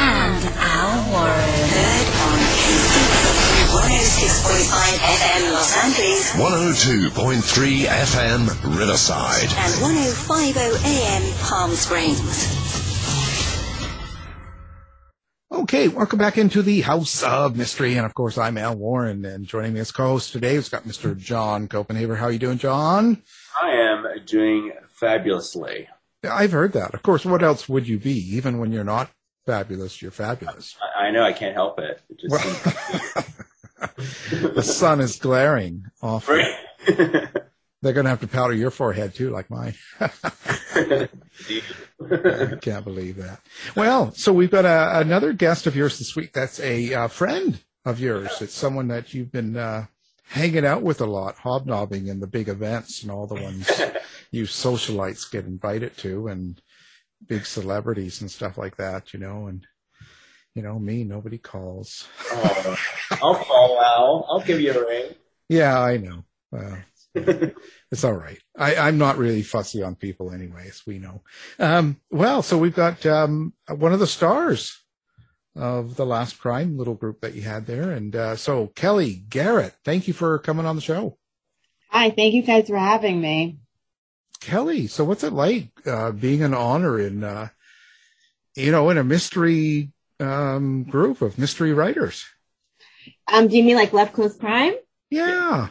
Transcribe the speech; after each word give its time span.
and 0.00 0.44
Al 0.56 1.12
Warren. 1.12 1.68
Heard 1.76 2.08
on 2.24 2.38
KCBQ 2.56 3.68
106.5 3.76 4.96
FM 4.96 5.52
Los 5.52 5.76
Angeles 5.84 6.32
102.3 6.32 7.84
FM 7.84 8.40
Riverside. 8.78 9.44
and 9.44 9.72
105.0 9.84 10.84
AM 10.86 11.22
Palm 11.44 11.70
Springs. 11.72 12.56
Okay, 15.52 15.88
welcome 15.88 16.18
back 16.18 16.38
into 16.38 16.62
the 16.62 16.80
House 16.80 17.22
of 17.22 17.56
Mystery, 17.56 17.96
and 17.96 18.06
of 18.06 18.14
course, 18.14 18.38
I'm 18.38 18.56
Al 18.56 18.76
Warren, 18.76 19.24
and 19.26 19.44
joining 19.46 19.74
me 19.74 19.80
as 19.80 19.92
co-host 19.92 20.32
today, 20.32 20.54
we've 20.54 20.70
got 20.70 20.84
Mr. 20.84 21.16
John 21.16 21.68
Copenhaver. 21.68 22.16
How 22.16 22.26
are 22.26 22.32
you 22.32 22.38
doing, 22.38 22.56
John? 22.58 23.22
I 23.60 23.72
am 23.72 24.06
doing 24.24 24.72
fabulously. 24.88 25.88
I've 26.28 26.52
heard 26.52 26.72
that. 26.72 26.94
Of 26.94 27.02
course, 27.02 27.24
what 27.26 27.42
else 27.42 27.68
would 27.68 27.86
you 27.88 27.98
be? 27.98 28.12
Even 28.34 28.58
when 28.58 28.72
you're 28.72 28.84
not 28.84 29.10
fabulous, 29.46 30.00
you're 30.02 30.10
fabulous. 30.10 30.76
I, 30.96 31.06
I 31.06 31.10
know 31.10 31.22
I 31.22 31.32
can't 31.32 31.54
help 31.54 31.78
it. 31.78 32.00
it 32.08 32.20
just 32.20 32.34
the 34.54 34.62
sun 34.62 35.00
is 35.00 35.18
glaring 35.18 35.84
off. 36.02 36.28
Right. 36.28 36.54
They're 37.82 37.94
going 37.94 38.04
to 38.04 38.10
have 38.10 38.20
to 38.20 38.28
powder 38.28 38.52
your 38.52 38.70
forehead 38.70 39.14
too, 39.14 39.30
like 39.30 39.48
mine. 39.48 39.74
I 40.00 41.08
can't 42.60 42.84
believe 42.84 43.16
that. 43.16 43.40
Well, 43.74 44.12
so 44.12 44.34
we've 44.34 44.50
got 44.50 44.66
a, 44.66 45.00
another 45.00 45.32
guest 45.32 45.66
of 45.66 45.74
yours 45.74 45.98
this 45.98 46.14
week. 46.14 46.34
That's 46.34 46.60
a 46.60 46.92
uh, 46.92 47.08
friend 47.08 47.58
of 47.86 47.98
yours. 47.98 48.42
It's 48.42 48.52
someone 48.52 48.88
that 48.88 49.14
you've 49.14 49.32
been 49.32 49.56
uh, 49.56 49.86
hanging 50.28 50.66
out 50.66 50.82
with 50.82 51.00
a 51.00 51.06
lot, 51.06 51.36
hobnobbing 51.36 52.06
in 52.06 52.20
the 52.20 52.26
big 52.26 52.48
events 52.48 53.02
and 53.02 53.10
all 53.10 53.26
the 53.26 53.34
ones 53.34 53.70
you 54.30 54.44
socialites 54.44 55.30
get 55.30 55.46
invited 55.46 55.96
to, 55.98 56.28
and 56.28 56.60
big 57.26 57.46
celebrities 57.46 58.20
and 58.20 58.30
stuff 58.30 58.58
like 58.58 58.76
that. 58.76 59.12
You 59.12 59.20
know, 59.20 59.46
and 59.46 59.66
you 60.54 60.62
know 60.62 60.78
me, 60.78 61.04
nobody 61.04 61.38
calls. 61.38 62.08
Oh, 62.30 62.76
I'll 63.22 63.34
call 63.36 63.80
Al. 63.82 64.26
I'll 64.28 64.40
give 64.40 64.60
you 64.60 64.72
a 64.72 64.86
ring. 64.86 65.14
Yeah, 65.48 65.80
I 65.80 65.96
know. 65.96 66.24
Well, 66.52 66.78
it's 67.14 68.04
all 68.04 68.12
right. 68.12 68.38
I, 68.56 68.76
I'm 68.76 68.98
not 68.98 69.18
really 69.18 69.42
fussy 69.42 69.82
on 69.82 69.94
people 69.96 70.30
anyways, 70.30 70.82
we 70.86 70.98
know. 70.98 71.22
Um, 71.58 72.00
well, 72.10 72.42
so 72.42 72.56
we've 72.58 72.74
got 72.74 73.04
um, 73.06 73.54
one 73.68 73.92
of 73.92 73.98
the 73.98 74.06
stars 74.06 74.80
of 75.56 75.96
the 75.96 76.06
last 76.06 76.38
crime 76.38 76.78
little 76.78 76.94
group 76.94 77.20
that 77.20 77.34
you 77.34 77.42
had 77.42 77.66
there. 77.66 77.90
And 77.90 78.14
uh, 78.14 78.36
so, 78.36 78.68
Kellye 78.68 79.28
Garrett, 79.28 79.74
thank 79.84 80.06
you 80.06 80.14
for 80.14 80.38
coming 80.38 80.66
on 80.66 80.76
the 80.76 80.82
show. 80.82 81.18
Hi, 81.88 82.10
thank 82.10 82.34
you 82.34 82.42
guys 82.42 82.68
for 82.68 82.78
having 82.78 83.20
me. 83.20 83.58
Kelly, 84.40 84.86
so 84.86 85.04
what's 85.04 85.24
it 85.24 85.32
like 85.32 85.68
uh, 85.86 86.12
being 86.12 86.42
an 86.42 86.54
honor 86.54 86.98
in, 86.98 87.22
uh, 87.22 87.48
you 88.56 88.72
know, 88.72 88.90
in 88.90 88.98
a 88.98 89.04
mystery 89.04 89.90
um, 90.18 90.84
group 90.84 91.22
of 91.22 91.38
mystery 91.38 91.72
writers? 91.72 92.24
Um, 93.30 93.48
do 93.48 93.56
you 93.56 93.62
mean 93.62 93.76
like 93.76 93.92
Left 93.92 94.12
Coast 94.12 94.40
Crime? 94.40 94.74
Yeah. 95.10 95.68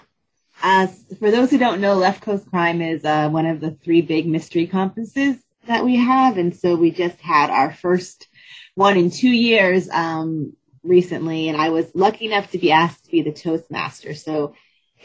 Uh, 0.62 0.88
for 1.20 1.32
those 1.32 1.50
who 1.50 1.58
don't 1.58 1.82
know, 1.82 1.96
Left 1.96 2.22
Coast 2.22 2.50
Crime 2.50 2.82
is 2.82 3.04
uh, 3.06 3.30
one 3.30 3.46
of 3.46 3.60
the 3.60 3.72
three 3.72 4.02
big 4.02 4.28
mystery 4.28 4.68
conferences 4.68 5.38
that 5.66 5.84
we 5.84 5.96
have, 5.96 6.38
and 6.38 6.56
so 6.56 6.76
we 6.76 6.92
just 6.92 7.20
had 7.22 7.50
our 7.50 7.74
first 7.74 8.28
one 8.76 8.98
in 8.98 9.10
two 9.10 9.30
years 9.30 9.90
um, 9.90 10.54
recently, 10.84 11.50
and 11.50 11.60
I 11.60 11.70
was 11.70 11.92
lucky 11.96 12.26
enough 12.26 12.52
to 12.52 12.58
be 12.58 12.72
asked 12.72 13.06
to 13.06 13.12
be 13.12 13.22
the 13.22 13.32
Toastmaster. 13.32 14.14
So 14.14 14.54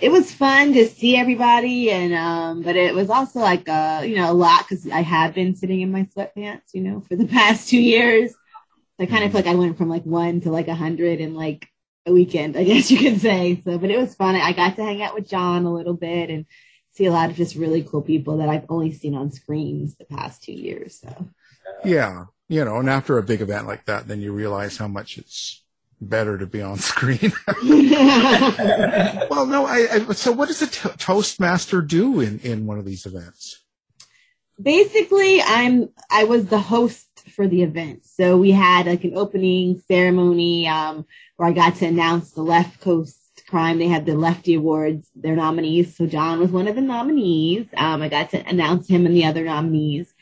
it 0.00 0.10
was 0.10 0.32
fun 0.32 0.72
to 0.74 0.86
see 0.88 1.16
everybody, 1.16 1.90
and 1.90 2.14
um, 2.14 2.62
but 2.62 2.76
it 2.76 2.94
was 2.94 3.10
also 3.10 3.40
like 3.40 3.68
uh, 3.68 4.02
you 4.04 4.16
know 4.16 4.30
a 4.30 4.34
lot 4.34 4.64
because 4.68 4.88
I 4.90 5.02
have 5.02 5.34
been 5.34 5.54
sitting 5.54 5.80
in 5.80 5.92
my 5.92 6.04
sweatpants, 6.16 6.72
you 6.72 6.82
know, 6.82 7.00
for 7.00 7.16
the 7.16 7.26
past 7.38 7.68
two 7.68 7.80
years. 7.80 8.32
so 8.32 8.36
I 9.00 9.06
kind 9.06 9.24
of 9.24 9.32
feel 9.32 9.40
like 9.40 9.50
I 9.50 9.54
went 9.56 9.78
from 9.78 9.88
like 9.88 10.04
one 10.04 10.40
to 10.42 10.50
like 10.50 10.68
a 10.68 10.74
hundred 10.74 11.20
in 11.20 11.34
like 11.34 11.68
a 12.06 12.12
weekend, 12.12 12.56
I 12.56 12.64
guess 12.70 12.90
you 12.90 12.98
could 12.98 13.20
say. 13.20 13.60
So, 13.64 13.78
but 13.78 13.90
it 13.90 13.98
was 13.98 14.14
fun. 14.14 14.34
I 14.34 14.52
got 14.52 14.76
to 14.76 14.84
hang 14.84 15.02
out 15.02 15.14
with 15.14 15.28
John 15.28 15.64
a 15.64 15.72
little 15.72 15.94
bit 15.94 16.30
and 16.30 16.46
see 16.92 17.06
a 17.06 17.12
lot 17.12 17.30
of 17.30 17.36
just 17.36 17.56
really 17.56 17.82
cool 17.82 18.02
people 18.02 18.38
that 18.38 18.48
I've 18.48 18.66
only 18.68 18.92
seen 18.92 19.14
on 19.14 19.32
screens 19.32 19.96
the 19.96 20.04
past 20.04 20.42
two 20.42 20.52
years. 20.52 21.00
So, 21.00 21.28
Yeah. 21.84 22.24
You 22.48 22.64
know, 22.64 22.76
and 22.76 22.90
after 22.90 23.16
a 23.18 23.22
big 23.22 23.40
event 23.40 23.66
like 23.66 23.86
that, 23.86 24.06
then 24.06 24.20
you 24.20 24.32
realize 24.32 24.76
how 24.76 24.86
much 24.86 25.16
it's 25.18 25.63
better 26.04 26.38
to 26.38 26.46
be 26.46 26.62
on 26.62 26.78
screen. 26.92 27.32
well, 29.30 29.46
no, 29.46 29.66
I, 29.66 29.88
I 29.90 30.12
so 30.12 30.32
what 30.32 30.48
does 30.48 30.62
a 30.62 30.66
Toastmaster 30.66 31.80
do 31.82 32.20
in, 32.20 32.38
in 32.40 32.66
one 32.66 32.78
of 32.78 32.84
these 32.84 33.06
events? 33.06 33.60
basically 34.62 35.42
i'm 35.42 35.88
i 36.12 36.22
was 36.22 36.46
the 36.46 36.60
host 36.60 37.08
for 37.34 37.48
the 37.48 37.62
event. 37.62 38.04
So 38.04 38.36
we 38.36 38.50
had 38.50 38.86
like 38.86 39.04
an 39.04 39.16
opening 39.16 39.82
ceremony 39.88 40.68
um 40.68 41.06
where 41.36 41.48
i 41.48 41.52
got 41.52 41.76
to 41.76 41.86
announce 41.86 42.32
the 42.32 42.42
left 42.42 42.80
coast 42.80 43.18
crime. 43.48 43.78
They 43.78 43.88
had 43.88 44.06
the 44.06 44.14
lefty 44.14 44.54
awards 44.54 45.10
their 45.14 45.36
nominees. 45.36 45.96
So 45.96 46.06
john 46.06 46.40
was 46.40 46.50
one 46.50 46.68
of 46.68 46.74
the 46.74 46.80
nominees. 46.80 47.66
Um 47.76 48.02
i 48.02 48.08
got 48.08 48.30
to 48.30 48.46
announce 48.46 48.88
him 48.88 49.06
and 49.06 49.16
the 49.16 49.24
other 49.24 49.44
nominees. 49.44 50.14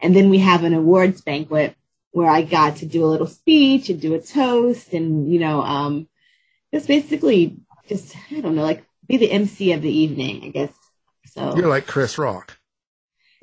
And 0.00 0.14
then 0.14 0.30
we 0.30 0.38
have 0.38 0.64
an 0.64 0.74
awards 0.74 1.20
banquet 1.20 1.74
where 2.12 2.30
i 2.30 2.42
got 2.42 2.76
to 2.76 2.86
do 2.86 3.04
a 3.04 3.06
little 3.12 3.26
speech 3.26 3.88
and 3.88 4.00
do 4.00 4.14
a 4.14 4.20
toast 4.20 4.92
and 4.92 5.32
you 5.32 5.38
know 5.38 5.62
um 5.62 6.08
just 6.74 6.88
basically 6.88 7.56
just 7.88 8.16
i 8.32 8.40
don't 8.40 8.54
know 8.56 8.62
like 8.62 8.84
be 9.06 9.16
the 9.16 9.30
mc 9.30 9.72
of 9.72 9.82
the 9.82 9.90
evening 9.90 10.42
i 10.44 10.48
guess 10.48 10.72
so 11.26 11.56
You're 11.56 11.68
like 11.68 11.86
Chris 11.86 12.18
Rock. 12.18 12.56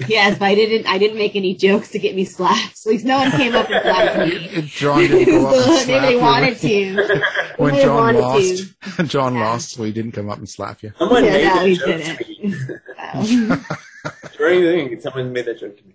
Yes, 0.07 0.37
but 0.37 0.45
I 0.45 0.53
didn't. 0.55 0.87
I 0.87 0.97
didn't 0.99 1.17
make 1.17 1.35
any 1.35 1.55
jokes 1.55 1.89
to 1.91 1.99
get 1.99 2.15
me 2.15 2.23
slapped. 2.25 2.77
So 2.77 2.91
no 2.91 3.17
one 3.17 3.31
came 3.31 3.55
up 3.55 3.67
and 3.69 3.81
slapped 3.81 4.17
me. 4.29 4.61
John 4.67 4.99
didn't 4.99 5.25
go 5.25 5.47
up 5.47 5.55
and 5.55 5.63
So 5.65 5.77
slap 5.85 6.01
they 6.03 6.15
wanted 6.17 6.57
to. 6.59 7.21
when 7.57 7.73
They 7.73 7.81
John 7.83 8.15
lost, 8.15 8.73
to. 8.97 9.03
John 9.05 9.33
lost, 9.39 9.71
so 9.71 9.83
he 9.85 9.91
didn't 9.93 10.11
come 10.11 10.29
up 10.29 10.37
and 10.37 10.47
slap 10.47 10.83
you. 10.83 10.91
Someone 10.99 11.23
Yeah, 11.25 11.31
made 11.31 11.45
no, 11.45 11.53
that 11.55 11.77
joke 11.77 11.87
to 11.87 12.15
didn't. 12.15 13.39
me. 13.39 13.49
Um, 13.51 13.65
drink. 14.35 15.01
Someone 15.01 15.33
made 15.33 15.45
that 15.45 15.59
joke 15.59 15.77
to 15.77 15.83
me. 15.83 15.87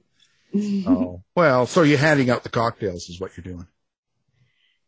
Oh, 0.54 1.22
well, 1.37 1.66
so 1.66 1.82
you're 1.82 1.99
handing 1.99 2.31
out 2.31 2.43
the 2.43 2.49
cocktails 2.50 3.08
is 3.08 3.20
what 3.20 3.37
you're 3.37 3.44
doing. 3.44 3.66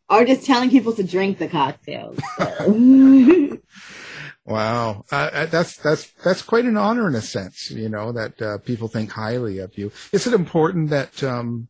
or 0.09 0.25
just 0.25 0.45
telling 0.45 0.69
people 0.69 0.93
to 0.93 1.03
drink 1.03 1.37
the 1.39 1.47
cocktails. 1.47 2.19
So. 2.37 3.57
Wow, 4.45 5.05
uh, 5.11 5.29
uh, 5.33 5.45
that's 5.47 5.77
that's 5.77 6.11
that's 6.23 6.43
quite 6.43 6.65
an 6.65 6.77
honor 6.77 7.07
in 7.07 7.15
a 7.15 7.21
sense, 7.21 7.71
you 7.71 7.89
know, 7.89 8.11
that 8.11 8.39
uh, 8.41 8.57
people 8.59 8.87
think 8.87 9.11
highly 9.11 9.57
of 9.57 9.75
you. 9.77 9.91
Is 10.11 10.27
it 10.27 10.33
important 10.33 10.91
that 10.91 11.23
um, 11.23 11.67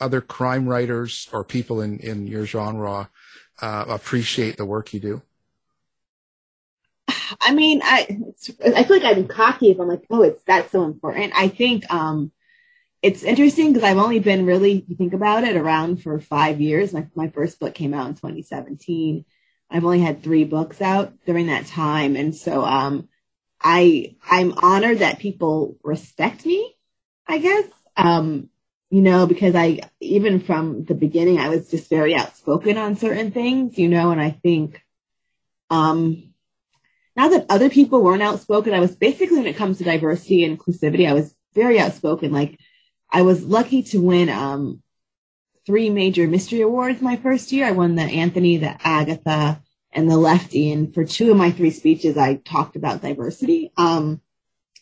other 0.00 0.20
crime 0.20 0.68
writers 0.68 1.28
or 1.32 1.42
people 1.42 1.80
in 1.80 1.98
in 1.98 2.28
your 2.28 2.46
genre 2.46 3.10
uh, 3.60 3.84
appreciate 3.88 4.56
the 4.56 4.64
work 4.64 4.94
you 4.94 5.00
do? 5.00 5.22
I 7.40 7.52
mean, 7.54 7.80
I 7.82 8.06
it's, 8.08 8.50
I 8.64 8.84
feel 8.84 8.98
like 8.98 9.16
I'm 9.16 9.26
cocky 9.28 9.70
if 9.70 9.80
I'm 9.80 9.88
like, 9.88 10.04
oh, 10.10 10.22
it's 10.22 10.42
that's 10.44 10.70
so 10.72 10.84
important. 10.84 11.32
I 11.36 11.48
think 11.48 11.90
um, 11.92 12.30
it's 13.02 13.22
interesting 13.22 13.72
because 13.72 13.88
I've 13.88 13.98
only 13.98 14.18
been 14.18 14.46
really, 14.46 14.84
you 14.88 14.96
think 14.96 15.12
about 15.12 15.44
it, 15.44 15.56
around 15.56 16.02
for 16.02 16.18
five 16.20 16.60
years. 16.60 16.92
My 16.92 17.06
my 17.14 17.28
first 17.28 17.60
book 17.60 17.74
came 17.74 17.94
out 17.94 18.08
in 18.08 18.14
2017. 18.14 19.24
I've 19.70 19.84
only 19.84 20.00
had 20.00 20.22
three 20.22 20.44
books 20.44 20.80
out 20.80 21.12
during 21.26 21.48
that 21.48 21.66
time, 21.66 22.16
and 22.16 22.34
so 22.34 22.64
um, 22.64 23.08
I 23.60 24.16
I'm 24.28 24.52
honored 24.58 25.00
that 25.00 25.18
people 25.18 25.76
respect 25.82 26.46
me. 26.46 26.76
I 27.26 27.38
guess 27.38 27.66
um, 27.96 28.48
you 28.90 29.02
know 29.02 29.26
because 29.26 29.54
I 29.54 29.80
even 30.00 30.40
from 30.40 30.84
the 30.84 30.94
beginning 30.94 31.38
I 31.38 31.48
was 31.48 31.70
just 31.70 31.90
very 31.90 32.14
outspoken 32.14 32.78
on 32.78 32.96
certain 32.96 33.30
things, 33.30 33.78
you 33.78 33.88
know, 33.88 34.10
and 34.10 34.20
I 34.20 34.30
think 34.30 34.82
um 35.68 36.26
that 37.16 37.46
other 37.48 37.70
people 37.70 38.02
weren't 38.02 38.22
outspoken. 38.22 38.74
I 38.74 38.80
was 38.80 38.94
basically, 38.94 39.38
when 39.38 39.46
it 39.46 39.56
comes 39.56 39.78
to 39.78 39.84
diversity 39.84 40.44
and 40.44 40.58
inclusivity, 40.58 41.08
I 41.08 41.14
was 41.14 41.34
very 41.54 41.80
outspoken. 41.80 42.32
Like, 42.32 42.58
I 43.10 43.22
was 43.22 43.44
lucky 43.44 43.82
to 43.84 44.00
win 44.00 44.28
um, 44.28 44.82
three 45.66 45.90
major 45.90 46.26
mystery 46.26 46.60
awards 46.60 47.00
my 47.00 47.16
first 47.16 47.52
year. 47.52 47.66
I 47.66 47.72
won 47.72 47.94
the 47.94 48.02
Anthony, 48.02 48.56
the 48.56 48.76
Agatha, 48.86 49.62
and 49.92 50.10
the 50.10 50.16
Lefty. 50.16 50.72
And 50.72 50.92
for 50.94 51.04
two 51.04 51.30
of 51.30 51.36
my 51.36 51.50
three 51.50 51.70
speeches, 51.70 52.16
I 52.16 52.34
talked 52.34 52.76
about 52.76 53.02
diversity. 53.02 53.72
Um, 53.76 54.20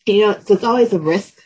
you 0.06 0.26
know, 0.26 0.38
so 0.44 0.54
it's 0.54 0.64
always 0.64 0.92
a 0.92 0.98
risk 0.98 1.40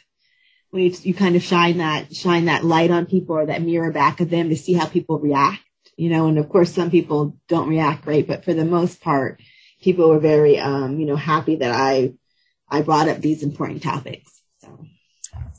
when 0.70 0.82
you, 0.82 0.94
you 1.02 1.14
kind 1.14 1.36
of 1.36 1.42
shine 1.42 1.78
that 1.78 2.14
shine 2.14 2.46
that 2.46 2.64
light 2.64 2.90
on 2.90 3.06
people 3.06 3.36
or 3.36 3.46
that 3.46 3.62
mirror 3.62 3.92
back 3.92 4.20
at 4.20 4.30
them 4.30 4.50
to 4.50 4.56
see 4.56 4.72
how 4.72 4.86
people 4.86 5.18
react. 5.18 5.62
You 5.96 6.10
know, 6.10 6.26
and 6.26 6.38
of 6.38 6.48
course, 6.48 6.72
some 6.72 6.90
people 6.90 7.36
don't 7.48 7.68
react 7.68 8.04
great, 8.04 8.28
but 8.28 8.44
for 8.44 8.54
the 8.54 8.64
most 8.64 9.00
part, 9.00 9.40
people 9.80 10.08
were 10.08 10.20
very, 10.20 10.58
um, 10.58 10.98
you 10.98 11.06
know, 11.06 11.16
happy 11.16 11.56
that 11.56 11.72
I, 11.72 12.14
I 12.68 12.82
brought 12.82 13.08
up 13.08 13.18
these 13.18 13.42
important 13.42 13.82
topics. 13.82 14.37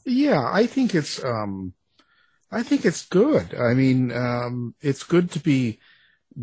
Yeah, 0.09 0.50
I 0.51 0.65
think 0.65 0.95
it's, 0.95 1.23
um, 1.23 1.73
I 2.51 2.63
think 2.63 2.83
it's 2.83 3.06
good. 3.06 3.53
I 3.53 3.73
mean, 3.73 4.11
um, 4.11 4.73
it's 4.81 5.03
good 5.03 5.31
to 5.31 5.39
be 5.39 5.79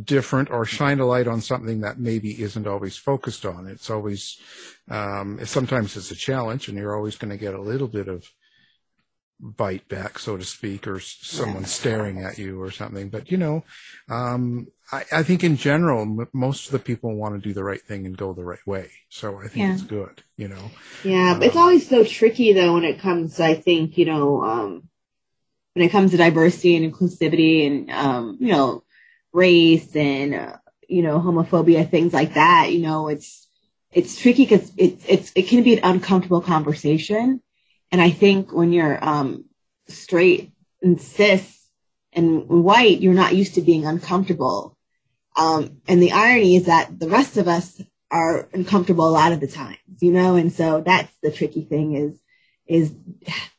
different 0.04 0.50
or 0.50 0.64
shine 0.64 1.00
a 1.00 1.06
light 1.06 1.26
on 1.26 1.40
something 1.40 1.80
that 1.80 1.98
maybe 1.98 2.42
isn't 2.42 2.66
always 2.66 2.96
focused 2.96 3.44
on. 3.44 3.66
It's 3.66 3.90
always, 3.90 4.38
um, 4.88 5.44
sometimes 5.44 5.96
it's 5.96 6.12
a 6.12 6.16
challenge 6.16 6.68
and 6.68 6.78
you're 6.78 6.96
always 6.96 7.16
going 7.16 7.30
to 7.30 7.36
get 7.36 7.54
a 7.54 7.60
little 7.60 7.88
bit 7.88 8.08
of 8.08 8.24
bite 9.38 9.88
back, 9.88 10.18
so 10.18 10.36
to 10.36 10.44
speak, 10.44 10.86
or 10.86 11.00
someone 11.00 11.64
staring 11.64 12.22
at 12.22 12.38
you 12.38 12.60
or 12.60 12.70
something. 12.70 13.08
But, 13.08 13.30
you 13.30 13.36
know, 13.36 13.64
um, 14.08 14.68
I, 14.92 15.04
I, 15.12 15.22
think 15.22 15.44
in 15.44 15.56
general, 15.56 16.02
m- 16.02 16.28
most 16.32 16.66
of 16.66 16.72
the 16.72 16.78
people 16.78 17.14
want 17.14 17.34
to 17.34 17.48
do 17.48 17.52
the 17.52 17.64
right 17.64 17.80
thing 17.80 18.06
and 18.06 18.16
go 18.16 18.32
the 18.32 18.44
right 18.44 18.64
way. 18.66 18.90
So 19.08 19.38
I 19.38 19.48
think 19.48 19.56
yeah. 19.56 19.74
it's 19.74 19.82
good, 19.82 20.22
you 20.36 20.48
know. 20.48 20.70
Yeah, 21.04 21.32
um, 21.32 21.42
it's 21.42 21.56
always 21.56 21.88
so 21.88 22.04
tricky 22.04 22.52
though 22.52 22.74
when 22.74 22.84
it 22.84 23.00
comes, 23.00 23.38
I 23.40 23.54
think, 23.54 23.98
you 23.98 24.06
know, 24.06 24.42
um, 24.42 24.88
when 25.74 25.84
it 25.84 25.90
comes 25.90 26.12
to 26.12 26.16
diversity 26.16 26.76
and 26.76 26.92
inclusivity 26.92 27.66
and, 27.66 27.90
um, 27.90 28.38
you 28.40 28.52
know, 28.52 28.84
race 29.32 29.94
and, 29.94 30.34
uh, 30.34 30.56
you 30.88 31.02
know, 31.02 31.20
homophobia, 31.20 31.90
things 31.90 32.12
like 32.14 32.34
that, 32.34 32.72
you 32.72 32.80
know, 32.80 33.08
it's, 33.08 33.48
it's 33.92 34.18
tricky 34.20 34.44
because 34.44 34.72
it's, 34.76 35.04
it's, 35.06 35.32
it 35.34 35.48
can 35.48 35.62
be 35.62 35.74
an 35.74 35.84
uncomfortable 35.84 36.40
conversation. 36.40 37.42
And 37.92 38.00
I 38.00 38.10
think 38.10 38.52
when 38.52 38.72
you're, 38.72 39.02
um, 39.04 39.44
straight 39.88 40.52
and 40.82 41.00
cis 41.00 41.68
and 42.12 42.48
white, 42.48 43.00
you're 43.00 43.14
not 43.14 43.34
used 43.34 43.54
to 43.54 43.60
being 43.60 43.86
uncomfortable. 43.86 44.76
Um, 45.36 45.82
and 45.86 46.02
the 46.02 46.12
irony 46.12 46.56
is 46.56 46.66
that 46.66 46.98
the 46.98 47.08
rest 47.08 47.36
of 47.36 47.46
us 47.46 47.80
are 48.10 48.48
uncomfortable 48.52 49.08
a 49.08 49.10
lot 49.10 49.32
of 49.32 49.40
the 49.40 49.46
times, 49.46 49.78
you 50.00 50.12
know, 50.12 50.36
and 50.36 50.52
so 50.52 50.80
that's 50.80 51.12
the 51.22 51.30
tricky 51.30 51.64
thing 51.64 51.94
is, 51.94 52.18
is 52.66 52.94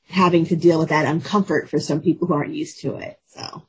having 0.10 0.46
to 0.48 0.56
deal 0.56 0.80
with 0.80 0.90
that 0.90 1.06
uncomfort 1.06 1.70
for 1.70 1.80
some 1.80 2.02
people 2.02 2.28
who 2.28 2.34
aren't 2.34 2.54
used 2.54 2.82
to 2.82 2.96
it. 2.96 3.20
So. 3.28 3.64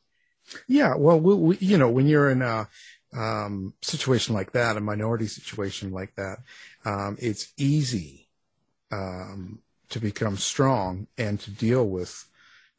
Yeah. 0.67 0.95
Well, 0.97 1.21
we, 1.21 1.35
we, 1.35 1.57
you 1.59 1.77
know, 1.77 1.91
when 1.91 2.07
you're 2.07 2.31
in 2.31 2.43
a, 2.43 2.69
um, 3.13 3.75
situation 3.83 4.35
like 4.35 4.53
that, 4.53 4.77
a 4.77 4.81
minority 4.81 5.27
situation 5.27 5.93
like 5.93 6.15
that, 6.17 6.39
um, 6.85 7.17
it's 7.21 7.53
easy, 7.57 8.29
um, 8.91 9.61
to 9.90 10.00
become 10.00 10.37
strong 10.37 11.06
and 11.17 11.40
to 11.40 11.50
deal 11.50 11.87
with, 11.87 12.25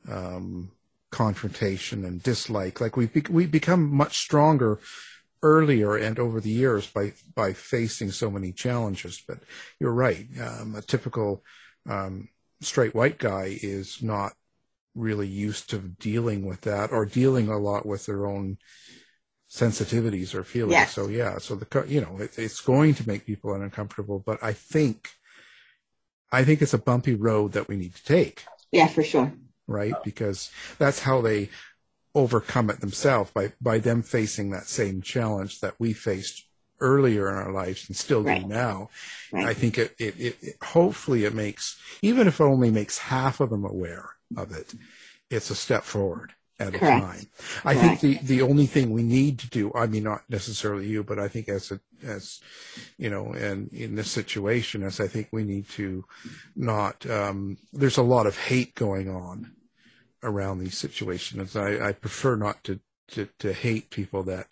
um, 0.10 0.72
confrontation 1.12 2.06
and 2.06 2.22
dislike. 2.22 2.80
Like 2.80 2.96
we, 2.96 3.08
be- 3.08 3.24
we 3.30 3.46
become 3.46 3.94
much 3.94 4.18
stronger 4.18 4.80
earlier 5.42 5.96
and 5.96 6.20
over 6.20 6.42
the 6.42 6.50
years 6.50 6.88
by 6.88 7.14
by 7.34 7.54
facing 7.54 8.12
so 8.12 8.30
many 8.30 8.52
challenges. 8.52 9.24
But 9.28 9.40
you're 9.80 9.94
right. 9.94 10.28
Um, 10.42 10.76
a 10.76 10.82
typical 10.82 11.44
um, 11.88 12.30
straight 12.62 12.94
white 12.94 13.18
guy 13.18 13.58
is 13.62 14.04
not 14.04 14.34
really 14.96 15.28
used 15.28 15.70
to 15.70 15.78
dealing 15.78 16.46
with 16.46 16.62
that 16.62 16.92
or 16.92 17.06
dealing 17.06 17.48
a 17.48 17.58
lot 17.58 17.86
with 17.86 18.06
their 18.06 18.26
own 18.26 18.58
sensitivities 19.50 20.36
or 20.36 20.44
feelings. 20.44 20.74
Yes. 20.74 20.94
So 20.94 21.08
yeah, 21.08 21.38
so 21.38 21.56
the 21.56 21.86
you 21.88 22.02
know 22.02 22.18
it, 22.20 22.38
it's 22.38 22.62
going 22.62 22.94
to 22.96 23.08
make 23.08 23.26
people 23.26 23.54
uncomfortable. 23.54 24.20
But 24.20 24.44
I 24.44 24.54
think 24.54 25.10
I 26.32 26.44
think 26.44 26.62
it's 26.62 26.74
a 26.74 26.80
bumpy 26.80 27.16
road 27.16 27.54
that 27.54 27.68
we 27.68 27.76
need 27.76 27.96
to 27.96 28.04
take. 28.04 28.46
Yeah, 28.72 28.88
for 28.88 29.04
sure. 29.04 29.34
Right, 29.68 29.96
because 30.04 30.52
that's 30.78 31.00
how 31.00 31.22
they 31.22 31.50
overcome 32.16 32.70
it 32.72 32.82
themselves 32.82 33.30
by 33.32 33.54
by 33.62 33.78
them 33.78 34.02
facing 34.02 34.50
that 34.50 34.66
same 34.66 35.02
challenge 35.02 35.60
that 35.60 35.76
we 35.78 35.94
faced 35.94 36.46
earlier 36.82 37.30
in 37.30 37.36
our 37.36 37.52
lives 37.52 37.88
and 37.88 37.96
still 37.96 38.24
right. 38.24 38.42
do 38.42 38.48
now. 38.48 38.90
Right. 39.32 39.48
I 39.48 39.54
think 39.54 39.78
it, 39.78 39.94
it, 40.00 40.20
it, 40.20 40.38
it, 40.42 40.56
hopefully 40.64 41.26
it 41.26 41.36
makes 41.36 41.80
even 42.02 42.28
if 42.28 42.40
it 42.40 42.44
only 42.44 42.72
makes 42.72 42.98
half 42.98 43.40
of 43.40 43.50
them 43.52 43.64
aware 43.66 44.10
of 44.38 44.52
it, 44.52 44.74
it's 45.30 45.50
a 45.50 45.56
step 45.56 45.84
forward 45.84 46.34
at 46.60 46.74
Correct. 46.74 46.84
a 46.84 47.06
time. 47.06 47.26
I 47.64 47.74
Correct. 47.74 48.02
think 48.02 48.22
the, 48.22 48.36
the 48.36 48.42
only 48.42 48.66
thing 48.66 48.92
we 48.92 49.04
need 49.04 49.40
to 49.40 49.50
do, 49.50 49.72
I 49.74 49.88
mean, 49.88 50.04
not 50.04 50.24
necessarily 50.30 50.88
you, 50.88 51.04
but 51.04 51.18
I 51.18 51.28
think 51.28 51.48
as 51.48 51.72
a, 51.72 51.80
as, 52.04 52.42
you 52.98 53.10
know, 53.10 53.32
and 53.32 53.72
in 53.72 53.96
this 53.96 54.12
situation, 54.12 54.84
as 54.84 55.00
I 55.00 55.08
think 55.08 55.30
we 55.32 55.44
need 55.44 55.70
to 55.70 56.04
not, 56.56 57.10
um, 57.10 57.58
there's 57.72 57.98
a 57.98 58.04
lot 58.04 58.28
of 58.28 58.38
hate 58.38 58.76
going 58.76 59.10
on 59.10 59.54
around 60.22 60.60
these 60.60 60.78
situations. 60.78 61.56
I, 61.56 61.90
I 61.90 61.92
prefer 61.94 62.36
not 62.36 62.64
to, 62.66 62.80
to, 63.12 63.30
to 63.40 63.54
hate 63.54 63.90
people 63.90 64.24
that 64.24 64.48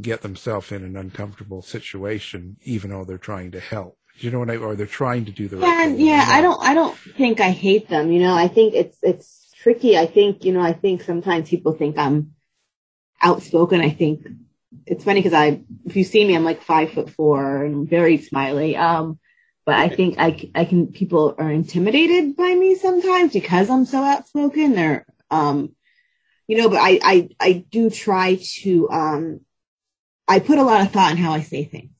get 0.00 0.22
themselves 0.22 0.72
in 0.72 0.82
an 0.82 0.96
uncomfortable 0.96 1.62
situation, 1.62 2.56
even 2.64 2.90
though 2.90 3.04
they're 3.04 3.18
trying 3.18 3.50
to 3.52 3.60
help. 3.60 3.98
You 4.18 4.30
know 4.30 4.38
what 4.38 4.50
I, 4.50 4.56
or 4.56 4.74
they're 4.74 4.86
trying 4.86 5.26
to 5.26 5.30
do 5.30 5.46
the 5.46 5.58
yeah, 5.58 5.66
right 5.66 5.94
thing. 5.94 6.06
Yeah, 6.06 6.24
I 6.26 6.40
don't, 6.40 6.62
I 6.62 6.72
don't 6.72 6.96
think 6.96 7.38
I 7.38 7.50
hate 7.50 7.90
them. 7.90 8.10
You 8.10 8.20
know, 8.20 8.34
I 8.34 8.48
think 8.48 8.74
it's, 8.74 8.96
it's 9.02 9.45
tricky. 9.66 9.98
I 9.98 10.06
think, 10.06 10.44
you 10.44 10.52
know, 10.52 10.60
I 10.60 10.72
think 10.72 11.02
sometimes 11.02 11.50
people 11.50 11.72
think 11.72 11.98
I'm 11.98 12.36
outspoken. 13.20 13.80
I 13.80 13.90
think 13.90 14.24
it's 14.86 15.02
funny 15.02 15.18
because 15.18 15.32
I, 15.32 15.62
if 15.84 15.96
you 15.96 16.04
see 16.04 16.24
me, 16.24 16.36
I'm 16.36 16.44
like 16.44 16.62
five 16.62 16.92
foot 16.92 17.10
four 17.10 17.64
and 17.64 17.90
very 17.90 18.18
smiley. 18.18 18.76
Um, 18.76 19.18
but 19.64 19.74
I 19.74 19.88
think 19.88 20.20
I, 20.20 20.50
I 20.54 20.66
can, 20.66 20.92
people 20.92 21.34
are 21.36 21.50
intimidated 21.50 22.36
by 22.36 22.54
me 22.54 22.76
sometimes 22.76 23.32
because 23.32 23.68
I'm 23.68 23.86
so 23.86 24.04
outspoken. 24.04 24.74
They're, 24.74 25.04
um, 25.32 25.74
you 26.46 26.58
know, 26.58 26.68
but 26.68 26.78
I, 26.78 27.00
I, 27.02 27.28
I 27.40 27.52
do 27.68 27.90
try 27.90 28.38
to, 28.60 28.88
um, 28.88 29.40
I 30.28 30.38
put 30.38 30.58
a 30.58 30.62
lot 30.62 30.82
of 30.82 30.92
thought 30.92 31.10
in 31.10 31.16
how 31.16 31.32
I 31.32 31.40
say 31.40 31.64
things. 31.64 31.90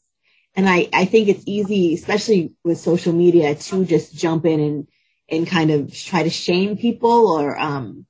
And 0.55 0.69
I, 0.69 0.89
I 0.93 1.05
think 1.05 1.27
it's 1.27 1.43
easy, 1.47 1.95
especially 1.95 2.53
with 2.63 2.79
social 2.79 3.13
media 3.13 3.57
to 3.57 3.85
just 3.85 4.15
jump 4.15 4.47
in 4.47 4.61
and, 4.61 4.89
and 5.28 5.47
kind 5.47 5.71
of 5.71 5.95
try 5.95 6.23
to 6.23 6.30
shame 6.30 6.76
people 6.76 7.28
or, 7.28 7.59
um, 7.59 8.06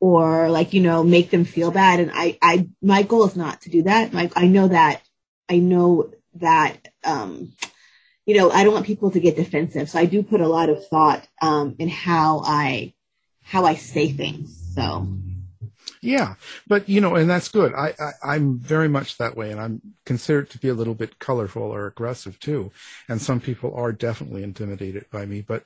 or 0.00 0.48
like, 0.48 0.72
you 0.72 0.80
know, 0.80 1.02
make 1.02 1.30
them 1.30 1.44
feel 1.44 1.70
bad. 1.70 2.00
And 2.00 2.10
I, 2.14 2.38
I, 2.40 2.68
my 2.80 3.02
goal 3.02 3.26
is 3.26 3.36
not 3.36 3.62
to 3.62 3.70
do 3.70 3.82
that. 3.82 4.14
Like, 4.14 4.32
I 4.36 4.46
know 4.46 4.68
that, 4.68 5.02
I 5.48 5.58
know 5.58 6.12
that, 6.34 6.76
um, 7.04 7.52
you 8.26 8.36
know, 8.36 8.50
I 8.50 8.64
don't 8.64 8.74
want 8.74 8.86
people 8.86 9.10
to 9.10 9.20
get 9.20 9.36
defensive. 9.36 9.90
So 9.90 9.98
I 9.98 10.04
do 10.04 10.22
put 10.22 10.40
a 10.40 10.48
lot 10.48 10.68
of 10.68 10.86
thought 10.86 11.26
um, 11.42 11.74
in 11.78 11.88
how 11.88 12.42
I 12.44 12.94
how 13.42 13.64
I 13.64 13.74
say 13.74 14.12
things. 14.12 14.72
So 14.74 15.08
yeah, 16.02 16.34
but 16.66 16.88
you 16.88 17.00
know, 17.00 17.16
and 17.16 17.28
that's 17.28 17.48
good. 17.48 17.74
I, 17.74 17.92
I 18.22 18.36
am 18.36 18.58
very 18.58 18.88
much 18.88 19.18
that 19.18 19.36
way, 19.36 19.50
and 19.50 19.60
I'm 19.60 19.82
considered 20.06 20.48
to 20.50 20.58
be 20.58 20.68
a 20.68 20.74
little 20.74 20.94
bit 20.94 21.18
colorful 21.18 21.62
or 21.62 21.86
aggressive 21.86 22.38
too. 22.40 22.72
And 23.08 23.20
some 23.20 23.40
people 23.40 23.74
are 23.74 23.92
definitely 23.92 24.42
intimidated 24.42 25.06
by 25.10 25.26
me, 25.26 25.42
but 25.42 25.64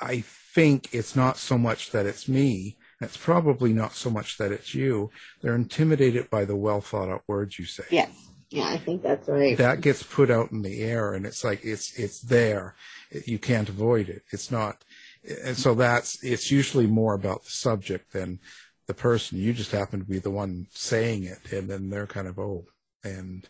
I 0.00 0.20
think 0.20 0.88
it's 0.92 1.16
not 1.16 1.38
so 1.38 1.56
much 1.56 1.90
that 1.92 2.06
it's 2.06 2.28
me. 2.28 2.76
It's 3.00 3.16
probably 3.16 3.72
not 3.72 3.94
so 3.94 4.10
much 4.10 4.38
that 4.38 4.52
it's 4.52 4.74
you. 4.74 5.10
They're 5.42 5.54
intimidated 5.54 6.30
by 6.30 6.44
the 6.44 6.56
well 6.56 6.80
thought 6.80 7.08
out 7.08 7.22
words 7.26 7.58
you 7.58 7.64
say. 7.64 7.84
Yes. 7.90 8.10
Yeah, 8.50 8.68
I 8.68 8.78
think 8.78 9.02
that's 9.02 9.28
right. 9.28 9.56
That 9.58 9.80
gets 9.80 10.02
put 10.02 10.30
out 10.30 10.52
in 10.52 10.62
the 10.62 10.80
air 10.80 11.14
and 11.14 11.26
it's 11.26 11.42
like, 11.42 11.64
it's, 11.64 11.98
it's 11.98 12.20
there. 12.20 12.76
You 13.10 13.38
can't 13.38 13.68
avoid 13.68 14.08
it. 14.08 14.22
It's 14.30 14.50
not. 14.50 14.84
And 15.44 15.56
so 15.56 15.74
that's, 15.74 16.22
it's 16.22 16.50
usually 16.50 16.86
more 16.86 17.14
about 17.14 17.42
the 17.44 17.50
subject 17.50 18.12
than 18.12 18.38
the 18.86 18.94
person. 18.94 19.38
You 19.38 19.52
just 19.54 19.72
happen 19.72 20.00
to 20.00 20.06
be 20.06 20.18
the 20.18 20.30
one 20.30 20.66
saying 20.70 21.24
it 21.24 21.52
and 21.52 21.68
then 21.68 21.90
they're 21.90 22.06
kind 22.06 22.28
of, 22.28 22.38
oh, 22.38 22.66
and 23.02 23.48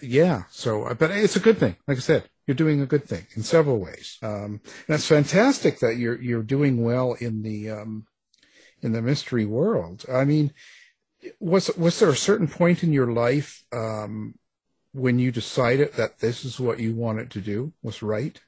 yeah. 0.00 0.42
So, 0.50 0.94
but 0.96 1.10
it's 1.10 1.36
a 1.36 1.40
good 1.40 1.58
thing. 1.58 1.76
Like 1.88 1.96
I 1.96 2.00
said, 2.00 2.28
you're 2.48 2.54
doing 2.54 2.80
a 2.80 2.86
good 2.86 3.04
thing 3.04 3.26
in 3.36 3.42
several 3.42 3.78
ways. 3.78 4.18
Um, 4.22 4.60
and 4.88 4.96
it's 4.96 5.06
fantastic 5.06 5.78
that 5.80 5.98
you're, 5.98 6.20
you're 6.20 6.42
doing 6.42 6.82
well 6.82 7.12
in 7.20 7.42
the, 7.42 7.70
um, 7.70 8.06
in 8.82 8.92
the 8.92 9.02
mystery 9.02 9.44
world. 9.44 10.06
I 10.12 10.24
mean, 10.24 10.52
was, 11.38 11.70
was 11.76 11.98
there 12.00 12.08
a 12.08 12.16
certain 12.16 12.48
point 12.48 12.82
in 12.82 12.92
your 12.92 13.12
life, 13.12 13.62
um, 13.72 14.34
when 14.92 15.18
you 15.18 15.30
decided 15.30 15.92
that 15.92 16.20
this 16.20 16.44
is 16.44 16.58
what 16.58 16.80
you 16.80 16.94
wanted 16.94 17.30
to 17.32 17.40
do 17.40 17.72
was 17.82 18.02
right? 18.02 18.40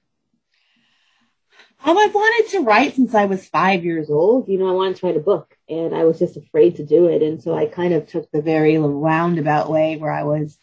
Um, 1.85 1.97
I've 1.97 2.15
wanted 2.15 2.51
to 2.53 2.61
write 2.61 2.95
since 2.95 3.15
I 3.15 3.27
was 3.27 3.47
five 3.47 3.85
years 3.85 4.11
old. 4.11 4.49
You 4.49 4.59
know, 4.59 4.69
I 4.69 4.73
wanted 4.73 4.97
to 4.97 5.07
write 5.07 5.17
a 5.17 5.21
book 5.21 5.57
and 5.69 5.95
I 5.95 6.05
was 6.05 6.19
just 6.19 6.37
afraid 6.37 6.77
to 6.77 6.87
do 6.87 7.07
it. 7.07 7.23
And 7.23 7.43
so 7.43 7.55
I 7.55 7.67
kind 7.67 7.93
of 7.93 8.07
took 8.07 8.31
the 8.31 8.43
very 8.43 8.79
roundabout 8.79 9.71
way 9.71 9.97
where 9.97 10.13
I 10.13 10.25
was 10.25 10.59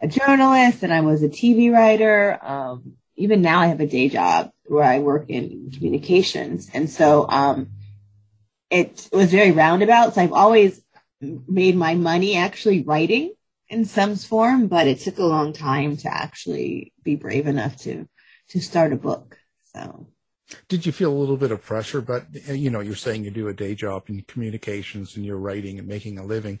a 0.00 0.08
journalist 0.08 0.82
and 0.82 0.92
I 0.92 1.00
was 1.02 1.22
a 1.22 1.28
TV 1.28 1.72
writer. 1.72 2.38
Um, 2.42 2.94
even 3.16 3.42
now 3.42 3.60
I 3.60 3.66
have 3.66 3.80
a 3.80 3.86
day 3.86 4.08
job 4.08 4.50
where 4.64 4.84
I 4.84 5.00
work 5.00 5.28
in 5.28 5.70
communications. 5.72 6.70
And 6.72 6.88
so, 6.88 7.28
um, 7.28 7.70
it 8.70 9.08
was 9.12 9.30
very 9.30 9.50
roundabout. 9.50 10.14
So 10.14 10.22
I've 10.22 10.32
always 10.32 10.80
made 11.20 11.76
my 11.76 11.94
money 11.94 12.36
actually 12.36 12.82
writing 12.82 13.32
in 13.68 13.84
some 13.84 14.16
form, 14.16 14.68
but 14.68 14.86
it 14.86 15.00
took 15.00 15.18
a 15.18 15.24
long 15.24 15.52
time 15.52 15.96
to 15.98 16.12
actually 16.12 16.92
be 17.02 17.16
brave 17.16 17.46
enough 17.46 17.76
to, 17.78 18.08
to 18.48 18.60
start 18.60 18.92
a 18.92 18.96
book. 18.96 19.36
So. 19.74 20.06
Did 20.68 20.86
you 20.86 20.92
feel 20.92 21.12
a 21.12 21.18
little 21.18 21.36
bit 21.36 21.52
of 21.52 21.62
pressure? 21.62 22.00
But 22.00 22.26
you 22.48 22.70
know, 22.70 22.80
you're 22.80 22.96
saying 22.96 23.24
you 23.24 23.30
do 23.30 23.48
a 23.48 23.54
day 23.54 23.74
job 23.74 24.04
in 24.08 24.22
communications 24.22 25.16
and 25.16 25.24
you're 25.24 25.36
writing 25.36 25.78
and 25.78 25.86
making 25.86 26.18
a 26.18 26.24
living 26.24 26.58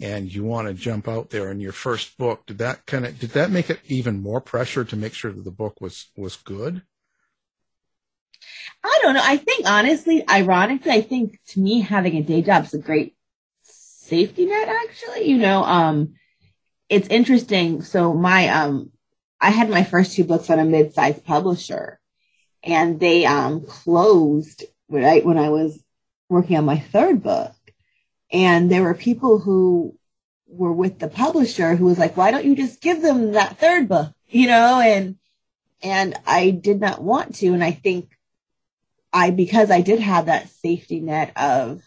and 0.00 0.32
you 0.32 0.44
want 0.44 0.68
to 0.68 0.74
jump 0.74 1.08
out 1.08 1.30
there 1.30 1.50
in 1.50 1.60
your 1.60 1.72
first 1.72 2.18
book 2.18 2.44
did 2.46 2.58
that 2.58 2.84
kind 2.86 3.06
of 3.06 3.18
did 3.18 3.30
that 3.30 3.50
make 3.50 3.70
it 3.70 3.80
even 3.86 4.22
more 4.22 4.40
pressure 4.40 4.84
to 4.84 4.96
make 4.96 5.14
sure 5.14 5.32
that 5.32 5.44
the 5.44 5.50
book 5.50 5.80
was 5.80 6.10
was 6.16 6.36
good? 6.36 6.82
I 8.84 8.98
don't 9.02 9.14
know. 9.14 9.22
I 9.24 9.36
think 9.36 9.68
honestly 9.68 10.28
ironically 10.28 10.92
i 10.92 11.00
think 11.00 11.38
to 11.48 11.60
me 11.60 11.80
having 11.80 12.16
a 12.16 12.22
day 12.22 12.42
job 12.42 12.64
is 12.64 12.74
a 12.74 12.78
great 12.78 13.16
safety 13.62 14.46
net 14.46 14.68
actually. 14.68 15.28
You 15.28 15.38
know 15.38 15.62
um 15.64 16.14
it's 16.88 17.08
interesting. 17.08 17.82
So 17.82 18.14
my 18.14 18.48
um 18.48 18.92
i 19.40 19.50
had 19.50 19.70
my 19.70 19.84
first 19.84 20.14
two 20.14 20.24
books 20.24 20.50
on 20.50 20.58
a 20.58 20.64
mid-sized 20.64 21.24
publisher 21.24 21.98
and 22.62 23.00
they 23.00 23.24
um 23.24 23.64
closed 23.64 24.64
right 24.88 25.24
when 25.24 25.38
i 25.38 25.48
was 25.48 25.82
working 26.28 26.56
on 26.56 26.64
my 26.64 26.78
third 26.78 27.22
book 27.22 27.55
and 28.30 28.70
there 28.70 28.82
were 28.82 28.94
people 28.94 29.38
who 29.38 29.96
were 30.46 30.72
with 30.72 30.98
the 30.98 31.08
publisher 31.08 31.74
who 31.76 31.86
was 31.86 31.98
like, 31.98 32.16
why 32.16 32.30
don't 32.30 32.44
you 32.44 32.56
just 32.56 32.80
give 32.80 33.02
them 33.02 33.32
that 33.32 33.58
third 33.58 33.88
book? 33.88 34.12
You 34.28 34.48
know, 34.48 34.80
and, 34.80 35.16
and 35.82 36.14
I 36.26 36.50
did 36.50 36.80
not 36.80 37.02
want 37.02 37.36
to. 37.36 37.48
And 37.48 37.62
I 37.62 37.72
think 37.72 38.10
I, 39.12 39.30
because 39.30 39.70
I 39.70 39.80
did 39.80 40.00
have 40.00 40.26
that 40.26 40.48
safety 40.48 41.00
net 41.00 41.32
of, 41.36 41.82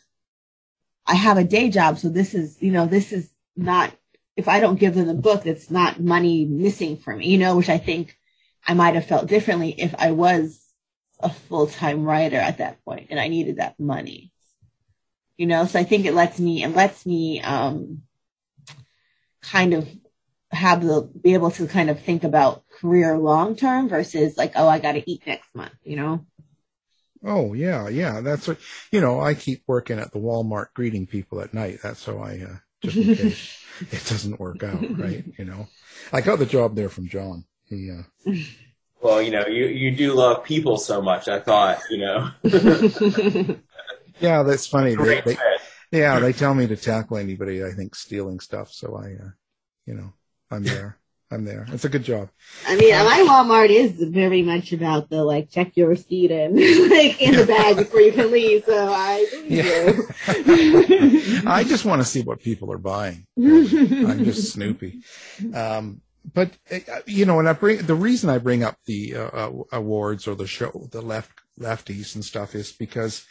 I 1.05 1.15
have 1.15 1.37
a 1.37 1.43
day 1.43 1.69
job. 1.69 1.97
So 1.97 2.09
this 2.09 2.33
is, 2.33 2.61
you 2.61 2.71
know, 2.71 2.85
this 2.85 3.11
is 3.11 3.29
not, 3.55 3.91
if 4.35 4.47
I 4.47 4.59
don't 4.59 4.79
give 4.79 4.95
them 4.95 5.07
the 5.07 5.13
book, 5.13 5.45
it's 5.45 5.69
not 5.69 5.99
money 5.99 6.45
missing 6.45 6.97
for 6.97 7.15
me, 7.15 7.27
you 7.27 7.37
know, 7.37 7.57
which 7.57 7.69
I 7.69 7.77
think 7.77 8.17
I 8.65 8.73
might 8.73 8.95
have 8.95 9.05
felt 9.05 9.27
differently 9.27 9.75
if 9.77 9.93
I 9.97 10.11
was 10.11 10.63
a 11.19 11.29
full 11.29 11.67
time 11.67 12.03
writer 12.03 12.37
at 12.37 12.59
that 12.59 12.83
point 12.85 13.07
and 13.09 13.19
I 13.19 13.27
needed 13.27 13.57
that 13.57 13.79
money 13.79 14.31
you 15.39 15.47
know 15.47 15.65
so 15.65 15.79
i 15.79 15.83
think 15.83 16.05
it 16.05 16.13
lets 16.13 16.37
me 16.39 16.63
it 16.63 16.75
lets 16.75 17.05
me 17.05 17.41
um 17.41 18.01
kind 19.41 19.73
of 19.73 19.87
have 20.51 20.83
the 20.83 21.09
be 21.23 21.33
able 21.33 21.49
to 21.49 21.65
kind 21.65 21.89
of 21.89 21.99
think 22.01 22.23
about 22.23 22.63
career 22.81 23.17
long 23.17 23.55
term 23.55 23.87
versus 23.87 24.37
like 24.37 24.51
oh 24.55 24.67
i 24.67 24.79
got 24.79 24.91
to 24.91 25.09
eat 25.09 25.25
next 25.25 25.47
month 25.55 25.73
you 25.83 25.95
know? 25.95 26.25
Oh 27.23 27.53
yeah 27.53 27.87
yeah 27.87 28.21
that's 28.21 28.47
what 28.47 28.57
you 28.91 28.99
know 29.01 29.19
i 29.19 29.33
keep 29.33 29.63
working 29.65 29.99
at 29.99 30.11
the 30.11 30.19
walmart 30.19 30.67
greeting 30.73 31.07
people 31.07 31.41
at 31.41 31.53
night. 31.53 31.79
That's 31.81 32.05
how 32.05 32.17
i 32.17 32.39
uh 32.39 32.57
just 32.81 32.97
in 32.97 33.15
case 33.15 33.63
it 33.79 34.05
doesn't 34.07 34.39
work 34.39 34.63
out 34.63 34.83
right 34.97 35.23
you 35.37 35.45
know? 35.45 35.67
I 36.11 36.21
got 36.21 36.39
the 36.39 36.45
job 36.45 36.75
there 36.75 36.89
from 36.89 37.07
john. 37.07 37.45
He 37.65 37.91
uh 37.91 38.33
well 39.01 39.21
you 39.21 39.31
know 39.31 39.47
you 39.47 39.65
you 39.65 39.95
do 39.95 40.13
love 40.13 40.43
people 40.43 40.77
so 40.77 41.01
much 41.01 41.27
i 41.29 41.39
thought 41.39 41.79
you 41.89 41.97
know 41.99 42.29
Yeah, 44.19 44.43
that's 44.43 44.67
funny. 44.67 44.95
They, 44.95 45.21
they, 45.21 45.37
yeah, 45.91 46.19
they 46.19 46.33
tell 46.33 46.53
me 46.53 46.67
to 46.67 46.75
tackle 46.75 47.17
anybody 47.17 47.63
I 47.63 47.71
think 47.71 47.95
stealing 47.95 48.39
stuff. 48.39 48.71
So 48.71 48.95
I, 48.95 49.23
uh, 49.23 49.29
you 49.85 49.95
know, 49.95 50.13
I'm 50.51 50.63
there. 50.75 50.97
I'm 51.31 51.45
there. 51.45 51.67
It's 51.69 51.85
a 51.85 51.89
good 51.89 52.03
job. 52.03 52.29
I 52.65 52.75
mean, 52.75 52.91
my 52.91 53.23
Walmart 53.29 53.69
is 53.69 53.91
very 54.01 54.41
much 54.41 54.73
about 54.73 55.11
the 55.11 55.23
like 55.23 55.51
check 55.51 55.77
your 55.77 55.87
receipt 55.87 56.31
and 56.31 56.55
like 56.89 57.21
in 57.21 57.35
the 57.35 57.45
bag 57.45 57.75
before 57.75 58.01
you 58.01 58.11
can 58.11 58.31
leave. 58.31 58.63
So 58.65 58.91
I 58.91 59.27
yeah. 59.45 59.91
I 61.51 61.63
just 61.63 61.85
want 61.85 62.01
to 62.01 62.07
see 62.07 62.23
what 62.23 62.41
people 62.41 62.71
are 62.71 62.79
buying. 62.79 63.27
I'm 63.37 64.25
just 64.25 64.53
Snoopy. 64.53 65.01
Um, 65.53 66.01
but 66.33 66.51
uh, 66.71 66.79
you 67.05 67.25
know, 67.25 67.37
and 67.37 67.47
I 67.47 67.53
bring 67.53 67.83
the 67.83 67.95
reason 67.95 68.31
I 68.31 68.39
bring 68.39 68.63
up 68.63 68.77
the 68.85 69.15
uh, 69.15 69.27
uh, 69.27 69.51
awards 69.71 70.27
or 70.27 70.33
the 70.33 70.47
show, 70.47 70.87
the 70.91 71.01
left 71.01 71.31
lefties 71.59 72.15
and 72.15 72.25
stuff, 72.25 72.55
is 72.55 72.71
because 72.71 73.23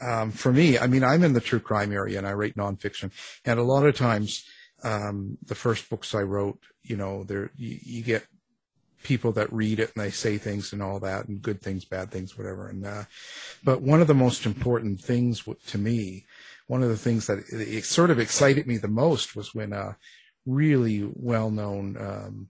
um, 0.00 0.30
for 0.30 0.52
me, 0.52 0.78
I 0.78 0.86
mean, 0.86 1.04
I'm 1.04 1.24
in 1.24 1.32
the 1.32 1.40
true 1.40 1.60
crime 1.60 1.92
area 1.92 2.18
and 2.18 2.26
I 2.26 2.32
write 2.32 2.56
nonfiction, 2.56 3.10
and 3.44 3.58
a 3.58 3.64
lot 3.64 3.86
of 3.86 3.96
times, 3.96 4.44
um, 4.82 5.38
the 5.44 5.54
first 5.54 5.90
books 5.90 6.14
I 6.14 6.22
wrote, 6.22 6.60
you 6.82 6.96
know, 6.96 7.24
there 7.24 7.50
you, 7.56 7.78
you, 7.82 8.02
get 8.02 8.26
people 9.02 9.32
that 9.32 9.52
read 9.52 9.80
it 9.80 9.92
and 9.94 10.04
they 10.04 10.10
say 10.10 10.38
things 10.38 10.72
and 10.72 10.82
all 10.82 11.00
that, 11.00 11.26
and 11.26 11.42
good 11.42 11.60
things, 11.60 11.84
bad 11.84 12.10
things, 12.10 12.38
whatever. 12.38 12.68
And 12.68 12.86
uh, 12.86 13.04
but 13.64 13.82
one 13.82 14.00
of 14.00 14.06
the 14.06 14.14
most 14.14 14.46
important 14.46 15.00
things 15.00 15.44
to 15.66 15.78
me, 15.78 16.26
one 16.68 16.82
of 16.82 16.90
the 16.90 16.96
things 16.96 17.26
that 17.26 17.38
it, 17.38 17.60
it 17.60 17.84
sort 17.84 18.10
of 18.10 18.20
excited 18.20 18.66
me 18.66 18.76
the 18.76 18.88
most 18.88 19.34
was 19.34 19.54
when 19.54 19.72
a 19.72 19.96
really 20.46 21.10
well-known 21.14 21.96
um, 21.98 22.48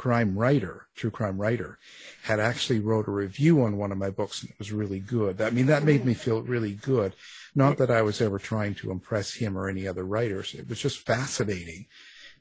crime 0.00 0.34
writer, 0.34 0.86
true 0.96 1.10
crime 1.10 1.38
writer, 1.38 1.78
had 2.22 2.40
actually 2.40 2.80
wrote 2.80 3.06
a 3.06 3.10
review 3.10 3.62
on 3.62 3.76
one 3.76 3.92
of 3.92 3.98
my 3.98 4.08
books 4.08 4.40
and 4.40 4.50
it 4.50 4.58
was 4.58 4.72
really 4.72 4.98
good. 4.98 5.42
I 5.42 5.50
mean, 5.50 5.66
that 5.66 5.84
made 5.84 6.06
me 6.06 6.14
feel 6.14 6.40
really 6.40 6.72
good. 6.72 7.14
Not 7.54 7.76
that 7.76 7.90
I 7.90 8.00
was 8.00 8.22
ever 8.22 8.38
trying 8.38 8.74
to 8.76 8.90
impress 8.90 9.34
him 9.34 9.58
or 9.58 9.68
any 9.68 9.86
other 9.86 10.04
writers. 10.04 10.54
It 10.54 10.70
was 10.70 10.80
just 10.80 11.00
fascinating 11.00 11.84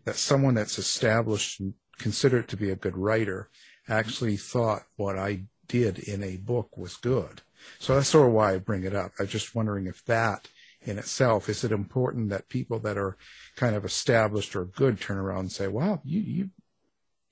that 0.05 0.15
someone 0.15 0.53
that's 0.53 0.79
established 0.79 1.59
and 1.59 1.73
considered 1.97 2.47
to 2.47 2.55
be 2.55 2.69
a 2.69 2.77
good 2.77 2.95
writer 2.95 3.49
actually 3.89 4.37
thought 4.37 4.83
what 4.95 5.19
I 5.19 5.43
did 5.67 5.99
in 5.99 6.23
a 6.23 6.37
book 6.37 6.77
was 6.77 6.95
good. 6.95 7.41
So 7.77 7.93
that's 7.93 8.07
sort 8.07 8.29
of 8.29 8.33
why 8.33 8.53
I 8.53 8.59
bring 8.59 8.85
it 8.85 8.95
up. 8.95 9.11
I'm 9.19 9.27
just 9.27 9.53
wondering 9.53 9.85
if 9.85 10.05
that 10.05 10.47
in 10.83 10.97
itself, 10.97 11.49
is 11.49 11.65
it 11.65 11.73
important 11.73 12.29
that 12.29 12.47
people 12.47 12.79
that 12.79 12.97
are 12.97 13.17
kind 13.57 13.75
of 13.75 13.83
established 13.83 14.55
or 14.55 14.63
good 14.63 15.01
turn 15.01 15.17
around 15.17 15.39
and 15.39 15.51
say, 15.51 15.67
wow, 15.67 15.99
you, 16.05 16.21
you 16.21 16.49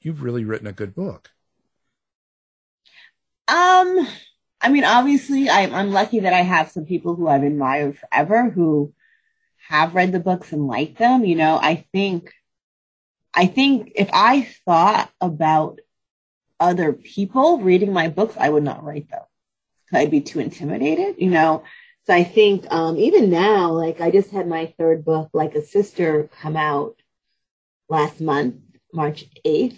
you've 0.01 0.22
really 0.22 0.46
written 0.46 0.68
a 0.68 0.74
good 0.74 0.96
book. 0.96 1.32
Um, 3.48 4.08
I 4.60 4.70
mean, 4.70 4.84
obviously, 4.84 5.50
I'm, 5.50 5.74
I'm 5.74 5.92
lucky 5.92 6.22
that 6.22 6.34
I 6.34 6.42
have 6.42 6.72
some 6.72 6.86
people 6.86 7.16
who 7.16 7.27
I've 7.27 7.44
admired 7.44 7.98
forever 7.98 8.50
who 8.50 8.94
have 9.70 9.96
read 9.96 10.12
the 10.12 10.20
books 10.20 10.51
and 10.51 10.68
like 10.68 10.98
them. 10.98 11.24
You 11.24 11.36
know, 11.36 11.58
I 11.62 11.86
think, 11.94 12.34
I 13.34 13.46
think 13.46 13.94
if 13.96 14.10
I 14.12 14.50
thought 14.66 15.12
about 15.22 15.80
other 16.60 16.94
people 16.94 17.60
reading 17.60 17.94
my 17.94 18.08
books, 18.08 18.36
I 18.38 18.50
would 18.50 18.63
not 18.63 18.84
write 18.84 19.10
them. 19.10 19.24
I'd 19.94 20.12
be 20.12 20.22
too 20.22 20.39
intimidated, 20.39 21.16
you 21.20 21.30
know. 21.30 21.63
So 22.06 22.13
I 22.13 22.24
think 22.24 22.66
um, 22.72 22.98
even 22.98 23.30
now, 23.30 23.72
like 23.72 24.01
I 24.01 24.12
just 24.12 24.32
had 24.32 24.48
my 24.48 24.74
third 24.77 25.06
book, 25.06 25.30
like 25.34 25.56
a 25.56 25.62
sister, 25.62 26.30
come 26.42 26.56
out 26.56 26.96
last 27.89 28.22
month, 28.22 28.56
March 28.94 29.25
8th. 29.46 29.77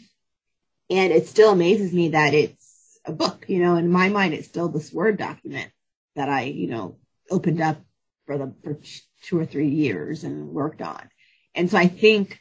And 0.89 1.13
it 1.13 1.27
still 1.27 1.51
amazes 1.51 1.93
me 1.93 2.09
that 2.09 2.33
it's 2.33 2.99
a 3.05 3.11
book, 3.11 3.45
you 3.47 3.59
know, 3.59 3.75
in 3.75 3.91
my 3.91 4.09
mind, 4.09 4.33
it's 4.33 4.47
still 4.47 4.69
this 4.69 4.91
Word 4.91 5.17
document 5.17 5.71
that 6.15 6.29
I, 6.29 6.43
you 6.43 6.67
know, 6.67 6.97
opened 7.29 7.61
up 7.61 7.77
for 8.25 8.37
the, 8.37 8.53
for 8.63 8.77
two 9.23 9.39
or 9.39 9.45
three 9.45 9.69
years 9.69 10.23
and 10.23 10.49
worked 10.49 10.81
on. 10.81 11.09
And 11.53 11.69
so 11.69 11.77
I 11.77 11.87
think, 11.87 12.39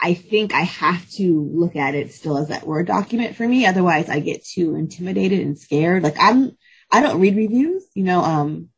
I 0.00 0.14
think 0.14 0.52
I 0.52 0.62
have 0.62 1.08
to 1.12 1.50
look 1.52 1.76
at 1.76 1.94
it 1.94 2.12
still 2.12 2.36
as 2.36 2.48
that 2.48 2.66
Word 2.66 2.86
document 2.86 3.36
for 3.36 3.46
me. 3.46 3.66
Otherwise 3.66 4.08
I 4.08 4.20
get 4.20 4.44
too 4.44 4.74
intimidated 4.74 5.40
and 5.40 5.58
scared. 5.58 6.02
Like 6.02 6.16
I'm, 6.18 6.56
I 6.90 7.00
don't 7.00 7.20
read 7.20 7.36
reviews, 7.36 7.84
you 7.94 8.04
know, 8.04 8.22
um, 8.22 8.68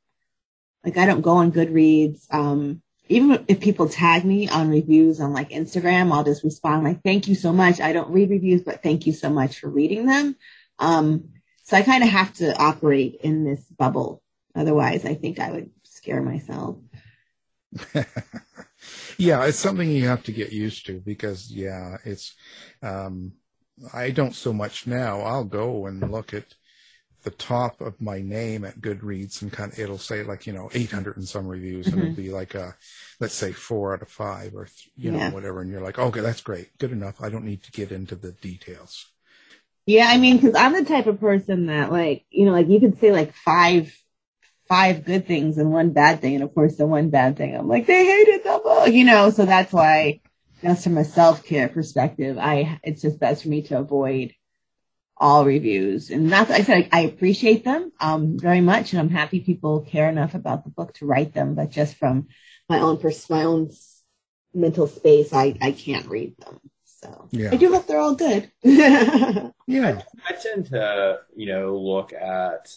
like 0.85 0.97
I 0.97 1.07
don't 1.07 1.23
go 1.23 1.33
on 1.33 1.53
Goodreads. 1.53 2.27
Um, 2.33 2.83
even 3.09 3.45
if 3.49 3.61
people 3.61 3.89
tag 3.89 4.25
me 4.25 4.49
on 4.49 4.71
reviews 4.71 5.21
on 5.21 5.33
like 5.33 5.51
Instagram, 5.51 6.13
I'll 6.13 6.25
just 6.25 6.45
respond 6.45 6.85
like, 6.85 7.03
thank 7.03 7.29
you 7.29 7.35
so 7.35 7.53
much. 7.53 7.81
I 7.81 7.93
don't 7.93 8.11
read 8.11 8.31
reviews, 8.31 8.63
but 8.63 8.83
thank 8.83 9.07
you 9.07 9.13
so 9.13 9.31
much 9.31 9.61
for 9.61 9.69
reading 9.69 10.07
them. 10.07 10.37
Um, 10.79 11.29
so 11.63 11.77
I 11.77 11.83
kind 11.83 12.03
of 12.03 12.11
have 12.11 12.33
to 12.35 12.57
operate 12.57 13.21
in 13.23 13.45
this 13.45 13.65
bubble. 13.65 14.23
Otherwise, 14.55 15.05
I 15.05 15.15
think 15.15 15.39
I 15.39 15.51
would 15.51 15.71
scare 15.85 16.23
myself. 16.23 16.77
yeah, 19.19 19.45
it's 19.45 19.59
something 19.59 19.89
you 19.89 20.09
have 20.09 20.25
to 20.25 20.33
get 20.33 20.53
used 20.53 20.87
to 20.87 21.01
because 21.01 21.51
yeah, 21.51 21.99
it's, 22.05 22.35
um, 22.83 23.33
I 23.93 24.11
don't 24.11 24.35
so 24.35 24.53
much 24.53 24.87
now. 24.87 25.21
I'll 25.21 25.45
go 25.45 25.87
and 25.87 26.11
look 26.11 26.33
at 26.35 26.55
the 27.27 27.33
top 27.33 27.81
of 27.81 28.01
my 28.01 28.21
name 28.21 28.65
at 28.65 28.81
Goodreads 28.81 29.43
and 29.43 29.53
kind 29.53 29.73
of, 29.73 29.79
it'll 29.81 29.99
say 29.99 30.23
like, 30.23 30.47
you 30.47 30.53
know, 30.53 30.71
800 30.73 31.17
and 31.17 31.27
some 31.27 31.49
reviews 31.49 31.87
mm-hmm. 31.87 31.99
and 31.99 32.09
it'll 32.11 32.23
be 32.23 32.31
like, 32.31 32.55
a, 32.55 32.77
let's 33.19 33.35
say 33.35 33.51
four 33.51 33.93
out 33.93 34.03
of 34.03 34.09
five 34.09 34.55
or, 34.55 34.69
you 34.95 35.11
yeah. 35.11 35.29
know, 35.29 35.35
whatever. 35.35 35.61
And 35.61 35.69
you're 35.69 35.81
like, 35.81 35.99
okay, 35.99 36.21
that's 36.21 36.41
great. 36.41 36.79
Good 36.79 36.93
enough. 36.93 37.21
I 37.21 37.29
don't 37.29 37.45
need 37.45 37.65
to 37.65 37.73
get 37.73 37.91
into 37.91 38.15
the 38.15 38.31
details. 38.31 39.07
Yeah. 39.87 40.07
I 40.09 40.19
mean, 40.19 40.41
cause 40.41 40.55
I'm 40.55 40.73
the 40.73 40.85
type 40.85 41.09
of 41.09 41.19
person 41.19 41.67
that 41.67 41.91
like, 41.91 42.25
you 42.31 42.47
know, 42.47 42.53
like 42.53 42.69
you 42.69 42.79
could 42.79 43.01
say 43.01 43.11
like 43.11 43.35
five, 43.35 43.93
five 44.69 45.05
good 45.05 45.27
things 45.27 45.59
and 45.59 45.73
one 45.73 45.91
bad 45.91 46.21
thing. 46.21 46.37
And 46.37 46.45
of 46.45 46.55
course 46.55 46.77
the 46.77 46.87
one 46.87 47.11
bad 47.11 47.37
thing, 47.37 47.57
I'm 47.57 47.67
like, 47.67 47.87
they 47.87 48.07
hated 48.07 48.45
the 48.45 48.61
book, 48.63 48.93
you 48.93 49.05
know, 49.05 49.31
so 49.31 49.47
that's 49.47 49.73
why 49.73 50.21
just 50.63 50.85
from 50.85 50.97
a 50.97 51.05
self 51.05 51.45
care 51.45 51.69
perspective, 51.69 52.39
I, 52.39 52.79
it's 52.85 53.03
just 53.03 53.19
best 53.19 53.43
for 53.43 53.49
me 53.49 53.63
to 53.63 53.79
avoid 53.79 54.33
all 55.19 55.45
reviews. 55.45 56.11
And 56.11 56.31
that's, 56.31 56.51
I 56.51 56.63
said, 56.63 56.89
I 56.93 57.01
appreciate 57.01 57.65
them, 57.65 57.93
um, 58.01 58.39
very 58.39 58.61
much. 58.61 58.93
And 58.93 59.01
I'm 59.01 59.09
happy 59.09 59.41
people 59.41 59.81
care 59.81 60.09
enough 60.09 60.35
about 60.35 60.65
the 60.65 60.71
book 60.71 60.95
to 60.95 61.07
write 61.07 61.33
them, 61.33 61.55
but 61.55 61.71
just 61.71 61.97
from 61.97 62.29
my 62.69 62.81
own, 62.81 62.99
pers- 62.99 63.31
my 63.31 63.45
own 63.45 63.71
mental 64.53 64.87
space, 64.87 65.33
I, 65.33 65.57
I 65.61 65.73
can't 65.73 66.07
read 66.07 66.37
them. 66.39 66.61
So 66.85 67.29
yeah. 67.31 67.51
I 67.53 67.57
do 67.57 67.73
hope 67.73 67.87
they're 67.87 68.01
all 68.01 68.15
good. 68.15 68.51
yeah. 68.63 69.53
I 70.27 70.33
tend 70.33 70.67
to, 70.67 71.19
you 71.35 71.47
know, 71.47 71.77
look 71.77 72.13
at 72.13 72.75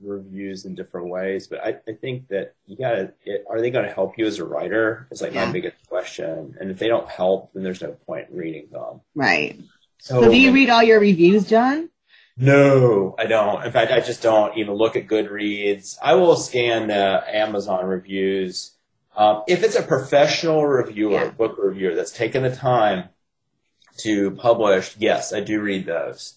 reviews 0.00 0.66
in 0.66 0.74
different 0.74 1.08
ways, 1.08 1.46
but 1.46 1.64
I, 1.64 1.76
I 1.88 1.94
think 1.94 2.28
that 2.28 2.54
you 2.66 2.76
gotta, 2.76 3.14
it, 3.24 3.44
are 3.48 3.60
they 3.60 3.70
going 3.70 3.86
to 3.86 3.92
help 3.92 4.18
you 4.18 4.26
as 4.26 4.38
a 4.38 4.44
writer? 4.44 5.08
Is 5.10 5.22
like 5.22 5.32
yeah. 5.32 5.46
my 5.46 5.52
biggest 5.52 5.76
question. 5.88 6.54
And 6.60 6.70
if 6.70 6.78
they 6.78 6.88
don't 6.88 7.08
help, 7.08 7.52
then 7.54 7.62
there's 7.62 7.80
no 7.80 7.92
point 8.06 8.28
in 8.30 8.36
reading 8.36 8.68
them. 8.70 9.00
Right. 9.14 9.58
So, 10.02 10.20
so 10.20 10.30
do 10.32 10.36
you 10.36 10.52
read 10.52 10.68
all 10.68 10.82
your 10.82 10.98
reviews, 10.98 11.48
John? 11.48 11.88
No, 12.36 13.14
I 13.20 13.26
don't. 13.26 13.64
In 13.64 13.70
fact, 13.70 13.92
I 13.92 14.00
just 14.00 14.20
don't 14.20 14.58
even 14.58 14.74
look 14.74 14.96
at 14.96 15.06
Goodreads. 15.06 15.96
I 16.02 16.14
will 16.14 16.34
scan 16.34 16.90
uh, 16.90 17.22
Amazon 17.28 17.86
reviews. 17.86 18.72
Um, 19.16 19.44
if 19.46 19.62
it's 19.62 19.76
a 19.76 19.82
professional 19.82 20.66
reviewer, 20.66 21.12
yeah. 21.12 21.30
book 21.30 21.54
reviewer 21.56 21.94
that's 21.94 22.10
taken 22.10 22.42
the 22.42 22.50
time 22.50 23.10
to 23.98 24.32
publish, 24.32 24.96
yes, 24.98 25.32
I 25.32 25.38
do 25.38 25.60
read 25.60 25.86
those. 25.86 26.34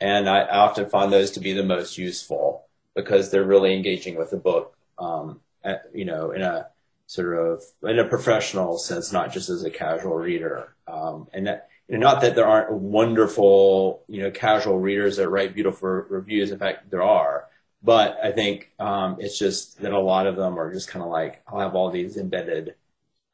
And 0.00 0.28
I, 0.28 0.40
I 0.40 0.58
often 0.58 0.90
find 0.90 1.12
those 1.12 1.30
to 1.32 1.40
be 1.40 1.52
the 1.52 1.62
most 1.62 1.96
useful 1.96 2.64
because 2.96 3.30
they're 3.30 3.44
really 3.44 3.76
engaging 3.76 4.18
with 4.18 4.30
the 4.30 4.38
book, 4.38 4.76
um, 4.98 5.40
at, 5.62 5.84
you 5.94 6.04
know, 6.04 6.32
in 6.32 6.42
a 6.42 6.66
sort 7.06 7.38
of, 7.38 7.62
in 7.88 8.00
a 8.00 8.08
professional 8.08 8.76
sense, 8.76 9.12
not 9.12 9.32
just 9.32 9.50
as 9.50 9.62
a 9.62 9.70
casual 9.70 10.16
reader. 10.16 10.74
Um, 10.88 11.28
and 11.32 11.46
that, 11.46 11.68
you 11.88 11.98
know, 11.98 12.06
not 12.06 12.22
that 12.22 12.34
there 12.34 12.46
aren't 12.46 12.72
wonderful, 12.72 14.04
you 14.08 14.22
know, 14.22 14.30
casual 14.30 14.78
readers 14.78 15.16
that 15.16 15.28
write 15.28 15.54
beautiful 15.54 15.88
reviews. 15.88 16.50
In 16.50 16.58
fact, 16.58 16.90
there 16.90 17.02
are. 17.02 17.46
But 17.82 18.18
I 18.22 18.32
think 18.32 18.72
um, 18.78 19.16
it's 19.20 19.38
just 19.38 19.80
that 19.82 19.92
a 19.92 20.00
lot 20.00 20.26
of 20.26 20.36
them 20.36 20.58
are 20.58 20.72
just 20.72 20.88
kind 20.88 21.04
of 21.04 21.10
like, 21.10 21.42
I'll 21.46 21.60
have 21.60 21.74
all 21.74 21.90
these 21.90 22.16
embedded, 22.16 22.76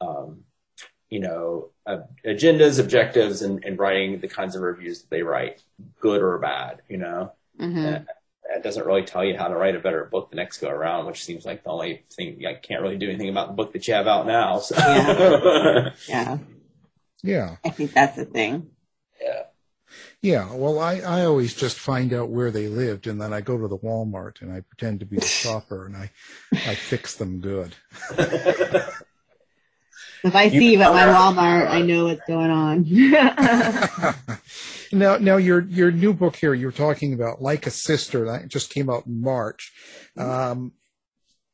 um, 0.00 0.40
you 1.08 1.20
know, 1.20 1.70
uh, 1.86 1.98
agendas, 2.26 2.80
objectives, 2.80 3.42
and, 3.42 3.64
and 3.64 3.78
writing 3.78 4.18
the 4.18 4.26
kinds 4.26 4.56
of 4.56 4.62
reviews 4.62 5.02
that 5.02 5.10
they 5.10 5.22
write, 5.22 5.62
good 6.00 6.20
or 6.20 6.36
bad, 6.38 6.82
you 6.88 6.96
know. 6.96 7.32
Mm-hmm. 7.60 8.04
It 8.52 8.64
doesn't 8.64 8.84
really 8.84 9.04
tell 9.04 9.24
you 9.24 9.38
how 9.38 9.46
to 9.46 9.54
write 9.54 9.76
a 9.76 9.80
better 9.80 10.04
book 10.06 10.30
the 10.30 10.36
next 10.36 10.58
go 10.58 10.68
around, 10.68 11.06
which 11.06 11.24
seems 11.24 11.44
like 11.44 11.62
the 11.62 11.70
only 11.70 12.02
thing 12.12 12.44
I 12.44 12.54
can't 12.54 12.82
really 12.82 12.98
do 12.98 13.08
anything 13.08 13.28
about 13.28 13.48
the 13.48 13.54
book 13.54 13.72
that 13.74 13.86
you 13.86 13.94
have 13.94 14.08
out 14.08 14.26
now. 14.26 14.58
So. 14.58 14.74
Yeah. 14.76 15.90
yeah. 16.08 16.38
Yeah. 17.22 17.56
I 17.64 17.70
think 17.70 17.92
that's 17.92 18.16
the 18.16 18.24
thing. 18.24 18.70
Yeah. 19.20 19.42
Yeah. 20.22 20.54
Well, 20.54 20.78
I, 20.78 21.00
I 21.00 21.24
always 21.24 21.54
just 21.54 21.78
find 21.78 22.12
out 22.12 22.28
where 22.28 22.50
they 22.50 22.68
lived 22.68 23.06
and 23.06 23.20
then 23.20 23.32
I 23.32 23.40
go 23.40 23.58
to 23.58 23.68
the 23.68 23.78
Walmart 23.78 24.40
and 24.40 24.52
I 24.52 24.60
pretend 24.60 25.00
to 25.00 25.06
be 25.06 25.16
the 25.16 25.26
shopper 25.26 25.86
and 25.86 25.96
I, 25.96 26.10
I 26.52 26.74
fix 26.74 27.16
them 27.16 27.40
good. 27.40 27.74
if 30.24 30.24
I 30.24 30.48
see 30.48 30.72
you 30.72 30.82
at 30.82 30.92
my 30.92 31.06
Walmart, 31.06 31.68
I 31.68 31.82
know 31.82 32.06
what's 32.06 32.26
going 32.26 32.50
on. 32.50 32.86
now, 34.92 35.16
now 35.16 35.36
your, 35.36 35.62
your 35.62 35.90
new 35.90 36.12
book 36.12 36.36
here, 36.36 36.54
you're 36.54 36.72
talking 36.72 37.12
about 37.12 37.42
like 37.42 37.66
a 37.66 37.70
sister 37.70 38.26
that 38.26 38.48
just 38.48 38.72
came 38.72 38.88
out 38.88 39.06
in 39.06 39.20
March. 39.20 39.72
Um, 40.16 40.72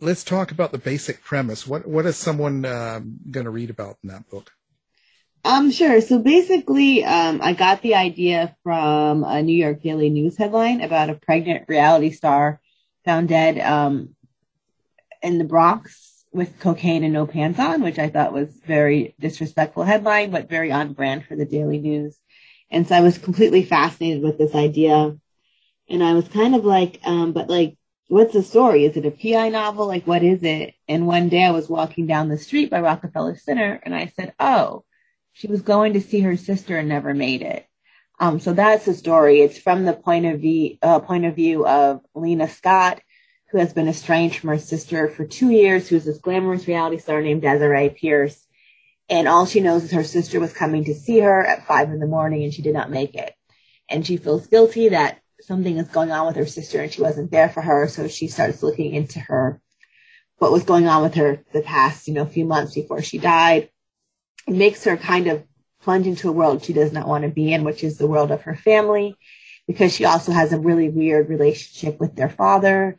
let's 0.00 0.24
talk 0.24 0.50
about 0.50 0.72
the 0.72 0.78
basic 0.78 1.22
premise. 1.22 1.66
What, 1.66 1.86
what 1.86 2.06
is 2.06 2.16
someone 2.16 2.64
um, 2.64 3.18
going 3.30 3.44
to 3.44 3.50
read 3.50 3.70
about 3.70 3.98
in 4.02 4.10
that 4.10 4.28
book? 4.28 4.52
Um, 5.46 5.70
sure. 5.70 6.00
So 6.00 6.18
basically, 6.18 7.04
um, 7.04 7.40
I 7.40 7.52
got 7.52 7.80
the 7.80 7.94
idea 7.94 8.56
from 8.64 9.22
a 9.22 9.40
New 9.44 9.56
York 9.56 9.80
Daily 9.80 10.10
News 10.10 10.36
headline 10.36 10.80
about 10.80 11.08
a 11.08 11.14
pregnant 11.14 11.68
reality 11.68 12.10
star 12.10 12.60
found 13.04 13.28
dead 13.28 13.60
um, 13.60 14.16
in 15.22 15.38
the 15.38 15.44
Bronx 15.44 16.24
with 16.32 16.58
cocaine 16.58 17.04
and 17.04 17.12
no 17.12 17.28
pants 17.28 17.60
on, 17.60 17.80
which 17.84 18.00
I 18.00 18.08
thought 18.08 18.32
was 18.32 18.48
very 18.66 19.14
disrespectful 19.20 19.84
headline, 19.84 20.32
but 20.32 20.48
very 20.48 20.72
on 20.72 20.94
brand 20.94 21.24
for 21.24 21.36
the 21.36 21.44
Daily 21.44 21.78
News. 21.78 22.18
And 22.68 22.88
so 22.88 22.96
I 22.96 23.00
was 23.00 23.16
completely 23.16 23.62
fascinated 23.62 24.24
with 24.24 24.38
this 24.38 24.56
idea. 24.56 25.16
And 25.88 26.02
I 26.02 26.14
was 26.14 26.26
kind 26.26 26.56
of 26.56 26.64
like, 26.64 26.98
um, 27.04 27.32
but 27.32 27.48
like, 27.48 27.78
what's 28.08 28.32
the 28.32 28.42
story? 28.42 28.84
Is 28.84 28.96
it 28.96 29.06
a 29.06 29.12
PI 29.12 29.50
novel? 29.50 29.86
Like, 29.86 30.08
what 30.08 30.24
is 30.24 30.42
it? 30.42 30.74
And 30.88 31.06
one 31.06 31.28
day 31.28 31.44
I 31.44 31.52
was 31.52 31.68
walking 31.68 32.08
down 32.08 32.28
the 32.28 32.36
street 32.36 32.68
by 32.68 32.80
Rockefeller 32.80 33.36
Center 33.36 33.80
and 33.84 33.94
I 33.94 34.06
said, 34.06 34.34
oh, 34.40 34.82
she 35.36 35.48
was 35.48 35.60
going 35.60 35.92
to 35.92 36.00
see 36.00 36.20
her 36.20 36.34
sister 36.34 36.78
and 36.78 36.88
never 36.88 37.12
made 37.12 37.42
it. 37.42 37.66
Um, 38.18 38.40
so 38.40 38.54
that's 38.54 38.86
the 38.86 38.94
story. 38.94 39.42
It's 39.42 39.58
from 39.58 39.84
the 39.84 39.92
point 39.92 40.24
of 40.24 40.40
view, 40.40 40.78
uh, 40.80 41.00
point 41.00 41.26
of 41.26 41.36
view 41.36 41.66
of 41.66 42.00
Lena 42.14 42.48
Scott, 42.48 43.02
who 43.50 43.58
has 43.58 43.74
been 43.74 43.86
estranged 43.86 44.38
from 44.38 44.48
her 44.48 44.58
sister 44.58 45.08
for 45.08 45.26
two 45.26 45.50
years, 45.50 45.88
who's 45.88 46.06
this 46.06 46.16
glamorous 46.16 46.66
reality 46.66 46.96
star 46.96 47.20
named 47.20 47.42
Desiree 47.42 47.90
Pierce. 47.90 48.46
And 49.10 49.28
all 49.28 49.44
she 49.44 49.60
knows 49.60 49.84
is 49.84 49.92
her 49.92 50.04
sister 50.04 50.40
was 50.40 50.54
coming 50.54 50.84
to 50.84 50.94
see 50.94 51.18
her 51.18 51.44
at 51.44 51.66
five 51.66 51.90
in 51.90 52.00
the 52.00 52.06
morning 52.06 52.42
and 52.42 52.54
she 52.54 52.62
did 52.62 52.72
not 52.72 52.90
make 52.90 53.14
it. 53.14 53.34
And 53.90 54.06
she 54.06 54.16
feels 54.16 54.46
guilty 54.46 54.88
that 54.88 55.20
something 55.42 55.76
is 55.76 55.88
going 55.88 56.12
on 56.12 56.26
with 56.26 56.36
her 56.36 56.46
sister 56.46 56.80
and 56.80 56.90
she 56.90 57.02
wasn't 57.02 57.30
there 57.30 57.50
for 57.50 57.60
her. 57.60 57.88
So 57.88 58.08
she 58.08 58.28
starts 58.28 58.62
looking 58.62 58.94
into 58.94 59.20
her, 59.20 59.60
what 60.38 60.50
was 60.50 60.64
going 60.64 60.88
on 60.88 61.02
with 61.02 61.16
her 61.16 61.44
the 61.52 61.60
past, 61.60 62.08
you 62.08 62.14
know, 62.14 62.24
few 62.24 62.46
months 62.46 62.74
before 62.74 63.02
she 63.02 63.18
died 63.18 63.68
makes 64.46 64.84
her 64.84 64.96
kind 64.96 65.26
of 65.26 65.44
plunge 65.82 66.06
into 66.06 66.28
a 66.28 66.32
world 66.32 66.64
she 66.64 66.72
does 66.72 66.92
not 66.92 67.08
want 67.08 67.24
to 67.24 67.30
be 67.30 67.52
in, 67.52 67.64
which 67.64 67.84
is 67.84 67.98
the 67.98 68.06
world 68.06 68.30
of 68.30 68.42
her 68.42 68.56
family, 68.56 69.16
because 69.66 69.94
she 69.94 70.04
also 70.04 70.32
has 70.32 70.52
a 70.52 70.58
really 70.58 70.88
weird 70.88 71.28
relationship 71.28 71.98
with 72.00 72.16
their 72.16 72.28
father, 72.28 72.98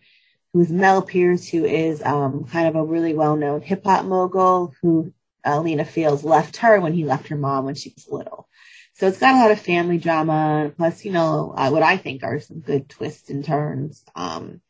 who's 0.53 0.71
Mel 0.71 1.01
Pierce, 1.01 1.47
who 1.47 1.65
is 1.65 2.01
um, 2.03 2.45
kind 2.45 2.67
of 2.67 2.75
a 2.75 2.83
really 2.83 3.13
well-known 3.13 3.61
hip 3.61 3.83
hop 3.83 4.05
mogul, 4.05 4.73
who 4.81 5.13
uh, 5.45 5.59
Lena 5.59 5.85
feels 5.85 6.23
left 6.23 6.57
her 6.57 6.79
when 6.79 6.93
he 6.93 7.05
left 7.05 7.27
her 7.27 7.35
mom 7.35 7.65
when 7.65 7.75
she 7.75 7.93
was 7.95 8.07
little. 8.09 8.47
So 8.93 9.07
it's 9.07 9.19
got 9.19 9.35
a 9.35 9.37
lot 9.37 9.51
of 9.51 9.59
family 9.59 9.99
drama, 9.99 10.71
plus, 10.75 11.05
you 11.05 11.11
know, 11.11 11.53
uh, 11.55 11.69
what 11.69 11.83
I 11.83 11.97
think 11.97 12.23
are 12.23 12.39
some 12.39 12.61
good 12.61 12.89
twists 12.89 13.29
and 13.29 13.45
turns. 13.45 14.03
Um, 14.15 14.61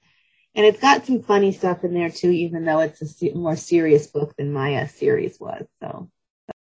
and 0.53 0.65
it's 0.65 0.81
got 0.81 1.05
some 1.05 1.21
funny 1.23 1.51
stuff 1.53 1.83
in 1.83 1.93
there 1.93 2.09
too, 2.09 2.31
even 2.31 2.65
though 2.65 2.79
it's 2.79 3.23
a 3.23 3.33
more 3.33 3.55
serious 3.55 4.07
book 4.07 4.35
than 4.37 4.57
uh, 4.57 4.87
series 4.87 5.39
was. 5.39 5.65
So 5.81 6.09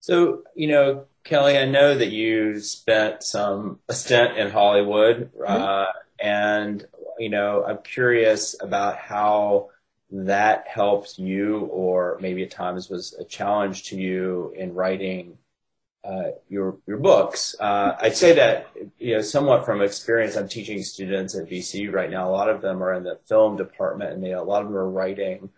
so, 0.04 0.42
you 0.54 0.66
know, 0.66 1.06
Kellye, 1.24 1.58
I 1.58 1.64
know 1.64 1.96
that 1.96 2.10
you 2.10 2.60
spent 2.60 3.22
some 3.22 3.78
a 3.88 3.94
stint 3.94 4.36
in 4.36 4.50
Hollywood, 4.50 5.32
mm-hmm. 5.32 5.50
uh, 5.50 5.86
and 6.20 6.86
you 7.18 7.30
know, 7.30 7.64
I'm 7.66 7.78
curious 7.78 8.54
about 8.60 8.98
how 8.98 9.70
that 10.10 10.68
helped 10.68 11.18
you, 11.18 11.60
or 11.72 12.18
maybe 12.20 12.42
at 12.42 12.50
times 12.50 12.90
was 12.90 13.14
a 13.18 13.24
challenge 13.24 13.84
to 13.84 13.96
you 13.96 14.52
in 14.54 14.74
writing 14.74 15.38
uh, 16.04 16.32
your 16.50 16.76
your 16.86 16.98
books. 16.98 17.56
Uh, 17.58 17.96
I'd 17.98 18.14
say 18.14 18.34
that 18.34 18.66
you 18.98 19.14
know, 19.14 19.22
somewhat 19.22 19.64
from 19.64 19.80
experience, 19.80 20.36
I'm 20.36 20.50
teaching 20.50 20.82
students 20.82 21.34
at 21.34 21.48
VCU 21.48 21.90
right 21.90 22.10
now. 22.10 22.28
A 22.28 22.30
lot 22.30 22.50
of 22.50 22.60
them 22.60 22.82
are 22.82 22.92
in 22.92 23.04
the 23.04 23.20
film 23.26 23.56
department, 23.56 24.12
and 24.12 24.22
they 24.22 24.32
a 24.32 24.42
lot 24.42 24.60
of 24.60 24.68
them 24.68 24.76
are 24.76 24.90
writing 24.90 25.48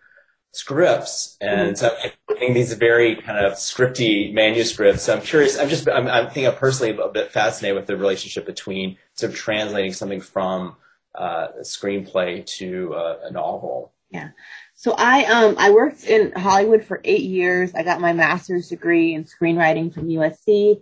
scripts. 0.51 1.37
And 1.41 1.77
so 1.77 1.95
I'm 2.03 2.11
think 2.37 2.53
these 2.53 2.71
are 2.71 2.77
very 2.77 3.15
kind 3.15 3.45
of 3.45 3.53
scripty 3.53 4.33
manuscripts. 4.33 5.03
So 5.03 5.15
I'm 5.15 5.21
curious. 5.21 5.57
I'm 5.57 5.69
just, 5.69 5.87
I'm, 5.89 6.07
I'm 6.07 6.29
thinking 6.29 6.51
personally 6.53 6.97
a 6.97 7.09
bit 7.09 7.31
fascinated 7.31 7.75
with 7.75 7.87
the 7.87 7.97
relationship 7.97 8.45
between 8.45 8.97
sort 9.13 9.31
of 9.31 9.37
translating 9.37 9.93
something 9.93 10.21
from 10.21 10.75
uh, 11.17 11.47
a 11.59 11.61
screenplay 11.61 12.45
to 12.45 12.93
uh, 12.93 13.17
a 13.23 13.31
novel? 13.31 13.93
Yeah. 14.09 14.29
So 14.75 14.93
I 14.97 15.25
um 15.25 15.55
I 15.57 15.71
worked 15.71 16.05
in 16.05 16.31
Hollywood 16.31 16.83
for 16.83 17.01
eight 17.03 17.23
years. 17.23 17.73
I 17.75 17.83
got 17.83 17.99
my 17.99 18.13
master's 18.13 18.69
degree 18.69 19.15
in 19.15 19.25
screenwriting 19.25 19.93
from 19.93 20.07
USC, 20.07 20.81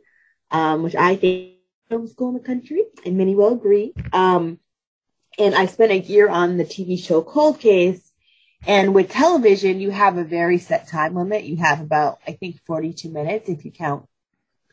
um, 0.52 0.84
which 0.84 0.96
I 0.96 1.16
think 1.16 1.54
film 1.90 2.08
school 2.08 2.30
in 2.30 2.34
the 2.36 2.40
country, 2.42 2.84
and 3.06 3.18
many 3.18 3.36
will 3.36 3.54
agree. 3.54 3.94
Um, 4.14 4.60
and 5.40 5.56
I 5.56 5.66
spent 5.66 5.92
a 5.92 6.00
year 6.00 6.30
on 6.30 6.58
the 6.58 6.66
TV 6.66 7.04
show 7.04 7.22
Cold 7.22 7.60
Case. 7.60 8.05
And 8.68 8.96
with 8.96 9.10
television, 9.10 9.80
you 9.80 9.92
have 9.92 10.18
a 10.18 10.24
very 10.24 10.58
set 10.58 10.88
time 10.88 11.16
limit. 11.16 11.44
You 11.44 11.58
have 11.58 11.82
about, 11.82 12.20
I 12.28 12.32
think, 12.32 12.60
42 12.66 13.10
minutes 13.10 13.48
if 13.48 13.64
you 13.64 13.72
count 13.72 14.08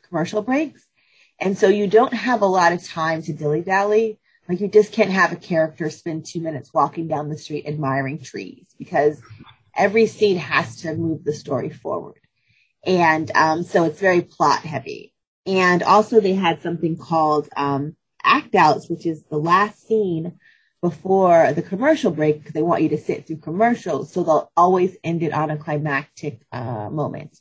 commercial 0.07 0.41
breaks. 0.41 0.85
And 1.39 1.57
so 1.57 1.67
you 1.67 1.87
don't 1.87 2.13
have 2.13 2.41
a 2.41 2.47
lot 2.47 2.73
of 2.73 2.83
time 2.83 3.21
to 3.23 3.33
dilly 3.33 3.61
dally. 3.61 4.19
Like 4.47 4.59
you 4.59 4.67
just 4.67 4.91
can't 4.91 5.11
have 5.11 5.31
a 5.31 5.37
character 5.37 5.89
spend 5.89 6.25
two 6.25 6.41
minutes 6.41 6.73
walking 6.73 7.07
down 7.07 7.29
the 7.29 7.37
street 7.37 7.65
admiring 7.65 8.19
trees 8.19 8.67
because 8.77 9.21
every 9.75 10.07
scene 10.07 10.37
has 10.37 10.81
to 10.81 10.95
move 10.95 11.23
the 11.23 11.33
story 11.33 11.69
forward. 11.69 12.19
And 12.85 13.31
um, 13.35 13.63
so 13.63 13.85
it's 13.85 13.99
very 13.99 14.21
plot 14.21 14.59
heavy. 14.59 15.13
And 15.45 15.83
also 15.83 16.19
they 16.19 16.33
had 16.33 16.61
something 16.61 16.97
called 16.97 17.47
um, 17.55 17.95
act 18.23 18.55
outs, 18.55 18.89
which 18.89 19.05
is 19.05 19.23
the 19.25 19.37
last 19.37 19.87
scene 19.87 20.39
before 20.83 21.53
the 21.53 21.61
commercial 21.61 22.11
break 22.11 22.39
because 22.39 22.51
they 22.51 22.61
want 22.61 22.83
you 22.83 22.89
to 22.89 22.97
sit 22.97 23.25
through 23.25 23.37
commercials. 23.37 24.11
So 24.11 24.21
they'll 24.21 24.51
always 24.57 24.97
end 25.01 25.23
it 25.23 25.31
on 25.31 25.49
a 25.49 25.55
climactic 25.55 26.41
uh, 26.51 26.89
moment. 26.89 27.39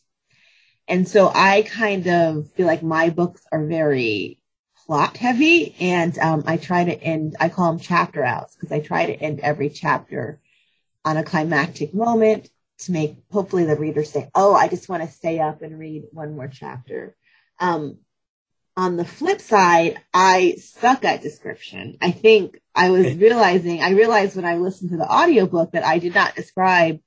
And 0.86 1.08
so 1.08 1.28
I 1.34 1.62
kind 1.62 2.06
of 2.06 2.52
feel 2.52 2.68
like 2.68 2.84
my 2.84 3.10
books 3.10 3.42
are 3.50 3.66
very 3.66 4.38
plot 4.86 5.16
heavy 5.16 5.74
and 5.80 6.16
um, 6.20 6.44
I 6.46 6.56
try 6.56 6.84
to 6.84 6.92
end, 6.92 7.34
I 7.40 7.48
call 7.48 7.72
them 7.72 7.80
chapter 7.80 8.22
outs 8.22 8.54
because 8.54 8.70
I 8.70 8.78
try 8.78 9.06
to 9.06 9.12
end 9.12 9.40
every 9.40 9.70
chapter 9.70 10.38
on 11.04 11.16
a 11.16 11.24
climactic 11.24 11.92
moment 11.92 12.48
to 12.78 12.92
make 12.92 13.16
hopefully 13.32 13.64
the 13.64 13.74
reader 13.74 14.04
say, 14.04 14.30
oh, 14.36 14.54
I 14.54 14.68
just 14.68 14.88
want 14.88 15.02
to 15.02 15.10
stay 15.10 15.40
up 15.40 15.62
and 15.62 15.80
read 15.80 16.04
one 16.12 16.36
more 16.36 16.48
chapter. 16.48 17.16
Um, 17.58 17.98
on 18.76 18.96
the 18.96 19.04
flip 19.04 19.40
side, 19.40 20.00
I 20.14 20.56
suck 20.58 21.04
at 21.04 21.22
description. 21.22 21.98
I 22.00 22.10
think 22.10 22.60
I 22.74 22.90
was 22.90 23.14
realizing, 23.16 23.82
I 23.82 23.90
realized 23.90 24.36
when 24.36 24.44
I 24.44 24.56
listened 24.56 24.90
to 24.90 24.96
the 24.96 25.10
audiobook 25.10 25.72
that 25.72 25.84
I 25.84 25.98
did 25.98 26.14
not 26.14 26.34
describe 26.34 27.00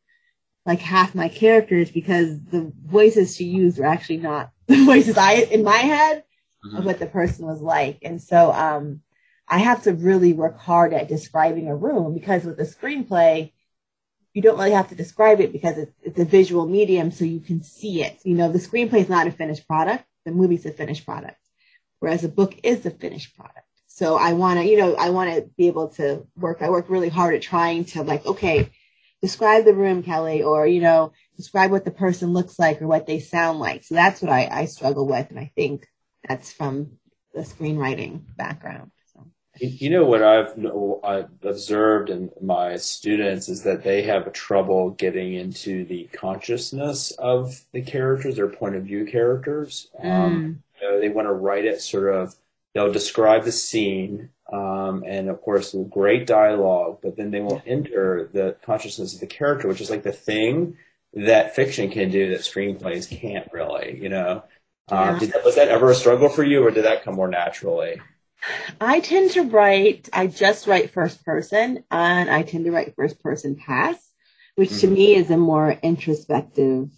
like 0.66 0.80
half 0.80 1.16
my 1.16 1.30
characters 1.30 1.92
because 1.92 2.42
the 2.44 2.72
voices 2.86 3.36
she 3.36 3.46
used 3.46 3.80
were 3.80 3.86
actually 3.86 4.18
not 4.18 4.52
the 4.68 4.84
voices 4.86 5.18
I, 5.18 5.34
in 5.34 5.64
my 5.64 5.78
head 5.78 6.24
mm-hmm. 6.66 6.78
of 6.78 6.86
what 6.86 7.00
the 7.00 7.08
person 7.08 7.46
was 7.46 7.62
like. 7.62 8.00
And 8.04 8.22
so, 8.22 8.52
um, 8.52 9.02
I 9.48 9.60
have 9.60 9.84
to 9.84 9.94
really 9.94 10.34
work 10.34 10.60
hard 10.60 10.94
at 10.94 11.08
describing 11.08 11.68
a 11.68 11.76
room 11.76 12.14
because 12.14 12.46
with 12.46 12.60
a 12.60 12.64
screenplay, 12.64 13.52
you 14.34 14.42
don't 14.42 14.58
really 14.58 14.72
have 14.72 14.90
to 14.90 14.96
describe 14.96 15.40
it 15.40 15.52
because 15.52 15.78
it's, 15.78 15.94
it's 16.04 16.20
a 16.20 16.26
visual 16.26 16.66
medium 16.68 17.12
so 17.12 17.26
you 17.26 17.40
can 17.40 17.62
see 17.62 18.04
it. 18.04 18.20
You 18.24 18.36
know, 18.36 18.52
the 18.52 18.60
screenplay 18.60 19.02
is 19.02 19.10
not 19.10 19.28
a 19.28 19.32
finished 19.32 19.68
product. 19.68 20.04
The 20.26 20.32
movie's 20.32 20.66
a 20.66 20.72
finished 20.72 21.06
product, 21.06 21.38
whereas 22.06 22.24
a 22.24 22.30
book 22.30 22.56
is 22.62 22.82
the 22.82 22.92
finished 22.92 23.36
product. 23.36 23.66
So 23.88 24.16
I 24.16 24.34
want 24.34 24.60
to, 24.60 24.66
you 24.66 24.78
know, 24.78 24.94
I 24.94 25.10
want 25.10 25.34
to 25.34 25.50
be 25.58 25.66
able 25.66 25.88
to 25.94 26.28
work. 26.36 26.62
I 26.62 26.70
work 26.70 26.88
really 26.88 27.10
hard 27.10 27.34
at 27.34 27.42
trying 27.42 27.86
to 27.86 28.04
like, 28.04 28.28
okay, 28.28 28.70
describe 29.24 29.66
the 29.66 29.74
room, 29.74 30.04
Kellye, 30.04 30.46
or, 30.46 30.68
you 30.68 30.82
know, 30.82 31.14
describe 31.36 31.72
what 31.72 31.84
the 31.84 31.90
person 31.90 32.32
looks 32.32 32.60
like 32.60 32.80
or 32.80 32.86
what 32.86 33.08
they 33.08 33.20
sound 33.20 33.58
like. 33.58 33.84
So 33.84 33.96
that's 33.96 34.22
what 34.22 34.32
I, 34.32 34.48
I 34.52 34.66
struggle 34.66 35.08
with. 35.08 35.32
And 35.32 35.40
I 35.40 35.52
think 35.56 35.88
that's 36.30 36.52
from 36.52 37.00
the 37.34 37.42
screenwriting 37.42 38.22
background. 38.38 38.92
You 39.58 39.90
know 39.90 40.06
what 40.06 40.22
I've, 40.22 40.54
I've 41.04 41.30
observed 41.42 42.12
in 42.12 42.30
my 42.40 42.76
students 42.76 43.50
is 43.50 43.64
that 43.64 43.84
they 43.84 44.04
have 44.04 44.32
trouble 44.34 44.92
getting 44.92 45.34
into 45.34 45.86
the 45.86 46.08
consciousness 46.14 47.12
of 47.18 47.62
the 47.72 47.82
characters, 47.82 48.36
their 48.36 48.50
point 48.50 48.76
of 48.76 48.84
view 48.84 49.06
characters. 49.06 49.88
Um, 50.04 50.12
mm. 50.12 50.14
Um, 50.14 50.64
know, 50.86 51.00
they 51.00 51.10
want 51.10 51.28
to 51.28 51.34
write 51.34 51.66
it 51.66 51.82
sort 51.82 52.14
of. 52.14 52.36
They'll 52.74 52.92
describe 52.92 53.46
the 53.46 53.54
scene, 53.54 54.30
um, 54.52 55.04
and 55.08 55.30
of 55.30 55.42
course, 55.42 55.74
great 55.90 56.28
dialogue, 56.28 57.00
but 57.02 57.16
then 57.16 57.32
they 57.32 57.40
will 57.40 57.62
enter 57.66 58.30
the 58.34 58.58
consciousness 58.66 59.14
of 59.14 59.22
the 59.22 59.28
character, 59.28 59.68
which 59.68 59.80
is 59.80 59.90
like 59.90 60.04
the 60.04 60.12
thing 60.12 60.78
that 61.14 61.56
fiction 61.56 61.90
can 61.90 62.12
do 62.12 62.30
that 62.32 62.42
screenplays 62.42 63.10
can't 63.10 63.48
really. 63.54 63.98
You 64.02 64.10
know, 64.10 64.44
um, 64.90 65.20
yeah. 65.22 65.28
that, 65.28 65.46
was 65.46 65.56
that 65.56 65.70
ever 65.70 65.90
a 65.90 65.96
struggle 65.96 66.30
for 66.30 66.44
you, 66.44 66.66
or 66.66 66.72
did 66.72 66.86
that 66.86 67.04
come 67.04 67.16
more 67.16 67.30
naturally? 67.30 68.02
I 68.80 69.00
tend 69.00 69.32
to 69.32 69.44
write, 69.44 70.10
I 70.14 70.28
just 70.28 70.68
write 70.68 70.92
first 70.92 71.24
person 71.26 71.84
and 71.90 72.30
I 72.30 72.44
tend 72.44 72.66
to 72.66 72.72
write 72.72 72.96
first 72.96 73.22
person 73.22 73.56
past, 73.56 74.04
which 74.56 74.70
mm-hmm. 74.70 74.88
to 74.88 74.94
me 74.94 75.16
is 75.16 75.30
a 75.32 75.38
more 75.38 75.72
introspective, 75.72 76.90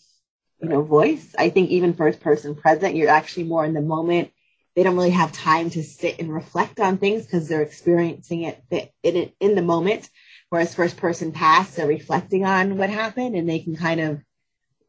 you 0.62 0.70
know, 0.70 0.82
voice. 0.82 1.36
I 1.38 1.50
think 1.50 1.70
even 1.70 1.94
first 1.94 2.20
person 2.20 2.56
present, 2.56 2.96
you're 2.96 3.10
actually 3.10 3.44
more 3.44 3.66
in 3.66 3.74
the 3.74 3.82
moment. 3.82 4.32
They 4.76 4.84
don't 4.84 4.96
really 4.96 5.12
have 5.12 5.32
time 5.32 5.70
to 5.72 5.84
sit 5.84 6.20
and 6.20 6.34
reflect 6.34 6.80
on 6.80 6.98
things 6.98 7.24
because 7.24 7.48
they're 7.48 7.62
experiencing 7.62 8.44
it 8.44 8.94
in, 9.04 9.56
the 9.56 9.62
moment. 9.62 10.10
Whereas 10.50 10.76
first 10.76 10.98
person 10.98 11.32
past, 11.32 11.76
they're 11.76 11.88
reflecting 11.88 12.46
on 12.46 12.78
what 12.78 12.90
happened 12.90 13.36
and 13.36 13.50
they 13.50 13.60
can 13.60 13.76
kind 13.76 14.00
of 14.00 14.22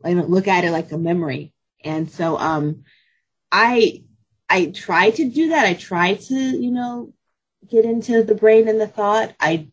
look 0.04 0.46
at 0.46 0.64
it 0.64 0.72
like 0.72 0.92
a 0.92 0.98
memory. 0.98 1.54
And 1.84 2.10
so, 2.10 2.36
um, 2.38 2.84
I, 3.50 4.04
I 4.48 4.66
try 4.66 5.10
to 5.10 5.24
do 5.28 5.50
that. 5.50 5.66
I 5.66 5.74
try 5.74 6.14
to, 6.14 6.34
you 6.34 6.70
know, 6.70 7.12
get 7.68 7.84
into 7.84 8.22
the 8.22 8.34
brain 8.34 8.68
and 8.68 8.80
the 8.80 8.86
thought. 8.86 9.34
I 9.40 9.68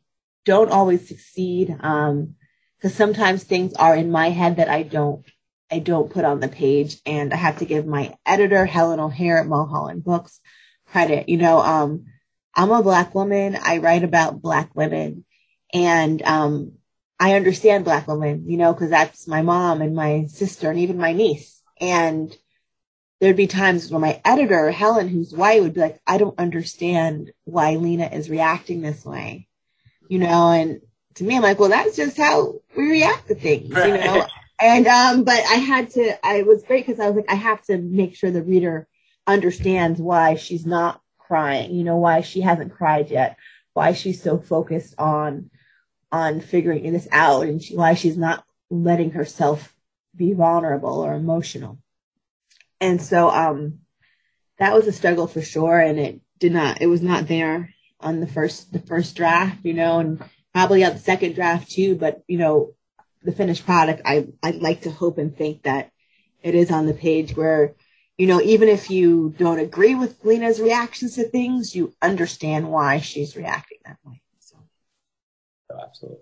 don't 0.45 0.71
always 0.71 1.07
succeed. 1.07 1.75
Um, 1.81 2.35
cause 2.81 2.93
sometimes 2.93 3.43
things 3.43 3.73
are 3.73 3.95
in 3.95 4.11
my 4.11 4.29
head 4.29 4.57
that 4.57 4.69
I 4.69 4.83
don't, 4.83 5.25
I 5.71 5.79
don't 5.79 6.11
put 6.11 6.25
on 6.25 6.39
the 6.39 6.47
page 6.47 6.97
and 7.05 7.33
I 7.33 7.37
have 7.37 7.59
to 7.59 7.65
give 7.65 7.85
my 7.85 8.15
editor, 8.25 8.65
Helen 8.65 8.99
O'Hare 8.99 9.39
at 9.39 9.47
Mulholland 9.47 10.03
Books 10.03 10.39
credit. 10.87 11.27
You 11.29 11.37
know, 11.37 11.59
um, 11.59 12.05
I'm 12.53 12.71
a 12.71 12.83
black 12.83 13.15
woman. 13.15 13.57
I 13.61 13.77
write 13.77 14.03
about 14.03 14.41
black 14.41 14.75
women 14.75 15.25
and, 15.73 16.21
um, 16.21 16.73
I 17.19 17.35
understand 17.35 17.85
black 17.85 18.07
women, 18.07 18.49
you 18.49 18.57
know, 18.57 18.73
cause 18.73 18.89
that's 18.89 19.27
my 19.27 19.41
mom 19.41 19.81
and 19.81 19.95
my 19.95 20.25
sister 20.27 20.69
and 20.69 20.79
even 20.79 20.97
my 20.97 21.13
niece. 21.13 21.61
And 21.79 22.35
there'd 23.19 23.37
be 23.37 23.47
times 23.47 23.89
where 23.89 23.99
my 23.99 24.21
editor, 24.25 24.69
Helen, 24.71 25.07
who's 25.07 25.33
white, 25.33 25.61
would 25.61 25.73
be 25.73 25.81
like, 25.81 25.99
I 26.05 26.17
don't 26.17 26.37
understand 26.39 27.31
why 27.45 27.75
Lena 27.75 28.09
is 28.11 28.29
reacting 28.29 28.81
this 28.81 29.05
way. 29.05 29.47
You 30.09 30.19
know, 30.19 30.51
and 30.51 30.81
to 31.15 31.23
me, 31.23 31.35
I'm 31.35 31.41
like, 31.41 31.57
well, 31.59 31.69
that's 31.69 31.95
just 31.95 32.17
how 32.17 32.55
we 32.75 32.91
react 32.91 33.27
to 33.29 33.35
things, 33.35 33.69
you 33.69 33.97
know? 33.97 34.27
and, 34.59 34.87
um, 34.87 35.23
but 35.23 35.39
I 35.39 35.55
had 35.55 35.89
to, 35.91 36.25
I 36.25 36.43
was 36.43 36.63
great 36.63 36.85
because 36.85 36.99
I 36.99 37.07
was 37.07 37.17
like, 37.17 37.31
I 37.31 37.35
have 37.35 37.61
to 37.63 37.77
make 37.77 38.15
sure 38.15 38.31
the 38.31 38.43
reader 38.43 38.87
understands 39.27 39.99
why 39.99 40.35
she's 40.35 40.65
not 40.65 41.01
crying, 41.17 41.73
you 41.73 41.83
know, 41.83 41.97
why 41.97 42.21
she 42.21 42.41
hasn't 42.41 42.73
cried 42.73 43.09
yet, 43.09 43.37
why 43.73 43.93
she's 43.93 44.21
so 44.21 44.37
focused 44.37 44.95
on, 44.97 45.49
on 46.11 46.39
figuring 46.39 46.91
this 46.93 47.07
out 47.11 47.43
and 47.43 47.61
she, 47.61 47.75
why 47.75 47.95
she's 47.95 48.17
not 48.17 48.45
letting 48.69 49.11
herself 49.11 49.73
be 50.15 50.33
vulnerable 50.33 50.99
or 51.01 51.13
emotional. 51.13 51.79
And 52.79 53.01
so, 53.01 53.29
um, 53.29 53.79
that 54.57 54.73
was 54.73 54.87
a 54.87 54.93
struggle 54.93 55.27
for 55.27 55.41
sure. 55.41 55.79
And 55.79 55.99
it 55.99 56.21
did 56.39 56.53
not, 56.53 56.81
it 56.81 56.87
was 56.87 57.01
not 57.01 57.27
there 57.27 57.73
on 57.99 58.19
the 58.19 58.27
first, 58.27 58.71
the 58.71 58.79
first 58.79 59.15
draft, 59.15 59.59
you 59.63 59.73
know, 59.73 59.99
and 59.99 60.23
probably 60.53 60.85
on 60.85 60.93
the 60.93 60.99
second 60.99 61.35
draft 61.35 61.71
too. 61.71 61.95
But, 61.95 62.21
you 62.27 62.37
know, 62.37 62.73
the 63.25 63.31
finished 63.31 63.65
product, 63.65 64.01
I, 64.05 64.27
I'd 64.43 64.61
like 64.61 64.81
to 64.81 64.91
hope 64.91 65.17
and 65.17 65.35
think 65.35 65.63
that 65.63 65.91
it 66.41 66.55
is 66.55 66.71
on 66.71 66.85
the 66.85 66.93
page 66.93 67.35
where, 67.35 67.73
you 68.17 68.27
know, 68.27 68.39
even 68.39 68.69
if 68.69 68.89
you 68.89 69.33
don't 69.37 69.59
agree 69.59 69.95
with 69.95 70.23
Lena's 70.23 70.61
reactions 70.61 71.15
to 71.15 71.27
things, 71.27 71.75
you 71.75 71.93
understand 72.01 72.69
why 72.69 72.99
she's 72.99 73.35
reacting 73.35 73.79
that 73.85 73.97
way. 74.05 74.21
So. 74.39 74.57
absolutely. 75.71 76.21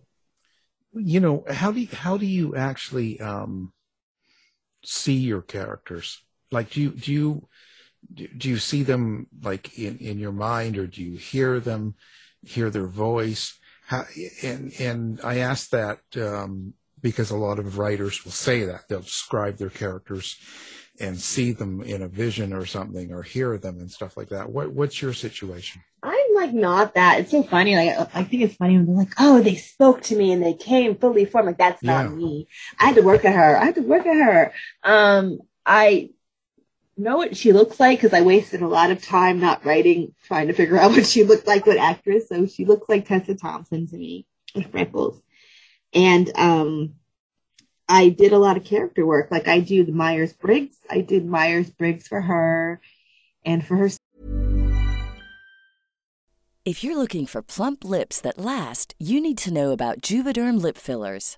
You 0.96 1.20
know, 1.20 1.44
how 1.50 1.72
do 1.72 1.82
you, 1.82 1.88
how 1.92 2.18
do 2.18 2.26
you 2.26 2.56
actually 2.56 3.20
um, 3.20 3.74
see 4.84 5.16
your 5.16 5.42
characters? 5.42 6.22
Like, 6.52 6.70
do 6.70 6.82
you 6.82 6.92
do 6.92 7.12
you 7.12 7.48
do 8.38 8.50
you 8.50 8.58
see 8.58 8.84
them 8.84 9.28
like 9.42 9.78
in 9.78 9.98
in 9.98 10.20
your 10.20 10.32
mind, 10.32 10.78
or 10.78 10.86
do 10.86 11.02
you 11.02 11.18
hear 11.18 11.60
them, 11.60 11.96
hear 12.44 12.70
their 12.70 12.88
voice? 12.88 13.58
How, 13.88 14.06
and 14.44 14.72
and 14.80 15.20
I 15.24 15.40
ask 15.40 15.72
that 15.72 16.00
um, 16.16 16.76
because 17.04 17.30
a 17.30 17.38
lot 17.38 17.60
of 17.60 17.78
writers 17.78 18.26
will 18.26 18.32
say 18.32 18.64
that 18.64 18.88
they'll 18.88 19.02
describe 19.02 19.58
their 19.58 19.70
characters 19.70 20.38
and 21.00 21.20
see 21.20 21.52
them 21.52 21.82
in 21.82 22.02
a 22.02 22.08
vision 22.08 22.54
or 22.54 22.66
something, 22.66 23.12
or 23.12 23.22
hear 23.22 23.58
them 23.58 23.80
and 23.80 23.92
stuff 23.92 24.16
like 24.16 24.30
that. 24.30 24.50
What 24.50 24.72
what's 24.72 25.02
your 25.02 25.14
situation? 25.14 25.84
I'm 26.02 26.36
like 26.36 26.54
not 26.54 26.96
that. 26.96 27.20
It's 27.20 27.32
so 27.32 27.44
funny. 27.44 27.76
Like 27.76 28.10
I 28.16 28.24
think 28.24 28.44
it's 28.44 28.56
funny 28.56 28.78
when 28.78 28.86
they're 28.86 28.96
like, 28.96 29.14
"Oh, 29.20 29.42
they 29.42 29.56
spoke 29.56 30.02
to 30.04 30.16
me 30.16 30.32
and 30.32 30.44
they 30.44 30.54
came 30.54 30.96
fully 30.96 31.26
formed." 31.26 31.48
Like 31.48 31.58
that's 31.58 31.84
not 31.84 32.06
yeah. 32.06 32.16
me. 32.16 32.48
I 32.80 32.88
had 32.88 32.96
to 32.96 33.02
work 33.02 33.26
at 33.26 33.36
her. 33.36 33.58
I 33.58 33.66
had 33.66 33.76
to 33.76 33.82
work 33.82 34.06
at 34.06 34.16
her. 34.16 34.54
Um, 34.84 35.40
I 35.66 36.12
know 36.96 37.18
what 37.18 37.36
she 37.36 37.54
looks 37.54 37.80
like 37.80 37.98
because 38.00 38.14
I 38.14 38.22
wasted 38.22 38.62
a 38.62 38.68
lot 38.68 38.92
of 38.92 39.02
time 39.02 39.40
not 39.40 39.66
writing, 39.66 40.14
trying 40.26 40.48
to 40.48 40.54
figure 40.54 40.78
out 40.78 40.92
what 40.96 41.08
she 41.08 41.24
looked 41.24 41.48
like, 41.48 41.66
what 41.66 41.78
actress. 41.78 42.30
So 42.30 42.46
she 42.46 42.66
looks 42.66 42.88
like 42.88 43.08
Tessa 43.08 43.34
Thompson 43.34 43.88
to 43.88 43.98
me 43.98 44.28
with 44.54 44.72
freckles. 44.72 45.23
And 45.94 46.32
um, 46.36 46.96
I 47.88 48.10
did 48.10 48.34
a 48.34 48.38
lot 48.38 48.58
of 48.58 48.64
character 48.64 49.06
work. 49.06 49.30
Like 49.32 49.48
I 49.48 49.60
do 49.60 49.84
the 49.84 49.92
Myers 49.92 50.34
Briggs. 50.34 50.78
I 50.90 51.02
did 51.02 51.26
Myers 51.26 51.70
Briggs 51.70 52.08
for 52.08 52.22
her 52.22 52.82
and 53.46 53.66
for 53.66 53.78
her. 53.78 53.90
If 56.66 56.82
you're 56.82 56.98
looking 56.98 57.26
for 57.26 57.42
plump 57.42 57.84
lips 57.84 58.22
that 58.22 58.38
last, 58.38 58.96
you 58.98 59.20
need 59.20 59.38
to 59.40 59.54
know 59.54 59.72
about 59.72 60.00
Juvederm 60.00 60.62
lip 60.62 60.78
fillers. 60.78 61.38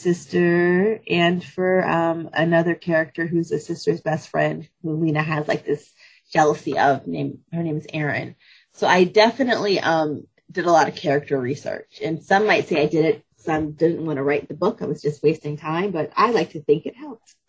Sister, 0.00 1.00
and 1.08 1.44
for 1.44 1.86
um, 1.86 2.30
another 2.32 2.74
character 2.74 3.26
who's 3.26 3.52
a 3.52 3.58
sister's 3.58 4.00
best 4.00 4.28
friend, 4.28 4.68
who 4.82 4.96
Lena 4.96 5.22
has 5.22 5.46
like 5.46 5.64
this 5.64 5.92
jealousy 6.32 6.78
of. 6.78 7.06
Name 7.06 7.40
her 7.52 7.62
name 7.62 7.76
is 7.76 7.86
Erin. 7.92 8.34
So 8.72 8.86
I 8.86 9.04
definitely 9.04 9.78
um, 9.80 10.26
did 10.50 10.64
a 10.64 10.72
lot 10.72 10.88
of 10.88 10.96
character 10.96 11.38
research, 11.38 12.00
and 12.02 12.22
some 12.22 12.46
might 12.46 12.68
say 12.68 12.82
I 12.82 12.86
did 12.86 13.04
it. 13.04 13.24
Some 13.36 13.72
didn't 13.72 14.04
want 14.04 14.16
to 14.16 14.22
write 14.22 14.48
the 14.48 14.54
book. 14.54 14.82
I 14.82 14.86
was 14.86 15.02
just 15.02 15.22
wasting 15.22 15.56
time, 15.56 15.90
but 15.92 16.10
I 16.16 16.30
like 16.30 16.50
to 16.50 16.62
think 16.62 16.86
it 16.86 16.96
helped. 16.96 17.34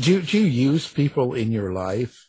do, 0.00 0.12
you, 0.12 0.22
do 0.22 0.38
you 0.38 0.46
use 0.46 0.90
people 0.90 1.34
in 1.34 1.52
your 1.52 1.72
life 1.72 2.26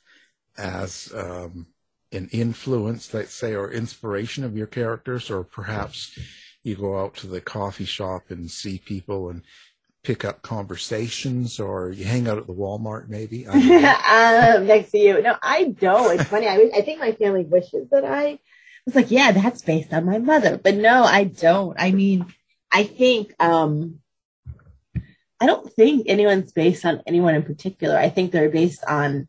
as 0.57 1.13
um, 1.15 1.67
an 2.11 2.27
influence, 2.31 3.13
let's 3.13 3.33
say, 3.33 3.55
or 3.55 3.71
inspiration 3.71 4.43
of 4.43 4.57
your 4.57 4.67
characters, 4.67 5.29
or 5.29 5.43
perhaps 5.43 6.17
you 6.65 6.75
go 6.75 6.99
out 6.99 7.15
to 7.15 7.27
the 7.27 7.41
coffee 7.41 7.85
shop 7.85 8.23
and 8.29 8.49
see 8.49 8.79
people 8.79 9.29
and 9.29 9.43
pick 10.03 10.23
up 10.25 10.41
conversations, 10.41 11.59
or 11.59 11.91
you 11.91 12.05
hang 12.05 12.27
out 12.27 12.37
at 12.37 12.47
the 12.47 12.53
Walmart, 12.53 13.07
maybe? 13.09 13.45
um, 13.47 13.57
next 14.67 14.91
to 14.91 14.97
you. 14.97 15.21
No, 15.21 15.35
I 15.41 15.65
don't. 15.65 16.19
It's 16.19 16.29
funny. 16.29 16.47
I, 16.47 16.71
I 16.75 16.81
think 16.81 16.99
my 16.99 17.11
family 17.13 17.43
wishes 17.43 17.89
that 17.89 18.05
I 18.05 18.39
was 18.85 18.95
like, 18.95 19.11
yeah, 19.11 19.31
that's 19.31 19.61
based 19.61 19.93
on 19.93 20.05
my 20.05 20.19
mother. 20.19 20.57
But 20.57 20.75
no, 20.75 21.03
I 21.03 21.23
don't. 21.23 21.75
I 21.79 21.91
mean, 21.91 22.25
I 22.71 22.83
think, 22.83 23.33
um, 23.39 23.99
I 25.39 25.47
don't 25.47 25.71
think 25.73 26.05
anyone's 26.07 26.51
based 26.51 26.85
on 26.85 27.01
anyone 27.07 27.35
in 27.35 27.43
particular. 27.43 27.97
I 27.97 28.09
think 28.09 28.31
they're 28.31 28.49
based 28.49 28.83
on 28.85 29.27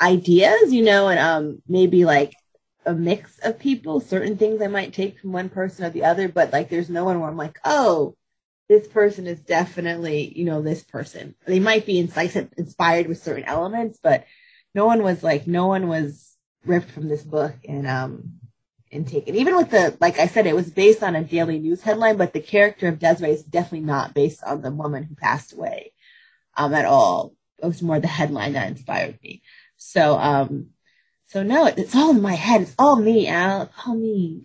ideas, 0.00 0.72
you 0.72 0.82
know, 0.82 1.08
and 1.08 1.18
um, 1.18 1.62
maybe 1.66 2.04
like 2.04 2.34
a 2.84 2.92
mix 2.94 3.38
of 3.40 3.58
people. 3.58 4.00
Certain 4.00 4.36
things 4.36 4.60
I 4.60 4.66
might 4.66 4.92
take 4.92 5.18
from 5.18 5.32
one 5.32 5.48
person 5.48 5.84
or 5.84 5.90
the 5.90 6.04
other, 6.04 6.28
but 6.28 6.52
like 6.52 6.68
there's 6.68 6.90
no 6.90 7.04
one 7.04 7.20
where 7.20 7.28
I'm 7.28 7.36
like, 7.36 7.58
oh, 7.64 8.16
this 8.68 8.86
person 8.88 9.26
is 9.26 9.40
definitely, 9.40 10.32
you 10.36 10.44
know, 10.44 10.62
this 10.62 10.82
person. 10.82 11.34
They 11.46 11.60
might 11.60 11.86
be 11.86 11.98
incisive 11.98 12.48
inspired 12.56 13.06
with 13.06 13.22
certain 13.22 13.44
elements, 13.44 13.98
but 14.02 14.24
no 14.74 14.86
one 14.86 15.02
was 15.02 15.22
like, 15.22 15.46
no 15.46 15.66
one 15.66 15.88
was 15.88 16.36
ripped 16.64 16.90
from 16.90 17.08
this 17.08 17.22
book 17.22 17.54
and, 17.68 17.86
um, 17.86 18.34
and 18.90 19.06
taken. 19.06 19.34
Even 19.36 19.56
with 19.56 19.70
the, 19.70 19.96
like 20.00 20.18
I 20.18 20.26
said, 20.26 20.46
it 20.46 20.56
was 20.56 20.70
based 20.70 21.02
on 21.02 21.16
a 21.16 21.24
daily 21.24 21.58
news 21.58 21.82
headline, 21.82 22.16
but 22.16 22.32
the 22.32 22.40
character 22.40 22.88
of 22.88 22.98
Desiree 22.98 23.32
is 23.32 23.42
definitely 23.42 23.86
not 23.86 24.14
based 24.14 24.42
on 24.44 24.62
the 24.62 24.70
woman 24.70 25.02
who 25.02 25.14
passed 25.14 25.52
away, 25.52 25.92
um, 26.56 26.72
at 26.74 26.84
all. 26.84 27.34
It 27.62 27.66
was 27.66 27.82
more 27.82 28.00
the 28.00 28.08
headline 28.08 28.54
that 28.54 28.68
inspired 28.68 29.18
me. 29.22 29.42
So, 29.76 30.16
um, 30.18 30.68
so 31.32 31.42
no, 31.42 31.64
it's 31.64 31.96
all 31.96 32.10
in 32.10 32.20
my 32.20 32.34
head. 32.34 32.60
It's 32.60 32.74
all 32.78 32.96
me, 32.96 33.26
Al. 33.26 33.62
It's 33.62 33.72
all 33.86 33.96
me. 33.96 34.42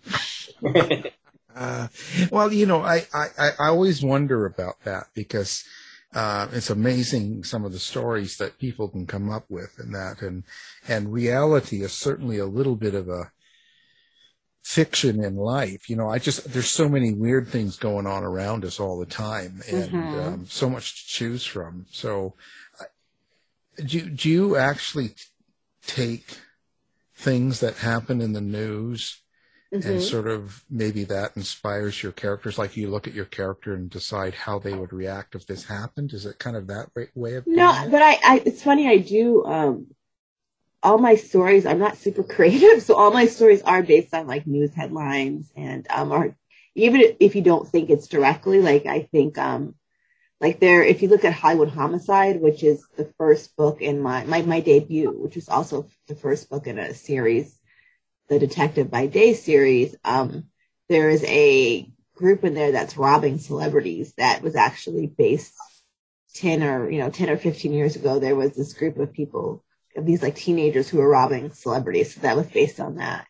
Uh, 1.58 1.88
well, 2.30 2.52
you 2.52 2.66
know, 2.66 2.82
I, 2.82 3.04
I, 3.12 3.26
I 3.58 3.66
always 3.66 4.00
wonder 4.00 4.46
about 4.46 4.76
that 4.84 5.08
because 5.12 5.64
uh, 6.14 6.46
it's 6.52 6.70
amazing 6.70 7.42
some 7.42 7.64
of 7.64 7.72
the 7.72 7.80
stories 7.80 8.36
that 8.36 8.60
people 8.60 8.86
can 8.86 9.06
come 9.06 9.28
up 9.28 9.44
with 9.48 9.74
and 9.76 9.92
that, 9.92 10.22
and 10.22 10.44
and 10.86 11.12
reality 11.12 11.82
is 11.82 11.92
certainly 11.92 12.38
a 12.38 12.46
little 12.46 12.76
bit 12.76 12.94
of 12.94 13.08
a 13.08 13.32
fiction 14.62 15.24
in 15.24 15.34
life. 15.34 15.90
You 15.90 15.96
know, 15.96 16.08
I 16.08 16.20
just 16.20 16.52
there's 16.52 16.70
so 16.70 16.88
many 16.88 17.12
weird 17.12 17.48
things 17.48 17.76
going 17.76 18.06
on 18.06 18.22
around 18.22 18.64
us 18.64 18.78
all 18.78 18.96
the 18.96 19.06
time, 19.06 19.60
and 19.68 19.90
mm-hmm. 19.90 20.20
um, 20.20 20.46
so 20.46 20.70
much 20.70 20.94
to 20.94 21.08
choose 21.08 21.44
from. 21.44 21.86
So, 21.90 22.34
do 23.84 24.08
do 24.08 24.30
you 24.30 24.56
actually 24.56 25.16
take 25.84 26.38
things 27.18 27.60
that 27.60 27.76
happen 27.76 28.20
in 28.20 28.32
the 28.32 28.40
news 28.40 29.20
mm-hmm. 29.74 29.88
and 29.88 30.02
sort 30.02 30.28
of 30.28 30.64
maybe 30.70 31.04
that 31.04 31.36
inspires 31.36 32.00
your 32.02 32.12
characters. 32.12 32.58
Like 32.58 32.76
you 32.76 32.88
look 32.88 33.08
at 33.08 33.14
your 33.14 33.24
character 33.24 33.74
and 33.74 33.90
decide 33.90 34.34
how 34.34 34.58
they 34.58 34.72
would 34.72 34.92
react 34.92 35.34
if 35.34 35.46
this 35.46 35.64
happened. 35.64 36.12
Is 36.12 36.26
it 36.26 36.38
kind 36.38 36.56
of 36.56 36.68
that 36.68 36.90
way 37.14 37.34
of? 37.34 37.46
No, 37.46 37.70
it? 37.70 37.90
but 37.90 38.02
I, 38.02 38.18
I, 38.24 38.42
it's 38.46 38.62
funny. 38.62 38.88
I 38.88 38.98
do. 38.98 39.44
Um, 39.44 39.88
all 40.80 40.98
my 40.98 41.16
stories. 41.16 41.66
I'm 41.66 41.80
not 41.80 41.96
super 41.96 42.22
creative, 42.36 42.82
so 42.82 42.94
all 42.94 43.10
my 43.10 43.26
stories 43.26 43.62
are 43.62 43.82
based 43.82 44.14
on 44.14 44.28
like 44.28 44.46
news 44.46 44.72
headlines 44.74 45.50
and 45.56 45.86
um, 45.90 46.12
or 46.12 46.36
even 46.76 47.02
if 47.18 47.34
you 47.34 47.42
don't 47.42 47.68
think 47.68 47.90
it's 47.90 48.06
directly, 48.06 48.60
like 48.60 48.86
I 48.86 49.02
think 49.10 49.36
um, 49.38 49.74
like 50.40 50.60
there, 50.60 50.82
if 50.82 51.02
you 51.02 51.08
look 51.08 51.24
at 51.24 51.32
Hollywood 51.32 51.70
Homicide, 51.70 52.40
which 52.40 52.62
is 52.62 52.86
the 52.96 53.12
first 53.18 53.56
book 53.56 53.80
in 53.80 54.00
my 54.00 54.24
my, 54.24 54.42
my 54.42 54.60
debut, 54.60 55.10
which 55.10 55.36
is 55.36 55.48
also 55.48 55.88
the 56.06 56.14
first 56.14 56.48
book 56.48 56.66
in 56.66 56.78
a 56.78 56.94
series 56.94 57.58
the 58.28 58.38
Detective 58.38 58.90
by 58.90 59.06
Day 59.06 59.34
series, 59.34 59.96
um, 60.04 60.44
there 60.88 61.10
is 61.10 61.24
a 61.24 61.90
group 62.14 62.44
in 62.44 62.54
there 62.54 62.72
that's 62.72 62.96
robbing 62.96 63.38
celebrities 63.38 64.12
that 64.18 64.42
was 64.42 64.54
actually 64.54 65.06
based 65.06 65.54
10 66.34 66.62
or, 66.62 66.90
you 66.90 66.98
know, 66.98 67.10
10 67.10 67.30
or 67.30 67.36
15 67.36 67.72
years 67.72 67.96
ago. 67.96 68.18
There 68.18 68.36
was 68.36 68.54
this 68.54 68.74
group 68.74 68.98
of 68.98 69.12
people, 69.12 69.64
of 69.96 70.04
these 70.06 70.22
like 70.22 70.36
teenagers 70.36 70.88
who 70.88 70.98
were 70.98 71.08
robbing 71.08 71.52
celebrities. 71.52 72.14
So 72.14 72.20
that 72.20 72.36
was 72.36 72.46
based 72.46 72.80
on 72.80 72.96
that. 72.96 73.26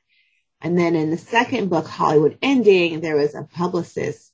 And 0.61 0.77
then 0.77 0.97
in 0.97 1.11
the 1.11 1.19
second 1.19 1.69
book, 1.69 1.87
Hollywood 1.87 2.39
Ending, 2.43 3.01
there 3.01 3.17
was 3.17 3.35
a 3.35 3.45
publicist 3.45 4.28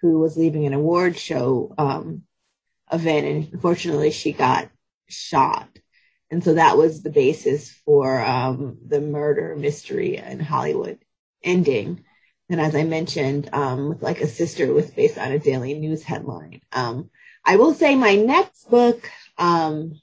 who 0.00 0.18
was 0.18 0.36
leaving 0.36 0.66
an 0.66 0.72
award 0.72 1.16
show 1.16 1.74
um, 1.78 2.22
event, 2.92 3.26
and 3.26 3.52
unfortunately, 3.52 4.10
she 4.10 4.32
got 4.32 4.70
shot. 5.08 5.68
And 6.30 6.44
so 6.44 6.54
that 6.54 6.76
was 6.76 7.02
the 7.02 7.10
basis 7.10 7.70
for 7.70 8.20
um, 8.20 8.78
the 8.86 9.00
murder 9.00 9.56
mystery 9.56 10.16
in 10.16 10.40
Hollywood 10.40 10.98
ending. 11.42 12.04
And 12.50 12.60
as 12.60 12.74
I 12.74 12.84
mentioned, 12.84 13.48
um, 13.52 13.90
with 13.90 14.02
like 14.02 14.20
a 14.20 14.26
sister 14.26 14.72
was 14.72 14.90
based 14.90 15.18
on 15.18 15.32
a 15.32 15.38
daily 15.38 15.74
news 15.74 16.02
headline. 16.02 16.60
Um, 16.72 17.10
I 17.44 17.56
will 17.56 17.74
say 17.74 17.94
my 17.94 18.14
next 18.14 18.70
book, 18.70 19.10
um, 19.38 20.00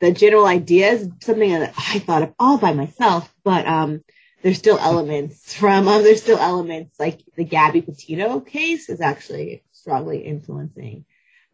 the 0.00 0.12
general 0.12 0.46
idea 0.46 0.92
is 0.92 1.08
something 1.20 1.50
that 1.50 1.74
I 1.76 1.98
thought 2.00 2.22
of 2.22 2.34
all 2.38 2.58
by 2.58 2.72
myself, 2.72 3.32
but 3.44 3.66
um, 3.66 4.02
there's 4.42 4.58
still 4.58 4.78
elements 4.78 5.54
from, 5.54 5.88
um, 5.88 6.02
there's 6.02 6.22
still 6.22 6.38
elements 6.38 6.98
like 6.98 7.20
the 7.36 7.44
Gabby 7.44 7.80
Petito 7.80 8.40
case 8.40 8.88
is 8.88 9.00
actually 9.00 9.62
strongly 9.72 10.18
influencing 10.18 11.04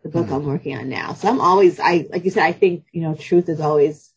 the 0.03 0.09
book 0.09 0.27
mm-hmm. 0.27 0.35
I'm 0.35 0.47
working 0.47 0.77
on 0.77 0.89
now. 0.89 1.13
So 1.15 1.29
I'm 1.29 1.41
always, 1.41 1.81
I, 1.81 2.07
like 2.11 2.25
you 2.25 2.31
said, 2.31 2.45
I 2.45 2.53
think, 2.53 2.87
you 2.93 3.03
know, 3.03 3.15
truth 3.15 3.49
is 3.49 3.61
always 3.61 4.13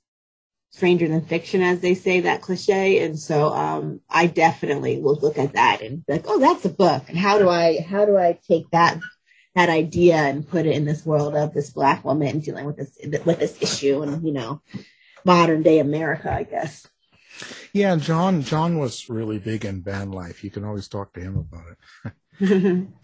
stranger 0.69 1.07
than 1.07 1.25
fiction, 1.25 1.61
as 1.61 1.81
they 1.81 1.95
say, 1.95 2.21
that 2.21 2.41
cliche. 2.41 3.03
And 3.03 3.19
so, 3.19 3.49
um, 3.49 3.99
I 4.09 4.27
definitely 4.27 4.99
will 4.99 5.15
look 5.15 5.37
at 5.37 5.53
that 5.53 5.81
and 5.81 6.05
be 6.05 6.13
like, 6.13 6.25
oh, 6.27 6.39
that's 6.39 6.65
a 6.65 6.69
book. 6.69 7.03
And 7.09 7.17
how 7.17 7.39
do 7.39 7.49
I, 7.49 7.81
how 7.81 8.05
do 8.05 8.17
I 8.17 8.39
take 8.47 8.69
that, 8.71 8.99
that 9.55 9.69
idea 9.69 10.15
and 10.15 10.47
put 10.47 10.65
it 10.65 10.75
in 10.75 10.85
this 10.85 11.05
world 11.05 11.35
of 11.35 11.53
this 11.53 11.71
black 11.71 12.05
woman 12.05 12.39
dealing 12.39 12.65
with 12.65 12.77
this, 12.77 12.97
with 13.25 13.39
this 13.39 13.61
issue 13.61 14.01
and, 14.01 14.25
you 14.25 14.31
know, 14.31 14.61
modern 15.25 15.61
day 15.61 15.79
America, 15.79 16.31
I 16.31 16.43
guess. 16.43 16.87
Yeah, 17.73 17.95
John. 17.95 18.41
John 18.41 18.77
was 18.77 19.09
really 19.09 19.39
big 19.39 19.65
in 19.65 19.81
band 19.81 20.13
life. 20.13 20.43
You 20.43 20.51
can 20.51 20.63
always 20.63 20.87
talk 20.87 21.13
to 21.13 21.21
him 21.21 21.37
about 21.37 21.65
it. 22.41 22.87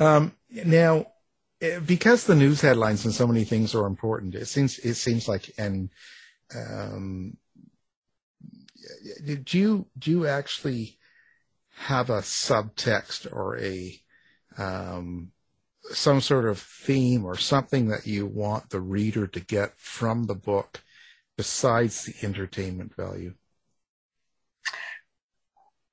Um, 0.00 0.32
now, 0.50 1.06
eh, 1.60 1.78
because 1.78 2.24
the 2.24 2.34
news 2.34 2.62
headlines 2.62 3.04
and 3.04 3.14
so 3.14 3.26
many 3.26 3.44
things 3.44 3.74
are 3.74 3.86
important, 3.86 4.34
it 4.34 4.46
seems 4.46 4.78
it 4.78 4.94
seems 4.94 5.28
like 5.28 5.52
and 5.58 5.90
um, 6.56 7.36
do 9.24 9.58
you 9.58 9.86
do 9.98 10.10
you 10.10 10.26
actually 10.26 10.98
have 11.76 12.08
a 12.08 12.20
subtext 12.20 13.30
or 13.30 13.58
a 13.58 14.00
um, 14.56 15.32
some 15.92 16.22
sort 16.22 16.46
of 16.46 16.58
theme 16.58 17.24
or 17.24 17.36
something 17.36 17.88
that 17.88 18.06
you 18.06 18.26
want 18.26 18.70
the 18.70 18.80
reader 18.80 19.26
to 19.26 19.40
get 19.40 19.78
from 19.78 20.24
the 20.24 20.34
book 20.34 20.82
besides 21.40 22.04
the 22.04 22.14
entertainment 22.22 22.94
value? 22.94 23.32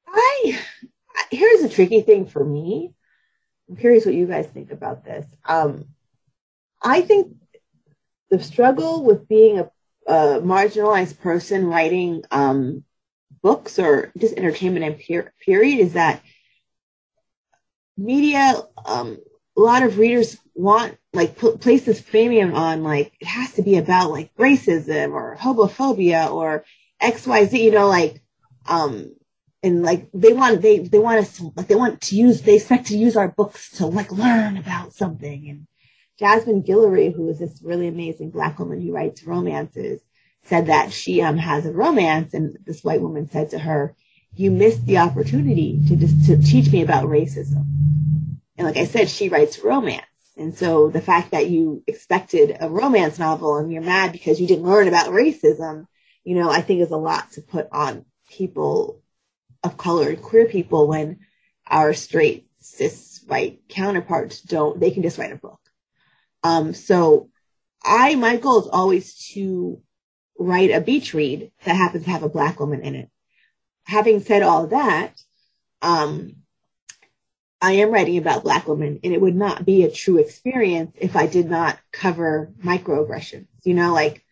I 0.06 0.60
here's 1.32 1.62
a 1.62 1.70
tricky 1.70 2.02
thing 2.02 2.26
for 2.26 2.44
me. 2.44 2.92
I'm 3.70 3.78
curious 3.78 4.06
what 4.06 4.14
you 4.14 4.28
guys 4.28 4.48
think 4.48 4.74
about 4.74 5.06
this. 5.06 5.26
Um, 5.46 5.86
I 6.82 7.00
think 7.00 7.34
the 8.30 8.44
struggle 8.44 9.06
with 9.06 9.30
being 9.30 9.60
a, 9.60 9.72
a 10.06 10.42
marginalized 10.42 11.18
person 11.22 11.68
writing 11.68 12.24
um, 12.30 12.84
books 13.42 13.80
or 13.80 14.12
just 14.18 14.36
entertainment 14.36 14.84
and 14.84 15.00
per- 15.00 15.32
period 15.46 15.80
is 15.80 15.94
that 15.94 16.22
media, 17.96 18.54
um, 18.86 19.18
a 19.58 19.62
lot 19.62 19.84
of 19.84 19.98
readers 19.98 20.38
want 20.54 20.98
like 21.14 21.36
place 21.38 21.84
this 21.84 22.02
premium 22.02 22.54
on 22.54 22.84
like 22.84 23.12
it 23.20 23.26
has 23.28 23.54
to 23.54 23.64
be 23.64 23.78
about 23.78 24.12
like 24.12 24.34
racism 24.36 25.12
or 25.12 25.36
homophobia 25.40 26.32
or 26.32 26.64
X 27.02 27.26
Y 27.26 27.46
Z. 27.46 27.64
You 27.64 27.72
know, 27.72 27.88
like 27.88 28.22
um, 28.68 29.16
and 29.64 29.84
like 29.84 30.10
they 30.14 30.34
want 30.34 30.62
they 30.62 30.80
they 30.80 31.00
want 31.00 31.20
us 31.20 31.38
to 31.38 31.52
like 31.56 31.68
they 31.68 31.76
want 31.76 32.02
to 32.02 32.16
use 32.16 32.42
they 32.42 32.56
expect 32.56 32.88
to 32.88 32.98
use 32.98 33.18
our 33.18 33.30
books 33.30 33.72
to 33.78 33.88
like 33.88 34.12
learn 34.12 34.58
about 34.58 34.94
something 34.94 35.50
and 35.50 35.68
Jasmine 36.20 36.64
Guillory, 36.64 37.14
who 37.14 37.30
is 37.30 37.38
this 37.38 37.62
really 37.64 37.88
amazing 37.88 38.32
black 38.32 38.58
woman 38.58 38.82
who 38.82 38.92
writes 38.92 39.24
romances, 39.24 40.02
said 40.44 40.66
that 40.68 40.92
she 40.92 41.22
um 41.22 41.38
has 41.38 41.66
a 41.66 41.72
romance 41.72 42.34
and 42.34 42.58
this 42.66 42.84
white 42.84 43.02
woman 43.02 43.30
said 43.30 43.50
to 43.52 43.60
her, 43.60 43.96
You 44.36 44.52
missed 44.52 44.86
the 44.86 44.98
opportunity 44.98 45.80
to 45.88 45.96
just 45.96 46.26
to 46.26 46.42
teach 46.42 46.72
me 46.72 46.82
about 46.82 47.06
racism. 47.06 47.66
And 48.58 48.66
like 48.68 48.78
I 48.78 48.86
said, 48.86 49.10
she 49.10 49.30
writes 49.30 49.60
romance. 49.60 50.06
And 50.36 50.56
so 50.56 50.90
the 50.90 51.02
fact 51.02 51.32
that 51.32 51.50
you 51.50 51.84
expected 51.88 52.58
a 52.60 52.70
romance 52.70 53.18
novel 53.18 53.58
and 53.58 53.72
you're 53.72 53.82
mad 53.82 54.12
because 54.12 54.40
you 54.40 54.48
didn't 54.48 54.66
learn 54.66 54.88
about 54.88 55.10
racism, 55.10 55.86
you 56.24 56.36
know, 56.36 56.50
I 56.50 56.62
think 56.62 56.82
is 56.82 56.92
a 56.92 56.98
lot 56.98 57.32
to 57.34 57.42
put 57.42 57.68
on 57.72 58.06
people 58.30 59.02
of 59.64 59.78
color 59.78 60.10
and 60.10 60.22
queer 60.22 60.46
people 60.46 60.88
when 60.88 61.20
our 61.68 61.94
straight 61.94 62.48
cis 62.60 63.24
white 63.28 63.62
counterparts 63.70 64.42
don't 64.42 64.80
they 64.80 64.92
can 64.92 65.04
just 65.04 65.18
write 65.18 65.32
a 65.32 65.38
book 65.38 65.60
um 66.44 66.74
so 66.74 67.30
i 67.84 68.16
my 68.16 68.38
goal 68.38 68.62
is 68.62 68.68
always 68.68 69.16
to 69.34 69.82
write 70.40 70.72
a 70.72 70.82
beach 70.82 71.14
read 71.14 71.52
that 71.64 71.76
happens 71.76 72.04
to 72.06 72.10
have 72.10 72.24
a 72.24 72.30
black 72.30 72.60
woman 72.60 72.82
in 72.82 72.96
it 72.96 73.10
having 73.86 74.22
said 74.22 74.42
all 74.42 74.68
that 74.68 75.14
um 75.82 76.37
I 77.62 77.74
am 77.74 77.92
writing 77.92 78.18
about 78.18 78.44
black 78.44 78.68
women 78.68 79.00
and 79.04 79.14
it 79.14 79.22
would 79.22 79.36
not 79.36 79.66
be 79.66 79.84
a 79.84 79.92
true 79.92 80.18
experience 80.18 80.96
if 81.00 81.16
I 81.16 81.26
did 81.26 81.50
not 81.50 81.80
cover 81.92 82.54
microaggressions. 82.64 83.48
You 83.64 83.74
know, 83.74 83.94
like 83.94 84.24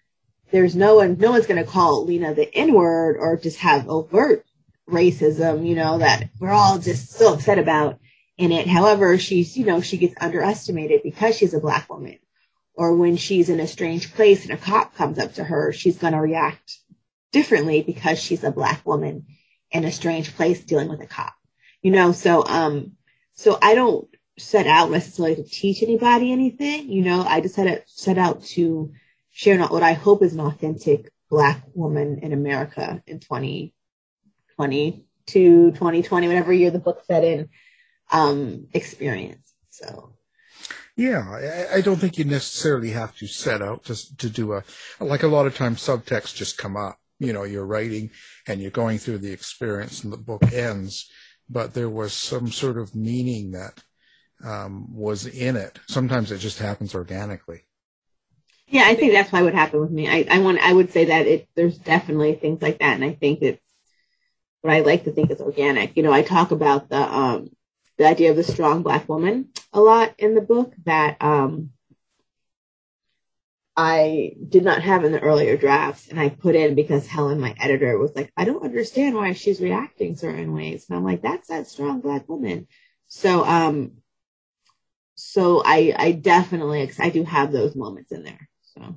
there's 0.52 0.76
no 0.76 0.96
one, 0.98 1.18
no 1.18 1.32
one's 1.32 1.48
going 1.48 1.64
to 1.64 1.70
call 1.70 2.06
Lena 2.06 2.34
the 2.36 2.54
N 2.54 2.74
word 2.74 3.18
or 3.20 3.36
just 3.38 3.60
have 3.60 3.90
overt 3.90 4.46
racism, 4.88 5.68
you 5.68 5.76
know, 5.76 5.98
that 5.98 6.30
we're 6.40 6.52
all 6.52 6.78
just 6.78 7.12
so 7.12 7.34
upset 7.34 7.58
about 7.58 8.00
in 8.38 8.52
it. 8.52 8.68
However, 8.68 9.18
she's, 9.18 9.58
you 9.58 9.66
know, 9.66 9.82
she 9.82 9.98
gets 9.98 10.14
underestimated 10.22 11.02
because 11.04 11.36
she's 11.36 11.54
a 11.54 11.60
black 11.60 11.90
woman. 11.90 12.20
Or 12.76 12.96
when 12.96 13.16
she's 13.16 13.50
in 13.50 13.60
a 13.60 13.68
strange 13.68 14.14
place 14.14 14.44
and 14.44 14.52
a 14.52 14.58
cop 14.58 14.96
comes 14.96 15.18
up 15.18 15.34
to 15.36 15.44
her, 15.44 15.72
she's 15.72 15.98
going 15.98 16.14
to 16.14 16.20
react 16.20 16.78
differently 17.32 17.82
because 17.82 18.20
she's 18.20 18.44
a 18.44 18.52
black 18.52 18.86
woman 18.86 19.26
in 19.72 19.86
a 19.86 19.92
strange 19.92 20.36
place 20.36 20.64
dealing 20.64 20.90
with 20.90 21.02
a 21.02 21.08
cop. 21.08 21.34
You 21.82 21.92
know, 21.92 22.12
so, 22.12 22.46
um, 22.46 22.92
so 23.36 23.60
I 23.62 23.76
don't 23.76 24.08
set 24.38 24.68
out 24.68 24.92
necessarily 24.92 25.36
to 25.36 25.44
teach 25.44 25.84
anybody 25.84 26.32
anything. 26.32 26.90
You 26.90 27.04
know, 27.04 27.22
I 27.22 27.42
just 27.42 27.56
set, 27.56 27.84
set 27.88 28.18
out 28.18 28.44
to 28.44 28.92
share 29.32 29.58
not 29.58 29.72
what 29.72 29.84
I 29.84 29.94
hope 29.94 30.24
is 30.24 30.34
an 30.34 30.40
authentic 30.40 31.12
black 31.30 31.64
woman 31.74 32.20
in 32.20 32.34
America 32.34 33.04
in 33.08 33.20
20, 33.20 33.74
2022, 34.58 35.72
2020, 35.72 36.28
whatever 36.28 36.54
year 36.54 36.72
the 36.72 36.80
book 36.80 37.04
set 37.06 37.24
in, 37.24 37.50
um, 38.12 38.68
experience. 38.74 39.54
So. 39.70 40.14
Yeah, 40.96 41.26
I, 41.30 41.78
I 41.78 41.82
don't 41.82 41.98
think 41.98 42.18
you 42.18 42.24
necessarily 42.24 42.92
have 42.92 43.16
to 43.18 43.28
set 43.28 43.62
out 43.62 43.84
to, 43.86 44.18
to 44.18 44.30
do 44.30 44.54
a, 44.54 44.64
like 45.02 45.24
a 45.24 45.28
lot 45.28 45.46
of 45.46 45.56
times 45.56 45.82
subtext 45.82 46.36
just 46.36 46.58
come 46.58 46.78
up. 46.78 46.98
You 47.20 47.34
know, 47.34 47.44
you're 47.44 47.66
writing 47.66 48.12
and 48.48 48.62
you're 48.62 48.72
going 48.72 48.98
through 48.98 49.20
the 49.20 49.32
experience 49.32 50.04
and 50.04 50.12
the 50.12 50.18
book 50.18 50.54
ends, 50.54 51.10
but 51.50 51.74
there 51.74 51.90
was 51.90 52.14
some 52.14 52.52
sort 52.52 52.78
of 52.78 52.96
meaning 52.96 53.52
that 53.52 53.84
um, 54.44 54.94
was 54.94 55.26
in 55.26 55.56
it. 55.56 55.80
Sometimes 55.88 56.32
it 56.32 56.40
just 56.40 56.60
happens 56.60 56.96
organically. 56.96 57.62
Yeah, 58.68 58.84
I 58.86 58.96
think 58.96 59.14
that's 59.14 59.32
why 59.32 59.42
would 59.44 59.54
happen 59.54 59.80
with 59.80 59.92
me. 59.92 60.10
I, 60.10 60.26
I 60.30 60.40
want 60.40 60.60
I 60.60 60.74
would 60.74 60.92
say 60.92 61.06
that 61.06 61.28
it 61.28 61.48
there's 61.56 61.78
definitely 61.78 62.36
things 62.36 62.62
like 62.62 62.80
that, 62.80 62.96
and 62.96 63.04
I 63.04 63.14
think 63.14 63.42
it's 63.42 63.62
what 64.62 64.74
I 64.74 64.80
like 64.80 65.04
to 65.04 65.12
think 65.12 65.30
is 65.30 65.42
organic. 65.42 65.96
You 65.96 66.04
know, 66.04 66.12
I 66.12 66.24
talk 66.24 66.52
about 66.52 66.90
the 66.90 66.98
um, 66.98 67.50
the 67.98 68.08
idea 68.08 68.32
of 68.32 68.36
the 68.36 68.44
strong 68.44 68.82
black 68.82 69.08
woman 69.08 69.50
a 69.72 69.80
lot 69.80 70.16
in 70.18 70.34
the 70.34 70.42
book. 70.42 70.74
That 70.86 71.22
um, 71.22 71.72
I 73.78 74.34
did 74.48 74.64
not 74.64 74.82
have 74.82 75.04
in 75.04 75.12
the 75.12 75.20
earlier 75.20 75.58
drafts, 75.58 76.08
and 76.08 76.20
I 76.20 76.30
put 76.30 76.56
in 76.56 76.76
because 76.76 77.08
Helen, 77.08 77.42
my 77.42 77.54
editor, 77.60 77.98
was 77.98 78.16
like, 78.16 78.32
I 78.38 78.46
don't 78.46 78.64
understand 78.64 79.16
why 79.16 79.34
she's 79.34 79.60
reacting 79.60 80.16
certain 80.16 80.54
ways, 80.54 80.86
and 80.90 80.98
I'm 80.98 81.04
like, 81.04 81.22
that's 81.22 81.50
that 81.50 81.68
strong 81.68 82.00
black 82.00 82.30
woman. 82.30 82.68
So, 83.08 83.44
um, 83.44 83.92
so 85.16 85.62
I, 85.66 85.94
I 85.98 86.12
definitely, 86.14 86.90
I 87.00 87.10
do 87.10 87.24
have 87.24 87.52
those 87.52 87.76
moments 87.76 88.12
in 88.12 88.24
there. 88.24 88.50
So, 88.76 88.96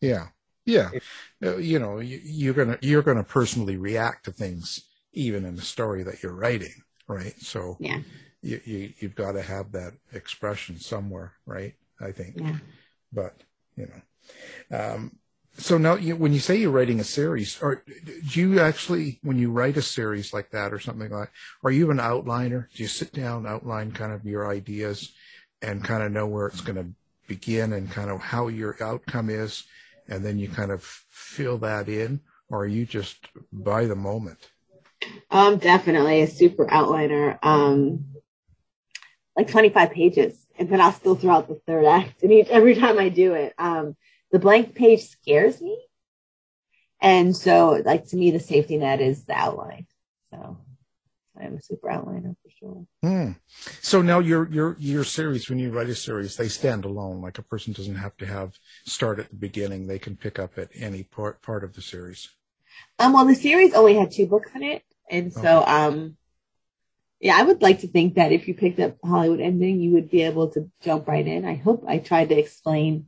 yeah, 0.00 0.28
yeah, 0.64 0.90
uh, 1.44 1.56
you 1.56 1.78
know, 1.78 1.98
you, 1.98 2.20
you're 2.22 2.54
gonna 2.54 2.78
you're 2.80 3.02
gonna 3.02 3.24
personally 3.24 3.76
react 3.76 4.24
to 4.24 4.32
things 4.32 4.82
even 5.12 5.44
in 5.44 5.56
the 5.56 5.62
story 5.62 6.02
that 6.04 6.22
you're 6.22 6.34
writing, 6.34 6.74
right? 7.06 7.34
So, 7.40 7.76
yeah, 7.80 8.00
you, 8.42 8.60
you 8.64 8.92
you've 8.98 9.14
got 9.14 9.32
to 9.32 9.42
have 9.42 9.72
that 9.72 9.94
expression 10.12 10.78
somewhere, 10.78 11.32
right? 11.46 11.74
I 12.00 12.12
think, 12.12 12.36
yeah, 12.36 12.58
but 13.12 13.42
you 13.78 13.88
know. 13.88 14.78
Um, 14.78 15.16
so 15.58 15.76
now, 15.76 15.96
you, 15.96 16.14
when 16.14 16.32
you 16.32 16.38
say 16.38 16.56
you're 16.56 16.70
writing 16.70 17.00
a 17.00 17.04
series, 17.04 17.60
or 17.60 17.82
do 18.04 18.40
you 18.40 18.60
actually, 18.60 19.18
when 19.22 19.38
you 19.38 19.50
write 19.50 19.76
a 19.76 19.82
series 19.82 20.32
like 20.32 20.50
that 20.50 20.72
or 20.72 20.78
something 20.78 21.10
like, 21.10 21.32
are 21.64 21.70
you 21.70 21.90
an 21.90 21.98
outliner? 21.98 22.66
Do 22.72 22.82
you 22.82 22.88
sit 22.88 23.12
down, 23.12 23.46
outline 23.46 23.90
kind 23.90 24.12
of 24.12 24.24
your 24.24 24.48
ideas, 24.48 25.12
and 25.60 25.82
kind 25.82 26.04
of 26.04 26.12
know 26.12 26.28
where 26.28 26.46
it's 26.46 26.60
going 26.60 26.76
to 26.76 26.86
begin 27.26 27.72
and 27.72 27.90
kind 27.90 28.10
of 28.10 28.20
how 28.20 28.46
your 28.46 28.76
outcome 28.80 29.30
is, 29.30 29.64
and 30.08 30.24
then 30.24 30.38
you 30.38 30.48
kind 30.48 30.70
of 30.70 30.82
fill 31.10 31.58
that 31.58 31.88
in, 31.88 32.20
or 32.48 32.60
are 32.60 32.66
you 32.66 32.86
just 32.86 33.26
by 33.52 33.84
the 33.84 33.96
moment? 33.96 34.50
Um, 35.30 35.58
definitely 35.58 36.22
a 36.22 36.28
super 36.28 36.66
outliner. 36.66 37.38
Um, 37.42 38.04
like 39.36 39.48
25 39.48 39.90
pages, 39.90 40.46
and 40.58 40.68
then 40.68 40.80
I'll 40.80 40.92
still 40.92 41.14
throw 41.14 41.34
out 41.34 41.48
the 41.48 41.60
third 41.66 41.84
act. 41.84 42.22
And 42.22 42.32
each, 42.32 42.48
every 42.48 42.74
time 42.74 42.98
I 42.98 43.08
do 43.08 43.34
it, 43.34 43.54
um, 43.58 43.96
the 44.30 44.38
blank 44.38 44.74
page 44.74 45.08
scares 45.08 45.60
me. 45.60 45.78
And 47.00 47.36
so, 47.36 47.80
like 47.84 48.08
to 48.08 48.16
me, 48.16 48.32
the 48.32 48.40
safety 48.40 48.76
net 48.76 49.00
is 49.00 49.24
the 49.24 49.34
outline. 49.34 49.86
So 50.30 50.58
I'm 51.40 51.56
a 51.56 51.62
super 51.62 51.88
outliner 51.88 52.34
for 52.42 52.50
sure. 52.58 52.86
Hmm. 53.02 53.32
So 53.80 54.02
now 54.02 54.18
your 54.18 54.48
your 54.48 54.76
your 54.80 55.04
series, 55.04 55.48
when 55.48 55.58
you 55.58 55.70
write 55.70 55.88
a 55.88 55.94
series, 55.94 56.36
they 56.36 56.48
stand 56.48 56.84
alone. 56.84 57.22
Like 57.22 57.38
a 57.38 57.42
person 57.42 57.72
doesn't 57.72 57.94
have 57.94 58.16
to 58.18 58.26
have 58.26 58.54
start 58.84 59.20
at 59.20 59.30
the 59.30 59.36
beginning; 59.36 59.86
they 59.86 59.98
can 59.98 60.16
pick 60.16 60.38
up 60.38 60.58
at 60.58 60.70
any 60.74 61.04
part 61.04 61.40
part 61.40 61.62
of 61.62 61.74
the 61.74 61.82
series. 61.82 62.28
Um. 62.98 63.12
Well, 63.12 63.26
the 63.26 63.34
series 63.34 63.74
only 63.74 63.94
had 63.94 64.10
two 64.10 64.26
books 64.26 64.50
in 64.54 64.64
it, 64.64 64.82
and 65.08 65.32
so 65.32 65.62
okay. 65.62 65.70
um. 65.70 66.16
Yeah, 67.20 67.36
I 67.36 67.42
would 67.42 67.62
like 67.62 67.80
to 67.80 67.88
think 67.88 68.14
that 68.14 68.32
if 68.32 68.46
you 68.46 68.54
picked 68.54 68.78
up 68.78 68.96
Hollywood 69.04 69.40
Ending, 69.40 69.80
you 69.80 69.92
would 69.92 70.08
be 70.08 70.22
able 70.22 70.50
to 70.50 70.70
jump 70.82 71.08
right 71.08 71.26
in. 71.26 71.44
I 71.44 71.56
hope 71.56 71.84
I 71.86 71.98
tried 71.98 72.28
to 72.28 72.38
explain 72.38 73.06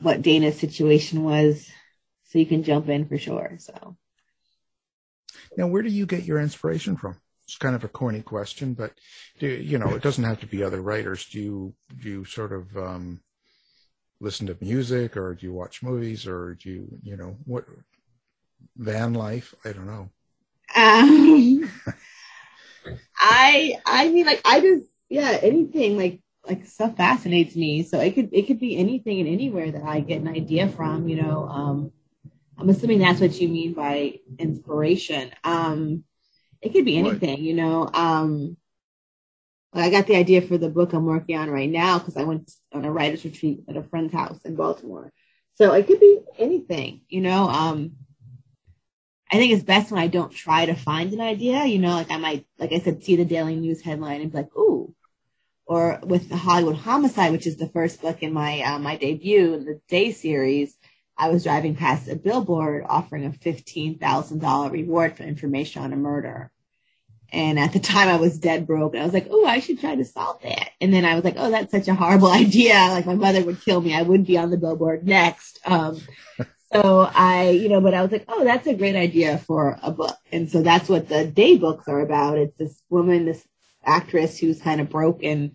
what 0.00 0.22
Dayna's 0.22 0.58
situation 0.58 1.24
was 1.24 1.70
so 2.24 2.38
you 2.38 2.46
can 2.46 2.62
jump 2.62 2.88
in 2.88 3.08
for 3.08 3.18
sure. 3.18 3.56
So 3.58 3.96
now 5.56 5.66
where 5.66 5.82
do 5.82 5.88
you 5.88 6.06
get 6.06 6.24
your 6.24 6.40
inspiration 6.40 6.96
from? 6.96 7.16
It's 7.44 7.56
kind 7.56 7.74
of 7.74 7.82
a 7.82 7.88
corny 7.88 8.20
question, 8.20 8.74
but 8.74 8.92
do 9.38 9.48
you 9.48 9.78
know 9.78 9.94
it 9.94 10.02
doesn't 10.02 10.24
have 10.24 10.40
to 10.40 10.46
be 10.46 10.62
other 10.62 10.82
writers. 10.82 11.24
Do 11.26 11.40
you 11.40 11.74
do 12.02 12.08
you 12.08 12.24
sort 12.26 12.52
of 12.52 12.76
um, 12.76 13.22
listen 14.20 14.46
to 14.48 14.56
music 14.60 15.16
or 15.16 15.34
do 15.34 15.46
you 15.46 15.54
watch 15.54 15.82
movies 15.82 16.26
or 16.26 16.54
do 16.54 16.68
you 16.68 16.98
you 17.02 17.16
know 17.16 17.38
what 17.46 17.64
van 18.76 19.14
life? 19.14 19.54
I 19.64 19.72
don't 19.72 19.86
know. 19.86 20.10
Um, 20.76 21.70
I 23.18 23.74
I 23.86 24.08
mean 24.08 24.26
like 24.26 24.40
I 24.44 24.60
just 24.60 24.86
yeah 25.08 25.38
anything 25.42 25.96
like 25.96 26.20
like 26.48 26.66
stuff 26.66 26.96
fascinates 26.96 27.54
me. 27.56 27.82
So 27.82 28.00
it 28.00 28.14
could 28.14 28.30
it 28.32 28.46
could 28.46 28.58
be 28.58 28.76
anything 28.76 29.20
and 29.20 29.28
anywhere 29.28 29.70
that 29.70 29.82
I 29.82 30.00
get 30.00 30.20
an 30.20 30.28
idea 30.28 30.68
from. 30.68 31.08
You 31.08 31.22
know, 31.22 31.48
um, 31.48 31.92
I'm 32.56 32.68
assuming 32.68 32.98
that's 32.98 33.20
what 33.20 33.38
you 33.40 33.48
mean 33.48 33.74
by 33.74 34.14
inspiration. 34.38 35.30
Um, 35.44 36.04
it 36.60 36.72
could 36.72 36.84
be 36.84 36.98
anything. 36.98 37.42
You 37.42 37.54
know, 37.54 37.88
um, 37.92 38.56
I 39.72 39.90
got 39.90 40.06
the 40.06 40.16
idea 40.16 40.42
for 40.42 40.58
the 40.58 40.70
book 40.70 40.92
I'm 40.92 41.04
working 41.04 41.36
on 41.36 41.50
right 41.50 41.70
now 41.70 41.98
because 41.98 42.16
I 42.16 42.24
went 42.24 42.50
on 42.72 42.84
a 42.84 42.90
writers 42.90 43.24
retreat 43.24 43.60
at 43.68 43.76
a 43.76 43.82
friend's 43.82 44.12
house 44.12 44.40
in 44.44 44.56
Baltimore. 44.56 45.12
So 45.54 45.72
it 45.72 45.86
could 45.86 46.00
be 46.00 46.20
anything. 46.38 47.02
You 47.08 47.20
know, 47.20 47.48
um, 47.48 47.92
I 49.30 49.36
think 49.36 49.52
it's 49.52 49.64
best 49.64 49.90
when 49.90 50.00
I 50.00 50.06
don't 50.06 50.32
try 50.32 50.66
to 50.66 50.74
find 50.74 51.12
an 51.12 51.20
idea. 51.20 51.64
You 51.64 51.78
know, 51.78 51.90
like 51.90 52.10
I 52.10 52.16
might, 52.16 52.46
like 52.58 52.72
I 52.72 52.78
said, 52.80 53.02
see 53.04 53.16
the 53.16 53.24
Daily 53.24 53.56
News 53.56 53.82
headline 53.82 54.22
and 54.22 54.32
be 54.32 54.38
like, 54.38 54.56
"Ooh, 54.56 54.94
or 55.66 56.00
with 56.02 56.28
the 56.28 56.36
Hollywood 56.36 56.76
Homicide, 56.76 57.32
which 57.32 57.46
is 57.46 57.56
the 57.56 57.68
first 57.68 58.00
book 58.02 58.22
in 58.22 58.32
my 58.32 58.62
uh, 58.62 58.78
my 58.78 58.96
debut 58.96 59.54
in 59.54 59.64
the 59.64 59.80
Day 59.88 60.12
series, 60.12 60.76
I 61.16 61.28
was 61.30 61.44
driving 61.44 61.76
past 61.76 62.08
a 62.08 62.16
billboard 62.16 62.84
offering 62.88 63.26
a 63.26 63.32
fifteen 63.32 63.98
thousand 63.98 64.40
dollar 64.40 64.70
reward 64.70 65.16
for 65.16 65.24
information 65.24 65.82
on 65.82 65.92
a 65.92 65.96
murder. 65.96 66.50
And 67.30 67.58
at 67.58 67.74
the 67.74 67.80
time, 67.80 68.08
I 68.08 68.16
was 68.16 68.38
dead 68.38 68.66
broke, 68.66 68.96
I 68.96 69.04
was 69.04 69.12
like, 69.12 69.28
"Oh, 69.30 69.44
I 69.44 69.60
should 69.60 69.80
try 69.80 69.94
to 69.94 70.04
solve 70.04 70.40
that." 70.42 70.70
And 70.80 70.92
then 70.94 71.04
I 71.04 71.14
was 71.14 71.24
like, 71.24 71.34
"Oh, 71.36 71.50
that's 71.50 71.70
such 71.72 71.88
a 71.88 71.94
horrible 71.94 72.30
idea! 72.44 72.74
Like 72.90 73.06
my 73.06 73.14
mother 73.14 73.44
would 73.44 73.60
kill 73.60 73.80
me. 73.82 73.94
I 73.94 74.02
wouldn't 74.02 74.28
be 74.28 74.38
on 74.38 74.50
the 74.50 74.56
billboard 74.56 75.06
next." 75.06 75.60
Um, 75.66 76.00
so 76.72 77.10
I, 77.14 77.50
you 77.50 77.68
know, 77.68 77.80
but 77.80 77.94
I 77.94 78.02
was 78.02 78.12
like, 78.12 78.24
"Oh, 78.28 78.44
that's 78.44 78.66
a 78.66 78.74
great 78.74 78.96
idea 78.96 79.38
for 79.38 79.78
a 79.82 79.90
book." 79.90 80.16
And 80.32 80.50
so 80.50 80.62
that's 80.62 80.88
what 80.88 81.08
the 81.08 81.26
day 81.26 81.56
books 81.56 81.88
are 81.88 82.00
about. 82.00 82.38
It's 82.38 82.58
this 82.58 82.82
woman, 82.90 83.24
this 83.24 83.46
actress 83.84 84.38
who's 84.38 84.60
kind 84.60 84.80
of 84.80 84.90
broke 84.90 85.22
and 85.22 85.52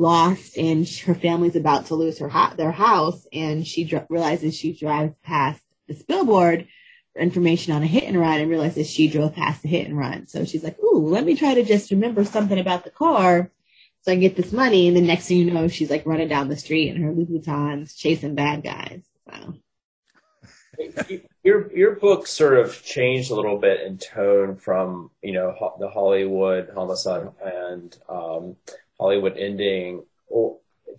lost 0.00 0.56
and 0.56 0.88
her 0.88 1.14
family's 1.14 1.56
about 1.56 1.86
to 1.86 1.94
lose 1.94 2.18
her 2.18 2.28
ha- 2.28 2.54
their 2.56 2.72
house 2.72 3.26
and 3.32 3.66
she 3.66 3.84
dr- 3.84 4.06
realizes 4.08 4.56
she 4.56 4.72
drives 4.72 5.14
past 5.22 5.60
this 5.88 6.02
billboard 6.02 6.66
for 7.12 7.20
information 7.20 7.74
on 7.74 7.82
a 7.82 7.86
hit 7.86 8.04
and 8.04 8.18
run 8.18 8.40
and 8.40 8.48
realizes 8.48 8.90
she 8.90 9.08
drove 9.08 9.34
past 9.34 9.62
the 9.62 9.68
hit 9.68 9.86
and 9.86 9.98
run 9.98 10.26
so 10.26 10.44
she's 10.44 10.64
like 10.64 10.78
ooh 10.80 11.06
let 11.06 11.24
me 11.24 11.36
try 11.36 11.52
to 11.54 11.64
just 11.64 11.90
remember 11.90 12.24
something 12.24 12.58
about 12.58 12.82
the 12.82 12.90
car 12.90 13.50
so 14.02 14.12
I 14.12 14.16
get 14.16 14.36
this 14.36 14.52
money 14.52 14.88
and 14.88 14.96
the 14.96 15.02
next 15.02 15.28
thing 15.28 15.36
you 15.36 15.50
know 15.50 15.68
she's 15.68 15.90
like 15.90 16.06
running 16.06 16.28
down 16.28 16.48
the 16.48 16.56
street 16.56 16.88
in 16.88 17.02
her 17.02 17.12
Louboutins 17.12 17.94
chasing 17.94 18.34
bad 18.34 18.64
guys 18.64 19.02
so 19.28 19.54
your 21.42 21.72
your 21.72 21.96
book 21.96 22.26
sort 22.26 22.58
of 22.58 22.82
changed 22.82 23.30
a 23.30 23.34
little 23.34 23.58
bit 23.58 23.80
in 23.82 23.98
tone 23.98 24.56
from 24.56 25.10
you 25.22 25.32
know 25.32 25.54
ho- 25.58 25.76
the 25.78 25.88
Hollywood 25.88 26.70
homicide 26.74 27.28
and 27.44 27.96
um, 28.08 28.56
Hollywood 28.98 29.36
ending 29.36 30.04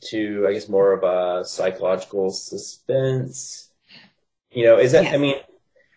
to 0.02 0.46
I 0.48 0.54
guess 0.54 0.68
more 0.68 0.94
of 0.94 1.04
a 1.04 1.46
psychological 1.46 2.32
suspense. 2.32 3.70
You 4.52 4.66
know, 4.66 4.78
is 4.78 4.92
that 4.92 5.06
yes. 5.06 5.14
I 5.14 5.18
mean, 5.18 5.36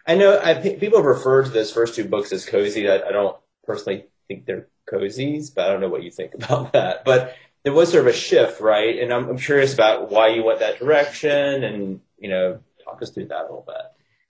I 0.06 0.14
know 0.14 0.38
I, 0.38 0.54
people 0.54 1.02
refer 1.02 1.42
to 1.42 1.50
those 1.50 1.72
first 1.72 1.94
two 1.94 2.04
books 2.04 2.32
as 2.32 2.44
cozy. 2.46 2.88
I, 2.88 2.96
I 2.96 3.12
don't 3.12 3.36
personally 3.64 4.06
think 4.28 4.46
they're 4.46 4.68
cozies, 4.88 5.52
but 5.54 5.66
I 5.66 5.72
don't 5.72 5.80
know 5.80 5.88
what 5.88 6.02
you 6.02 6.10
think 6.10 6.34
about 6.42 6.72
that. 6.72 7.04
But 7.04 7.34
there 7.62 7.72
was 7.72 7.90
sort 7.90 8.06
of 8.06 8.14
a 8.14 8.16
shift, 8.16 8.60
right? 8.60 8.98
And 8.98 9.12
I'm, 9.12 9.28
I'm 9.30 9.38
curious 9.38 9.72
about 9.72 10.10
why 10.10 10.28
you 10.28 10.44
went 10.44 10.60
that 10.60 10.78
direction, 10.78 11.64
and 11.64 12.00
you 12.18 12.28
know, 12.28 12.60
talk 12.84 13.02
us 13.02 13.10
through 13.10 13.26
that 13.26 13.40
a 13.40 13.42
little 13.42 13.64
bit. 13.66 13.76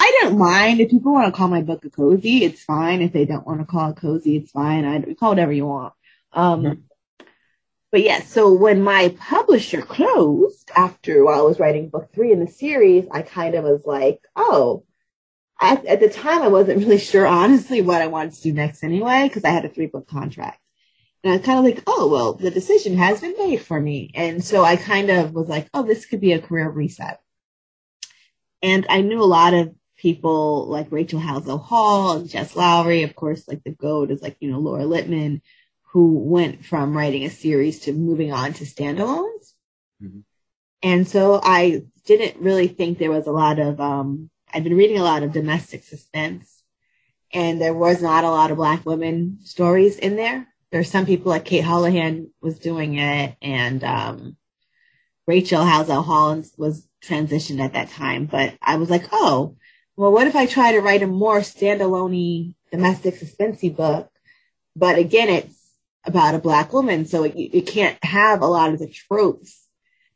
I 0.00 0.18
don't 0.20 0.38
mind 0.38 0.80
if 0.80 0.90
people 0.90 1.12
want 1.12 1.32
to 1.32 1.36
call 1.36 1.48
my 1.48 1.62
book 1.62 1.84
a 1.84 1.90
cozy. 1.90 2.44
It's 2.44 2.62
fine. 2.62 3.00
If 3.00 3.12
they 3.12 3.24
don't 3.24 3.46
want 3.46 3.60
to 3.60 3.66
call 3.66 3.90
it 3.90 3.96
cozy, 3.96 4.36
it's 4.36 4.50
fine. 4.50 4.84
I 4.84 5.14
call 5.14 5.30
whatever 5.30 5.52
you 5.52 5.66
want. 5.66 5.94
Um, 6.32 6.62
mm-hmm. 6.62 6.80
But 7.90 8.02
yeah, 8.02 8.22
so 8.22 8.52
when 8.52 8.82
my 8.82 9.14
publisher 9.20 9.80
closed 9.80 10.70
after 10.76 11.24
while 11.24 11.38
I 11.38 11.42
was 11.42 11.60
writing 11.60 11.90
book 11.90 12.12
three 12.12 12.32
in 12.32 12.40
the 12.40 12.50
series, 12.50 13.06
I 13.10 13.22
kind 13.22 13.54
of 13.54 13.64
was 13.64 13.86
like, 13.86 14.20
oh, 14.34 14.84
at, 15.60 15.86
at 15.86 16.00
the 16.00 16.08
time 16.08 16.42
I 16.42 16.48
wasn't 16.48 16.78
really 16.84 16.98
sure 16.98 17.26
honestly 17.26 17.82
what 17.82 18.02
I 18.02 18.08
wanted 18.08 18.34
to 18.34 18.42
do 18.42 18.52
next 18.52 18.82
anyway 18.82 19.28
because 19.28 19.44
I 19.44 19.50
had 19.50 19.64
a 19.64 19.68
three 19.68 19.86
book 19.86 20.08
contract. 20.08 20.60
And 21.22 21.32
I 21.32 21.36
was 21.36 21.46
kind 21.46 21.58
of 21.58 21.64
like, 21.64 21.82
oh, 21.86 22.08
well, 22.08 22.34
the 22.34 22.50
decision 22.50 22.98
has 22.98 23.20
been 23.20 23.36
made 23.38 23.62
for 23.62 23.80
me. 23.80 24.10
And 24.14 24.44
so 24.44 24.62
I 24.64 24.76
kind 24.76 25.08
of 25.08 25.32
was 25.32 25.48
like, 25.48 25.68
oh, 25.72 25.84
this 25.84 26.04
could 26.04 26.20
be 26.20 26.32
a 26.32 26.40
career 26.42 26.68
reset. 26.68 27.20
And 28.64 28.86
I 28.88 29.02
knew 29.02 29.22
a 29.22 29.24
lot 29.24 29.52
of 29.52 29.74
people 29.98 30.66
like 30.68 30.90
Rachel 30.90 31.20
Howzell 31.20 31.62
Hall 31.62 32.12
and 32.12 32.30
Jess 32.30 32.54
Lourey. 32.54 33.04
Of 33.04 33.14
course, 33.14 33.46
like 33.46 33.62
the 33.62 33.72
GOAT 33.72 34.10
is 34.10 34.22
like, 34.22 34.38
you 34.40 34.50
know, 34.50 34.58
Laura 34.58 34.86
Lippman, 34.86 35.42
who 35.92 36.18
went 36.18 36.64
from 36.64 36.96
writing 36.96 37.24
a 37.24 37.30
series 37.30 37.80
to 37.80 37.92
moving 37.92 38.32
on 38.32 38.54
to 38.54 38.64
standalones. 38.64 39.52
Mm-hmm. 40.02 40.20
And 40.82 41.06
so 41.06 41.40
I 41.42 41.82
didn't 42.06 42.42
really 42.42 42.68
think 42.68 42.96
there 42.96 43.10
was 43.10 43.26
a 43.26 43.32
lot 43.32 43.58
of, 43.58 43.78
um, 43.82 44.30
I'd 44.52 44.64
been 44.64 44.78
reading 44.78 44.98
a 44.98 45.04
lot 45.04 45.22
of 45.22 45.32
domestic 45.32 45.84
suspense 45.84 46.62
and 47.34 47.60
there 47.60 47.74
was 47.74 48.00
not 48.00 48.24
a 48.24 48.30
lot 48.30 48.50
of 48.50 48.56
black 48.56 48.86
women 48.86 49.40
stories 49.42 49.98
in 49.98 50.16
there. 50.16 50.48
There's 50.72 50.90
some 50.90 51.04
people 51.04 51.30
like 51.30 51.44
Kate 51.44 51.64
Houlihan 51.64 52.30
was 52.40 52.58
doing 52.58 52.96
it 52.96 53.36
and, 53.42 53.84
um, 53.84 54.36
Rachel 55.26 55.64
Howzell 55.64 56.04
Hall 56.04 56.42
was 56.56 56.88
transitioned 57.06 57.62
at 57.62 57.72
that 57.74 57.90
time, 57.90 58.26
but 58.26 58.54
I 58.62 58.76
was 58.76 58.90
like, 58.90 59.04
oh, 59.12 59.56
well, 59.96 60.12
what 60.12 60.26
if 60.26 60.34
I 60.34 60.46
try 60.46 60.72
to 60.72 60.80
write 60.80 61.02
a 61.02 61.06
more 61.06 61.40
standalone 61.40 62.54
domestic 62.72 63.14
suspensey 63.14 63.74
book? 63.74 64.10
But 64.74 64.98
again, 64.98 65.28
it's 65.28 65.56
about 66.04 66.34
a 66.34 66.40
black 66.40 66.72
woman, 66.72 67.06
so 67.06 67.24
it, 67.24 67.34
it 67.36 67.66
can't 67.66 68.02
have 68.04 68.42
a 68.42 68.46
lot 68.46 68.72
of 68.72 68.78
the 68.78 68.88
tropes 68.88 69.66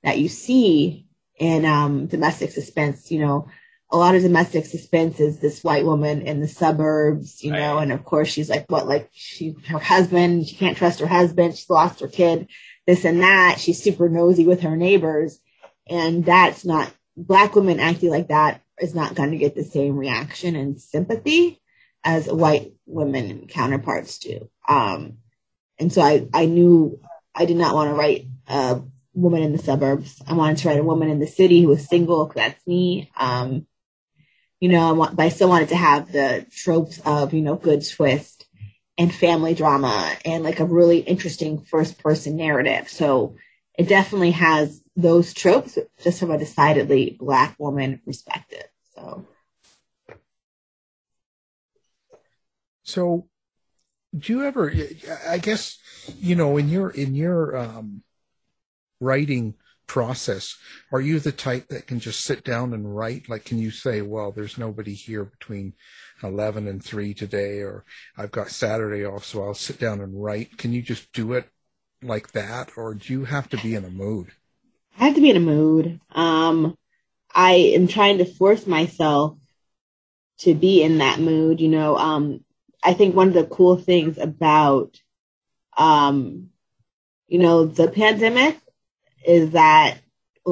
that 0.03 0.19
you 0.19 0.29
see 0.29 1.07
in 1.39 1.65
um, 1.65 2.07
domestic 2.07 2.51
suspense. 2.51 3.11
You 3.11 3.21
know, 3.21 3.49
a 3.91 3.97
lot 3.97 4.15
of 4.15 4.23
domestic 4.23 4.67
suspense 4.67 5.21
is 5.21 5.39
this 5.39 5.65
white 5.65 5.85
woman 5.85 6.23
in 6.23 6.41
the 6.41 6.49
suburbs, 6.49 7.43
you 7.43 7.53
know, 7.53 7.79
and 7.79 7.93
of 7.93 8.05
course 8.05 8.29
she's 8.29 8.51
like, 8.51 8.71
what, 8.71 8.87
like 8.87 9.09
she, 9.13 9.55
her 9.69 9.79
husband, 9.79 10.47
she 10.47 10.57
can't 10.57 10.77
trust 10.77 11.01
her 11.01 11.07
husband, 11.07 11.57
she's 11.57 11.71
lost 11.71 12.01
her 12.01 12.09
kid, 12.09 12.49
this 12.87 13.05
and 13.05 13.23
that. 13.23 13.61
She's 13.61 13.83
super 13.83 14.09
nosy 14.09 14.47
with 14.47 14.63
her 14.63 14.77
neighbors. 14.77 15.39
And 15.89 16.25
that's 16.25 16.65
not, 16.65 16.93
black 17.17 17.57
women 17.57 17.81
acting 17.81 18.11
like 18.11 18.29
that 18.29 18.63
is 18.81 18.95
not 18.95 19.15
going 19.15 19.33
to 19.33 19.39
get 19.39 19.55
the 19.55 19.65
same 19.65 19.97
reaction 19.97 20.55
and 20.55 20.81
sympathy 20.81 21.61
as 22.05 22.27
white 22.27 22.75
women 22.87 23.47
counterparts 23.49 24.19
do. 24.19 24.49
Um, 24.69 25.19
and 25.79 25.93
so 25.93 26.01
I, 26.01 26.29
I 26.33 26.47
knew 26.47 27.01
I 27.35 27.45
did 27.45 27.57
not 27.57 27.75
want 27.75 27.91
to 27.91 27.95
write 27.95 28.27
a 28.47 28.81
woman 29.15 29.43
in 29.43 29.53
the 29.53 29.59
suburbs. 29.59 30.23
I 30.27 30.35
wanted 30.35 30.59
to 30.59 30.69
write 30.69 30.79
a 30.79 30.85
woman 30.85 31.11
in 31.11 31.19
the 31.19 31.27
city 31.27 31.63
who 31.63 31.69
was 31.69 31.89
single. 31.89 32.31
That's 32.35 32.65
me. 32.67 33.11
Um, 33.17 33.67
you 34.61 34.69
know, 34.69 34.95
but 35.13 35.23
I 35.23 35.29
still 35.29 35.49
wanted 35.49 35.71
to 35.71 35.77
have 35.77 36.11
the 36.11 36.47
tropes 36.51 37.01
of, 37.05 37.33
you 37.35 37.43
know, 37.43 37.57
good 37.57 37.85
twist 37.89 38.47
and 38.97 39.15
family 39.15 39.55
drama 39.55 40.13
and 40.25 40.43
like 40.43 40.61
a 40.61 40.65
really 40.65 40.99
interesting 40.99 41.63
first 41.63 41.99
person 41.99 42.37
narrative. 42.37 42.89
So 42.89 43.37
it 43.77 43.89
definitely 43.89 44.33
has 44.33 44.83
those 44.99 45.33
tropes 45.33 45.79
just 46.03 46.19
from 46.19 46.31
a 46.31 46.39
decidedly 46.39 47.17
black 47.19 47.57
woman 47.59 48.01
perspective. 48.05 48.65
So. 48.95 49.27
So 52.83 53.29
do 54.17 54.33
you 54.33 54.45
ever 54.45 54.73
i 55.29 55.37
guess 55.37 55.79
you 56.19 56.35
know 56.35 56.57
in 56.57 56.69
your 56.69 56.91
in 56.91 57.15
your 57.15 57.57
um 57.57 58.03
writing 59.01 59.55
process 59.87 60.57
are 60.93 61.01
you 61.01 61.19
the 61.19 61.33
type 61.33 61.69
that 61.69 61.87
can 61.87 62.01
just 62.01 62.23
sit 62.23 62.45
down 62.45 62.73
and 62.73 62.97
write 62.97 63.29
like 63.29 63.45
can 63.45 63.59
you 63.59 63.71
say 63.71 64.01
well 64.01 64.33
there's 64.33 64.59
nobody 64.59 64.95
here 64.95 65.25
between 65.25 65.73
11 66.23 66.67
and 66.67 66.83
3 66.83 67.15
today 67.15 67.61
or 67.61 67.85
i've 68.17 68.31
got 68.31 68.49
saturday 68.49 69.05
off 69.05 69.25
so 69.25 69.43
i'll 69.43 69.55
sit 69.55 69.79
down 69.79 70.01
and 70.01 70.23
write 70.23 70.57
can 70.59 70.73
you 70.73 70.83
just 70.83 71.13
do 71.13 71.35
it 71.35 71.49
like 72.03 72.33
that 72.33 72.71
or 72.77 72.95
do 72.95 73.13
you 73.13 73.25
have 73.25 73.49
to 73.49 73.57
be 73.59 73.75
in 73.75 73.85
a 73.85 73.91
mood 73.91 74.33
i 74.99 75.05
have 75.07 75.15
to 75.15 75.21
be 75.21 75.31
in 75.31 75.37
a 75.37 75.41
mood 75.41 76.01
um 76.13 76.77
i 77.35 77.53
am 77.53 77.87
trying 77.89 78.19
to 78.19 78.25
force 78.25 78.67
myself 78.67 79.37
to 80.39 80.55
be 80.55 80.83
in 80.83 80.99
that 80.99 81.21
mood 81.21 81.61
you 81.61 81.69
know 81.69 81.97
um 81.97 82.41
I 82.83 82.95
think 82.95 83.15
one 83.15 83.29
of 83.29 83.35
the 83.35 83.45
cool 83.45 83.77
things 83.77 84.19
about, 84.19 84.97
um, 85.77 86.51
you 87.27 87.39
know, 87.39 87.67
the 87.67 87.89
pandemic 87.89 88.59
is 89.27 89.51
that 89.51 89.99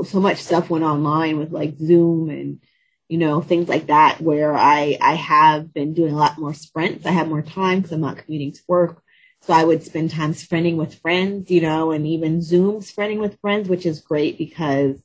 so 0.05 0.21
much 0.21 0.39
stuff 0.39 0.69
went 0.69 0.85
online 0.85 1.39
with 1.39 1.53
like 1.53 1.79
Zoom 1.79 2.29
and, 2.31 2.61
you 3.09 3.19
know, 3.19 3.41
things 3.41 3.69
like 3.69 3.87
that, 3.87 4.21
where 4.21 4.55
I, 4.55 4.99
I 5.01 5.15
have 5.15 5.73
been 5.73 5.95
doing 5.95 6.13
a 6.13 6.19
lot 6.19 6.39
more 6.39 6.53
sprints. 6.53 7.07
I 7.07 7.13
have 7.13 7.29
more 7.29 7.43
time 7.43 7.79
because 7.79 7.93
I'm 7.93 8.01
not 8.01 8.19
commuting 8.19 8.53
to 8.53 8.61
work. 8.67 9.03
So 9.47 9.53
I 9.53 9.63
would 9.63 9.85
spend 9.85 10.11
time 10.11 10.35
sprinting 10.35 10.77
with 10.77 10.97
friends, 10.97 11.53
you 11.53 11.61
know, 11.61 11.93
and 11.93 12.05
even 12.05 12.43
Zoom 12.43 12.83
sprinting 12.83 13.21
with 13.21 13.41
friends, 13.41 13.69
which 13.69 13.87
is 13.87 14.01
great 14.01 14.39
because 14.39 15.01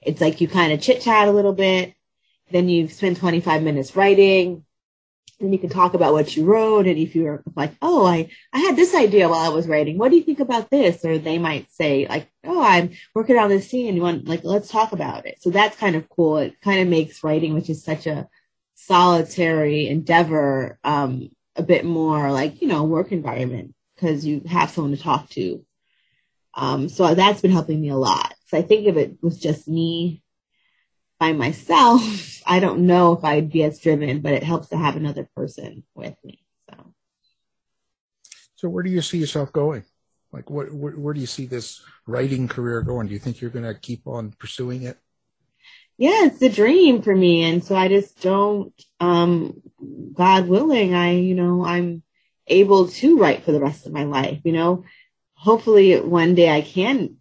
it's 0.00 0.20
like 0.20 0.40
you 0.40 0.46
kind 0.46 0.72
of 0.72 0.80
chit 0.80 1.00
chat 1.00 1.26
a 1.26 1.32
little 1.32 1.52
bit. 1.52 1.94
Then 2.52 2.68
you 2.68 2.86
spend 2.86 3.16
25 3.16 3.62
minutes 3.64 3.96
writing 3.96 4.64
and 5.40 5.52
you 5.52 5.58
can 5.58 5.70
talk 5.70 5.94
about 5.94 6.12
what 6.12 6.36
you 6.36 6.44
wrote 6.44 6.86
and 6.86 6.96
if 6.96 7.16
you're 7.16 7.42
like 7.56 7.72
oh 7.82 8.06
i 8.06 8.28
i 8.52 8.60
had 8.60 8.76
this 8.76 8.94
idea 8.94 9.28
while 9.28 9.40
i 9.40 9.48
was 9.48 9.66
writing. 9.66 9.98
What 9.98 10.10
do 10.10 10.16
you 10.16 10.22
think 10.22 10.38
about 10.38 10.70
this? 10.70 11.04
Or 11.04 11.18
they 11.18 11.38
might 11.38 11.68
say 11.72 12.06
like 12.08 12.30
oh 12.44 12.62
i'm 12.62 12.90
working 13.14 13.38
on 13.38 13.48
this 13.48 13.68
scene. 13.68 13.96
You 13.96 14.02
want 14.02 14.28
like 14.28 14.44
let's 14.44 14.68
talk 14.68 14.92
about 14.92 15.26
it. 15.26 15.42
So 15.42 15.50
that's 15.50 15.76
kind 15.76 15.96
of 15.96 16.08
cool. 16.08 16.38
It 16.38 16.60
kind 16.60 16.80
of 16.80 16.86
makes 16.86 17.24
writing 17.24 17.54
which 17.54 17.70
is 17.70 17.82
such 17.82 18.06
a 18.06 18.28
solitary 18.76 19.88
endeavor 19.88 20.78
um 20.84 21.30
a 21.56 21.62
bit 21.62 21.84
more 21.84 22.30
like 22.32 22.60
you 22.60 22.68
know 22.68 22.84
work 22.84 23.12
environment 23.12 23.74
because 23.94 24.24
you 24.24 24.42
have 24.48 24.70
someone 24.70 24.96
to 24.96 25.02
talk 25.02 25.28
to 25.30 25.64
um 26.54 26.88
so 26.88 27.14
that's 27.14 27.40
been 27.40 27.50
helping 27.50 27.80
me 27.80 27.88
a 27.88 27.96
lot 27.96 28.34
so 28.46 28.58
i 28.58 28.62
think 28.62 28.86
if 28.86 28.96
it 28.96 29.16
was 29.22 29.38
just 29.38 29.68
me 29.68 30.22
by 31.18 31.32
myself, 31.32 32.02
I 32.46 32.60
don't 32.60 32.86
know 32.86 33.12
if 33.14 33.24
I'd 33.24 33.50
be 33.50 33.62
as 33.64 33.80
driven, 33.80 34.20
but 34.20 34.34
it 34.34 34.42
helps 34.42 34.68
to 34.68 34.76
have 34.76 34.96
another 34.96 35.28
person 35.34 35.84
with 35.94 36.14
me. 36.22 36.42
So, 36.68 36.92
so 38.56 38.68
where 38.68 38.82
do 38.82 38.90
you 38.90 39.00
see 39.00 39.18
yourself 39.18 39.52
going? 39.52 39.84
Like, 40.32 40.50
what, 40.50 40.72
where, 40.72 40.92
where 40.92 41.14
do 41.14 41.20
you 41.20 41.26
see 41.26 41.46
this 41.46 41.82
writing 42.06 42.48
career 42.48 42.82
going? 42.82 43.06
Do 43.06 43.12
you 43.12 43.18
think 43.18 43.40
you're 43.40 43.50
going 43.50 43.64
to 43.64 43.78
keep 43.78 44.06
on 44.06 44.34
pursuing 44.38 44.82
it? 44.82 44.98
Yeah, 45.96 46.26
it's 46.26 46.42
a 46.42 46.48
dream 46.48 47.02
for 47.02 47.14
me. 47.14 47.42
And 47.44 47.62
so 47.62 47.76
I 47.76 47.88
just 47.88 48.20
don't, 48.20 48.72
um, 49.00 49.62
God 50.12 50.48
willing, 50.48 50.94
I, 50.94 51.12
you 51.12 51.34
know, 51.34 51.64
I'm 51.64 52.02
able 52.46 52.88
to 52.88 53.18
write 53.18 53.44
for 53.44 53.52
the 53.52 53.60
rest 53.60 53.86
of 53.86 53.92
my 53.92 54.04
life, 54.04 54.40
you 54.44 54.52
know, 54.52 54.84
hopefully 55.34 55.98
one 56.00 56.34
day 56.34 56.50
I 56.50 56.62
can 56.62 57.16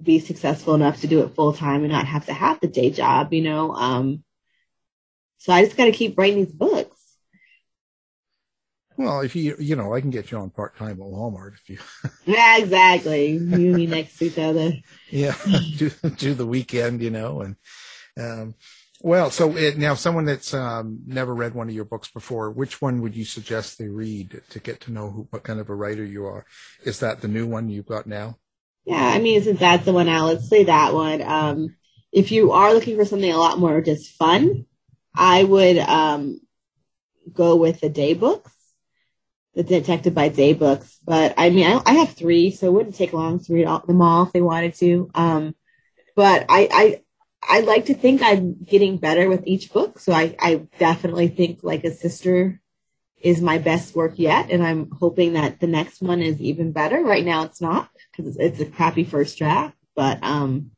be 0.00 0.18
successful 0.18 0.74
enough 0.74 1.00
to 1.00 1.06
do 1.06 1.22
it 1.22 1.34
full 1.34 1.52
time 1.52 1.82
and 1.82 1.92
not 1.92 2.06
have 2.06 2.26
to 2.26 2.32
have 2.32 2.60
the 2.60 2.68
day 2.68 2.90
job, 2.90 3.32
you 3.32 3.42
know. 3.42 3.72
Um, 3.72 4.24
so 5.38 5.52
I 5.52 5.64
just 5.64 5.76
got 5.76 5.86
to 5.86 5.92
keep 5.92 6.18
writing 6.18 6.44
these 6.44 6.54
books. 6.54 6.96
Well, 8.96 9.20
if 9.20 9.36
you 9.36 9.54
you 9.60 9.76
know, 9.76 9.94
I 9.94 10.00
can 10.00 10.10
get 10.10 10.32
you 10.32 10.38
on 10.38 10.50
part 10.50 10.76
time 10.76 10.90
at 10.90 10.98
Walmart 10.98 11.54
if 11.54 11.70
you. 11.70 11.78
yeah, 12.26 12.58
exactly. 12.58 13.30
You 13.30 13.68
and 13.68 13.76
me 13.76 13.86
next 13.86 14.18
to 14.18 14.24
each 14.24 14.38
other. 14.38 14.72
Yeah, 15.08 15.36
do 15.76 15.90
do 16.16 16.34
the 16.34 16.46
weekend, 16.46 17.00
you 17.00 17.10
know, 17.10 17.42
and 17.42 17.54
um, 18.18 18.54
well, 19.00 19.30
so 19.30 19.56
it, 19.56 19.78
now 19.78 19.94
someone 19.94 20.24
that's 20.24 20.52
um, 20.52 21.00
never 21.06 21.32
read 21.34 21.54
one 21.54 21.68
of 21.68 21.74
your 21.74 21.84
books 21.84 22.10
before, 22.10 22.50
which 22.50 22.82
one 22.82 23.00
would 23.02 23.14
you 23.14 23.24
suggest 23.24 23.78
they 23.78 23.88
read 23.88 24.40
to 24.50 24.58
get 24.58 24.80
to 24.82 24.92
know 24.92 25.10
who, 25.10 25.28
what 25.30 25.44
kind 25.44 25.60
of 25.60 25.70
a 25.70 25.74
writer 25.74 26.04
you 26.04 26.26
are? 26.26 26.44
Is 26.84 26.98
that 27.00 27.20
the 27.20 27.28
new 27.28 27.46
one 27.46 27.68
you've 27.68 27.86
got 27.86 28.06
now? 28.06 28.38
Yeah, 28.84 28.96
I 28.96 29.20
mean, 29.20 29.42
since 29.42 29.60
that's 29.60 29.84
the 29.84 29.92
one 29.92 30.08
out, 30.08 30.26
let's 30.26 30.48
say 30.48 30.64
that 30.64 30.94
one. 30.94 31.22
Um, 31.22 31.76
if 32.10 32.32
you 32.32 32.52
are 32.52 32.74
looking 32.74 32.96
for 32.96 33.04
something 33.04 33.30
a 33.30 33.36
lot 33.36 33.58
more 33.58 33.80
just 33.82 34.16
fun, 34.16 34.66
I 35.14 35.44
would 35.44 35.78
um, 35.78 36.40
go 37.32 37.54
with 37.54 37.80
the 37.80 37.88
day 37.88 38.14
books, 38.14 38.52
the 39.54 39.62
Detective 39.62 40.14
by 40.14 40.28
Day 40.28 40.54
books. 40.54 40.98
But 41.04 41.34
I 41.36 41.50
mean, 41.50 41.66
I, 41.66 41.80
I 41.84 41.92
have 41.94 42.14
three, 42.14 42.50
so 42.50 42.66
it 42.66 42.72
wouldn't 42.72 42.96
take 42.96 43.12
long 43.12 43.38
to 43.40 43.52
read 43.52 43.66
all, 43.66 43.84
them 43.86 44.02
all 44.02 44.24
if 44.24 44.32
they 44.32 44.40
wanted 44.40 44.74
to. 44.76 45.10
Um, 45.14 45.54
but 46.16 46.46
I, 46.48 46.68
I, 46.72 47.02
I 47.42 47.60
like 47.60 47.86
to 47.86 47.94
think 47.94 48.22
I'm 48.22 48.56
getting 48.62 48.98
better 48.98 49.28
with 49.28 49.46
each 49.46 49.72
book, 49.72 49.98
so 49.98 50.12
I, 50.12 50.36
I 50.38 50.66
definitely 50.78 51.28
think 51.28 51.60
like 51.62 51.84
a 51.84 51.94
sister 51.94 52.60
is 53.20 53.40
my 53.40 53.58
best 53.58 53.96
work 53.96 54.14
yet, 54.16 54.50
and 54.50 54.62
I'm 54.62 54.90
hoping 54.90 55.32
that 55.32 55.60
the 55.60 55.66
next 55.66 56.00
one 56.00 56.20
is 56.20 56.40
even 56.40 56.72
better. 56.72 57.02
Right 57.02 57.24
now, 57.24 57.44
it's 57.44 57.60
not 57.60 57.88
because 58.16 58.36
it's 58.36 58.60
a 58.60 58.66
crappy 58.66 59.04
first 59.04 59.38
draft. 59.38 59.76
But 59.96 60.22
um, 60.22 60.70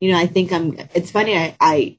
you 0.00 0.10
know, 0.10 0.18
I 0.18 0.26
think 0.26 0.52
I'm. 0.52 0.76
It's 0.94 1.10
funny. 1.10 1.36
I, 1.36 1.56
I 1.60 1.98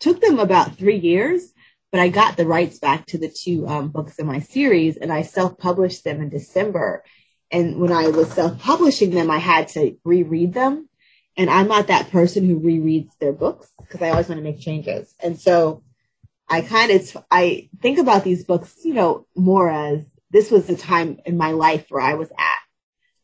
took 0.00 0.20
them 0.20 0.38
about 0.38 0.76
three 0.76 0.98
years, 0.98 1.52
but 1.92 2.00
I 2.00 2.08
got 2.08 2.36
the 2.36 2.46
rights 2.46 2.78
back 2.78 3.06
to 3.06 3.18
the 3.18 3.28
two 3.28 3.66
um, 3.68 3.88
books 3.88 4.18
in 4.18 4.26
my 4.26 4.40
series, 4.40 4.96
and 4.96 5.12
I 5.12 5.22
self-published 5.22 6.04
them 6.04 6.20
in 6.20 6.28
December. 6.28 7.04
And 7.50 7.78
when 7.78 7.92
I 7.92 8.08
was 8.08 8.32
self-publishing 8.32 9.10
them, 9.10 9.30
I 9.30 9.38
had 9.38 9.68
to 9.68 9.96
reread 10.04 10.52
them. 10.52 10.88
And 11.36 11.50
I'm 11.50 11.68
not 11.68 11.88
that 11.88 12.10
person 12.10 12.46
who 12.46 12.60
rereads 12.60 13.10
their 13.18 13.32
books 13.32 13.70
because 13.78 14.02
I 14.02 14.10
always 14.10 14.28
want 14.28 14.38
to 14.38 14.44
make 14.44 14.60
changes. 14.60 15.14
And 15.22 15.38
so 15.38 15.82
I 16.48 16.62
kind 16.62 16.90
of 16.92 17.16
I 17.30 17.68
think 17.80 17.98
about 17.98 18.24
these 18.24 18.44
books, 18.44 18.74
you 18.84 18.94
know, 18.94 19.26
more 19.34 19.68
as 19.68 20.04
this 20.30 20.50
was 20.50 20.66
the 20.66 20.76
time 20.76 21.18
in 21.26 21.36
my 21.36 21.52
life 21.52 21.86
where 21.88 22.02
I 22.02 22.14
was 22.14 22.30
at 22.30 22.66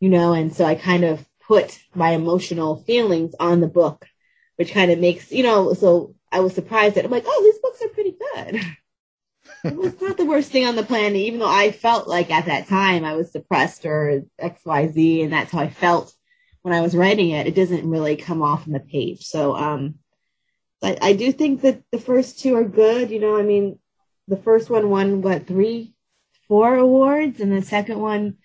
you 0.03 0.09
know, 0.09 0.33
and 0.33 0.53
so 0.53 0.65
I 0.65 0.75
kind 0.75 1.05
of 1.05 1.25
put 1.47 1.79
my 1.95 2.11
emotional 2.11 2.83
feelings 2.83 3.37
on 3.39 3.61
the 3.61 3.69
book, 3.69 4.05
which 4.57 4.73
kind 4.73 4.91
of 4.91 4.99
makes, 4.99 5.31
you 5.31 5.45
know, 5.45 5.75
so 5.75 6.17
I 6.33 6.41
was 6.41 6.57
surprised 6.57 6.97
that 6.97 7.05
I'm 7.05 7.11
like, 7.13 7.23
oh, 7.25 7.43
these 7.45 7.61
books 7.61 7.81
are 7.83 7.95
pretty 7.95 8.17
good. 8.19 8.61
it 9.73 9.77
was 9.77 10.01
not 10.01 10.17
the 10.17 10.25
worst 10.25 10.51
thing 10.51 10.67
on 10.67 10.75
the 10.75 10.83
planet, 10.83 11.15
even 11.15 11.39
though 11.39 11.47
I 11.47 11.71
felt 11.71 12.09
like 12.09 12.33
at 12.33 12.47
that 12.47 12.67
time 12.67 13.05
I 13.05 13.15
was 13.15 13.31
depressed 13.31 13.87
or 13.87 14.25
XYZ, 14.41 15.23
and 15.23 15.33
that's 15.33 15.53
how 15.53 15.61
I 15.61 15.71
felt 15.71 16.13
when 16.63 16.75
I 16.75 16.81
was 16.81 16.97
writing 16.97 17.31
it. 17.31 17.47
It 17.47 17.55
doesn't 17.55 17.89
really 17.89 18.17
come 18.17 18.43
off 18.43 18.67
on 18.67 18.73
the 18.73 18.81
page. 18.81 19.25
So, 19.27 19.55
um, 19.57 19.97
I, 20.83 20.97
I 21.01 21.13
do 21.13 21.33
think 21.33 21.63
that 21.63 21.83
the 21.93 21.99
first 21.99 22.41
two 22.41 22.57
are 22.57 22.65
good. 22.65 23.11
You 23.11 23.21
know, 23.21 23.37
I 23.37 23.43
mean, 23.43 23.79
the 24.29 24.37
first 24.37 24.71
one 24.71 24.91
won 24.91 25.23
what 25.23 25.47
three, 25.47 25.95
four 26.49 26.75
awards, 26.75 27.41
and 27.41 27.53
the 27.53 27.63
second 27.63 28.01
one 28.01 28.39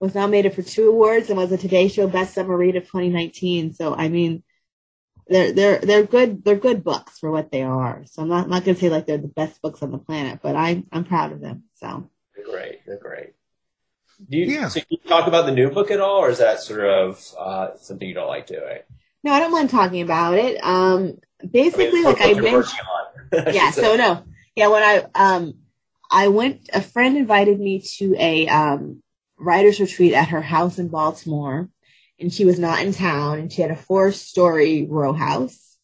was 0.00 0.14
nominated 0.14 0.54
for 0.54 0.62
two 0.62 0.88
awards 0.88 1.28
and 1.28 1.38
was 1.38 1.52
a 1.52 1.58
Today 1.58 1.88
Show 1.88 2.06
Best 2.06 2.34
Summer 2.34 2.56
Read 2.56 2.76
of 2.76 2.84
2019. 2.84 3.74
So 3.74 3.94
I 3.94 4.08
mean, 4.08 4.42
they're 5.28 5.52
they're 5.52 5.78
they're 5.78 6.04
good 6.04 6.44
they're 6.44 6.56
good 6.56 6.84
books 6.84 7.18
for 7.18 7.30
what 7.30 7.50
they 7.50 7.62
are. 7.62 8.02
So 8.06 8.22
I'm 8.22 8.28
not 8.28 8.48
not 8.48 8.64
gonna 8.64 8.78
say 8.78 8.88
like 8.88 9.06
they're 9.06 9.18
the 9.18 9.28
best 9.28 9.60
books 9.62 9.82
on 9.82 9.90
the 9.90 9.98
planet, 9.98 10.40
but 10.42 10.56
I'm 10.56 10.86
I'm 10.92 11.04
proud 11.04 11.32
of 11.32 11.40
them. 11.40 11.64
So 11.74 12.10
they're 12.34 12.44
great. 12.44 12.86
They're 12.86 12.98
great. 12.98 13.34
Do 14.28 14.36
you, 14.36 14.46
yeah. 14.46 14.68
so 14.68 14.80
you 14.88 14.98
talk 15.06 15.28
about 15.28 15.46
the 15.46 15.52
new 15.52 15.70
book 15.70 15.90
at 15.90 16.00
all, 16.00 16.18
or 16.18 16.30
is 16.30 16.38
that 16.38 16.60
sort 16.60 16.84
of 16.84 17.24
uh, 17.38 17.76
something 17.76 18.06
you 18.06 18.14
don't 18.14 18.26
like 18.26 18.46
doing? 18.46 18.80
No, 19.22 19.32
I 19.32 19.40
don't 19.40 19.52
mind 19.52 19.70
talking 19.70 20.02
about 20.02 20.34
it. 20.34 20.62
Um, 20.62 21.18
basically, 21.48 22.02
like 22.02 22.20
I 22.20 22.34
mentioned, 22.34 22.80
yeah. 23.54 23.70
So 23.70 23.96
no, 23.96 24.24
yeah. 24.56 24.68
When 24.68 24.82
I 24.82 25.06
um, 25.14 25.54
I 26.10 26.28
went. 26.28 26.68
A 26.72 26.80
friend 26.80 27.16
invited 27.16 27.60
me 27.60 27.80
to 27.98 28.16
a 28.18 28.48
um 28.48 29.02
writers 29.38 29.80
retreat 29.80 30.14
at 30.14 30.28
her 30.28 30.42
house 30.42 30.78
in 30.78 30.88
Baltimore, 30.88 31.68
and 32.18 32.32
she 32.32 32.44
was 32.44 32.58
not 32.58 32.82
in 32.82 32.92
town, 32.92 33.38
and 33.38 33.52
she 33.52 33.62
had 33.62 33.70
a 33.70 33.76
four-story 33.76 34.86
row 34.88 35.12
house, 35.12 35.78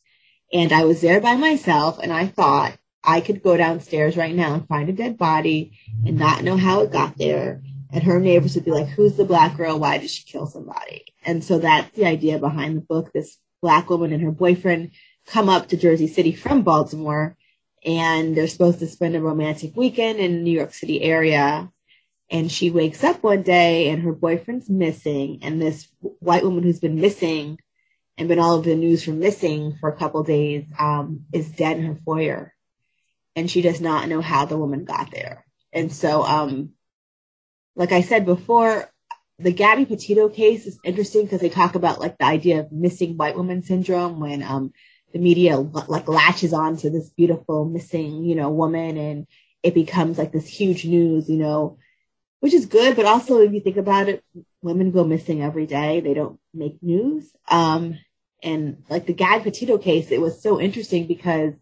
and 0.52 0.72
I 0.72 0.84
was 0.84 1.00
there 1.00 1.20
by 1.20 1.36
myself, 1.36 2.00
and 2.00 2.12
I 2.12 2.26
thought 2.26 2.76
I 3.04 3.20
could 3.20 3.42
go 3.42 3.56
downstairs 3.56 4.16
right 4.16 4.34
now 4.34 4.54
and 4.54 4.66
find 4.66 4.88
a 4.88 4.92
dead 4.92 5.18
body 5.18 5.78
and 6.04 6.18
not 6.18 6.42
know 6.42 6.56
how 6.56 6.80
it 6.80 6.90
got 6.90 7.16
there. 7.18 7.62
And 7.94 8.02
her 8.02 8.18
neighbors 8.18 8.56
would 8.56 8.64
be 8.64 8.72
like, 8.72 8.88
who's 8.88 9.16
the 9.16 9.24
black 9.24 9.56
girl? 9.56 9.78
Why 9.78 9.98
did 9.98 10.10
she 10.10 10.24
kill 10.24 10.46
somebody? 10.46 11.04
And 11.24 11.44
so 11.44 11.60
that's 11.60 11.96
the 11.96 12.06
idea 12.06 12.40
behind 12.40 12.76
the 12.76 12.80
book. 12.80 13.12
This 13.12 13.38
black 13.62 13.88
woman 13.88 14.12
and 14.12 14.20
her 14.22 14.32
boyfriend 14.32 14.90
come 15.26 15.48
up 15.48 15.68
to 15.68 15.76
Jersey 15.76 16.08
City 16.08 16.32
from 16.32 16.62
Baltimore 16.62 17.36
and 17.84 18.36
they're 18.36 18.48
supposed 18.48 18.80
to 18.80 18.88
spend 18.88 19.14
a 19.14 19.20
romantic 19.20 19.76
weekend 19.76 20.18
in 20.18 20.42
New 20.42 20.50
York 20.50 20.74
City 20.74 21.02
area. 21.02 21.70
And 22.30 22.50
she 22.50 22.70
wakes 22.70 23.04
up 23.04 23.22
one 23.22 23.42
day 23.42 23.90
and 23.90 24.02
her 24.02 24.12
boyfriend's 24.12 24.68
missing. 24.68 25.38
And 25.42 25.62
this 25.62 25.86
white 26.00 26.42
woman 26.42 26.64
who's 26.64 26.80
been 26.80 27.00
missing 27.00 27.60
and 28.18 28.26
been 28.26 28.40
all 28.40 28.54
over 28.54 28.68
the 28.68 28.74
news 28.74 29.04
for 29.04 29.12
missing 29.12 29.76
for 29.78 29.88
a 29.88 29.96
couple 29.96 30.24
days 30.24 30.64
um, 30.80 31.26
is 31.32 31.48
dead 31.52 31.76
in 31.76 31.84
her 31.84 31.98
foyer 32.04 32.54
and 33.36 33.50
she 33.50 33.62
does 33.62 33.80
not 33.80 34.08
know 34.08 34.20
how 34.20 34.44
the 34.44 34.58
woman 34.58 34.84
got 34.84 35.10
there. 35.10 35.44
And 35.72 35.92
so, 35.92 36.22
um, 36.22 36.73
like 37.76 37.92
I 37.92 38.02
said 38.02 38.24
before, 38.24 38.90
the 39.38 39.52
Gabby 39.52 39.84
Petito 39.84 40.28
case 40.28 40.66
is 40.66 40.78
interesting 40.84 41.24
because 41.24 41.40
they 41.40 41.48
talk 41.48 41.74
about 41.74 42.00
like 42.00 42.18
the 42.18 42.24
idea 42.24 42.60
of 42.60 42.72
missing 42.72 43.16
white 43.16 43.36
woman 43.36 43.62
syndrome 43.62 44.20
when 44.20 44.42
um, 44.42 44.72
the 45.12 45.18
media 45.18 45.56
like 45.58 46.08
latches 46.08 46.52
on 46.52 46.76
to 46.78 46.90
this 46.90 47.10
beautiful 47.10 47.64
missing, 47.64 48.24
you 48.24 48.36
know, 48.36 48.50
woman 48.50 48.96
and 48.96 49.26
it 49.62 49.74
becomes 49.74 50.18
like 50.18 50.30
this 50.30 50.46
huge 50.46 50.84
news, 50.84 51.28
you 51.28 51.36
know, 51.36 51.78
which 52.40 52.54
is 52.54 52.66
good. 52.66 52.94
But 52.94 53.06
also, 53.06 53.40
if 53.40 53.52
you 53.52 53.60
think 53.60 53.76
about 53.76 54.08
it, 54.08 54.22
women 54.62 54.90
go 54.92 55.02
missing 55.02 55.42
every 55.42 55.66
day. 55.66 56.00
They 56.00 56.14
don't 56.14 56.38
make 56.52 56.82
news. 56.82 57.30
Um, 57.48 57.98
and 58.42 58.84
like 58.88 59.06
the 59.06 59.14
Gabby 59.14 59.44
Petito 59.44 59.78
case, 59.78 60.10
it 60.10 60.20
was 60.20 60.42
so 60.42 60.60
interesting 60.60 61.06
because 61.06 61.54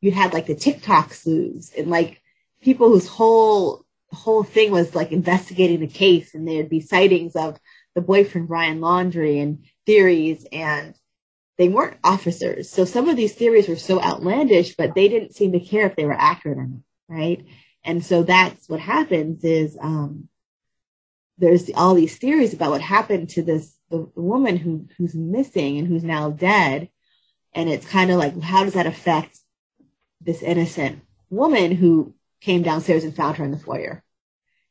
you 0.00 0.12
had 0.12 0.32
like 0.32 0.46
the 0.46 0.54
TikTok 0.54 1.14
sleuths 1.14 1.72
and 1.76 1.88
like 1.90 2.20
people 2.60 2.88
whose 2.88 3.08
whole 3.08 3.84
whole 4.12 4.42
thing 4.42 4.70
was 4.70 4.94
like 4.94 5.12
investigating 5.12 5.80
the 5.80 5.86
case 5.86 6.34
and 6.34 6.46
there'd 6.46 6.68
be 6.68 6.80
sightings 6.80 7.36
of 7.36 7.58
the 7.94 8.00
boyfriend 8.00 8.48
Brian 8.48 8.80
Laundrie 8.80 9.42
and 9.42 9.64
theories 9.86 10.46
and 10.52 10.94
they 11.58 11.68
weren't 11.68 11.98
officers. 12.02 12.70
So 12.70 12.84
some 12.84 13.08
of 13.08 13.16
these 13.16 13.34
theories 13.34 13.68
were 13.68 13.76
so 13.76 14.02
outlandish, 14.02 14.76
but 14.76 14.94
they 14.94 15.08
didn't 15.08 15.34
seem 15.34 15.52
to 15.52 15.60
care 15.60 15.86
if 15.86 15.96
they 15.96 16.06
were 16.06 16.14
accurate 16.14 16.58
or 16.58 16.66
not, 16.66 16.80
right? 17.08 17.44
And 17.84 18.04
so 18.04 18.22
that's 18.22 18.68
what 18.68 18.80
happens 18.80 19.44
is 19.44 19.76
um, 19.80 20.28
there's 21.38 21.70
all 21.74 21.94
these 21.94 22.16
theories 22.16 22.54
about 22.54 22.70
what 22.70 22.80
happened 22.80 23.30
to 23.30 23.42
this 23.42 23.74
the, 23.90 24.10
the 24.14 24.22
woman 24.22 24.56
who 24.56 24.86
who's 24.96 25.14
missing 25.14 25.78
and 25.78 25.88
who's 25.88 26.04
now 26.04 26.30
dead, 26.30 26.88
and 27.52 27.68
it's 27.68 27.86
kind 27.86 28.10
of 28.10 28.18
like 28.18 28.40
how 28.40 28.64
does 28.64 28.74
that 28.74 28.86
affect 28.86 29.36
this 30.20 30.42
innocent 30.42 31.00
woman 31.28 31.72
who 31.72 32.14
came 32.40 32.62
downstairs 32.62 33.04
and 33.04 33.14
found 33.14 33.36
her 33.36 33.44
in 33.44 33.50
the 33.50 33.58
foyer 33.58 34.02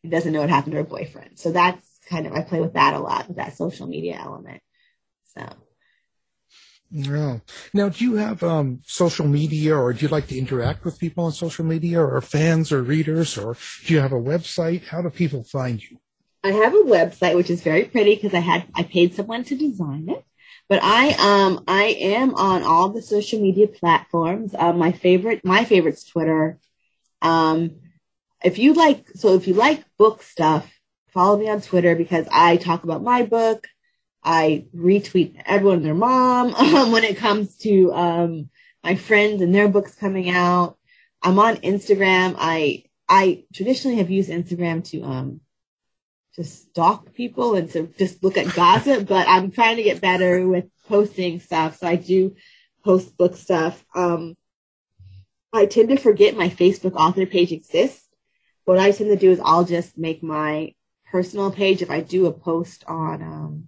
He 0.03 0.09
doesn't 0.09 0.33
know 0.33 0.41
what 0.41 0.49
happened 0.49 0.73
to 0.73 0.79
her 0.79 0.83
boyfriend. 0.83 1.39
So 1.39 1.51
that's 1.51 1.99
kind 2.09 2.27
of, 2.27 2.33
I 2.33 2.41
play 2.41 2.61
with 2.61 2.73
that 2.73 2.93
a 2.95 2.99
lot, 2.99 3.27
with 3.27 3.37
that 3.37 3.57
social 3.57 3.87
media 3.87 4.19
element. 4.21 4.61
So. 5.35 5.47
Yeah. 6.91 7.39
Now, 7.73 7.89
do 7.89 8.03
you 8.03 8.15
have 8.15 8.41
um, 8.43 8.81
social 8.85 9.27
media 9.27 9.75
or 9.75 9.93
do 9.93 10.05
you 10.05 10.07
like 10.09 10.27
to 10.27 10.37
interact 10.37 10.83
with 10.85 10.99
people 10.99 11.25
on 11.25 11.31
social 11.31 11.65
media 11.65 12.01
or 12.01 12.19
fans 12.21 12.71
or 12.71 12.81
readers 12.81 13.37
or 13.37 13.55
do 13.85 13.93
you 13.93 13.99
have 13.99 14.11
a 14.11 14.15
website? 14.15 14.87
How 14.87 15.01
do 15.01 15.09
people 15.09 15.43
find 15.43 15.81
you? 15.83 15.99
I 16.43 16.51
have 16.51 16.73
a 16.73 16.77
website, 16.77 17.35
which 17.35 17.49
is 17.49 17.61
very 17.61 17.85
pretty 17.85 18.15
because 18.15 18.33
I 18.33 18.39
had, 18.39 18.65
I 18.73 18.83
paid 18.83 19.13
someone 19.13 19.43
to 19.45 19.55
design 19.55 20.09
it. 20.09 20.25
But 20.69 20.81
I 20.83 21.13
um 21.19 21.63
I 21.67 21.85
am 21.99 22.35
on 22.35 22.63
all 22.63 22.89
the 22.89 23.01
social 23.01 23.39
media 23.41 23.67
platforms. 23.67 24.53
Uh, 24.57 24.71
my 24.73 24.91
favorite 24.91 25.43
my 25.43 25.65
favorite's 25.65 26.03
Twitter. 26.03 26.59
Um, 27.21 27.77
if 28.43 28.57
you 28.57 28.73
like 28.73 29.09
so 29.15 29.35
if 29.35 29.47
you 29.47 29.53
like 29.53 29.83
book 29.97 30.23
stuff, 30.23 30.71
follow 31.09 31.37
me 31.37 31.49
on 31.49 31.61
Twitter 31.61 31.95
because 31.95 32.27
I 32.31 32.57
talk 32.57 32.83
about 32.83 33.03
my 33.03 33.23
book. 33.23 33.67
I 34.23 34.65
retweet 34.75 35.41
everyone 35.45 35.77
and 35.77 35.85
their 35.85 35.93
mom 35.93 36.53
um, 36.55 36.91
when 36.91 37.03
it 37.03 37.17
comes 37.17 37.57
to 37.57 37.93
um, 37.93 38.49
my 38.83 38.95
friends 38.95 39.41
and 39.41 39.53
their 39.53 39.67
books 39.67 39.95
coming 39.95 40.29
out. 40.29 40.77
I'm 41.21 41.39
on 41.39 41.57
Instagram. 41.57 42.35
I 42.37 42.85
I 43.07 43.43
traditionally 43.53 43.97
have 43.97 44.09
used 44.09 44.29
Instagram 44.29 44.83
to 44.91 45.03
um 45.03 45.41
to 46.35 46.43
stalk 46.43 47.13
people 47.13 47.55
and 47.55 47.69
to 47.71 47.87
just 47.97 48.23
look 48.23 48.37
at 48.37 48.53
gossip, 48.55 49.07
but 49.07 49.27
I'm 49.27 49.51
trying 49.51 49.77
to 49.77 49.83
get 49.83 49.99
better 49.99 50.47
with 50.47 50.65
posting 50.87 51.39
stuff. 51.39 51.79
So 51.79 51.87
I 51.87 51.95
do 51.95 52.35
post 52.83 53.17
book 53.17 53.35
stuff. 53.35 53.83
Um, 53.93 54.37
I 55.51 55.65
tend 55.65 55.89
to 55.89 55.97
forget 55.97 56.37
my 56.37 56.49
Facebook 56.49 56.93
author 56.93 57.25
page 57.25 57.51
exists. 57.51 58.07
What 58.65 58.79
I 58.79 58.91
tend 58.91 59.09
to 59.09 59.15
do 59.15 59.31
is 59.31 59.41
I'll 59.43 59.65
just 59.65 59.97
make 59.97 60.21
my 60.21 60.73
personal 61.11 61.51
page. 61.51 61.81
If 61.81 61.89
I 61.89 62.01
do 62.01 62.27
a 62.27 62.31
post 62.31 62.83
on, 62.87 63.23
um, 63.23 63.67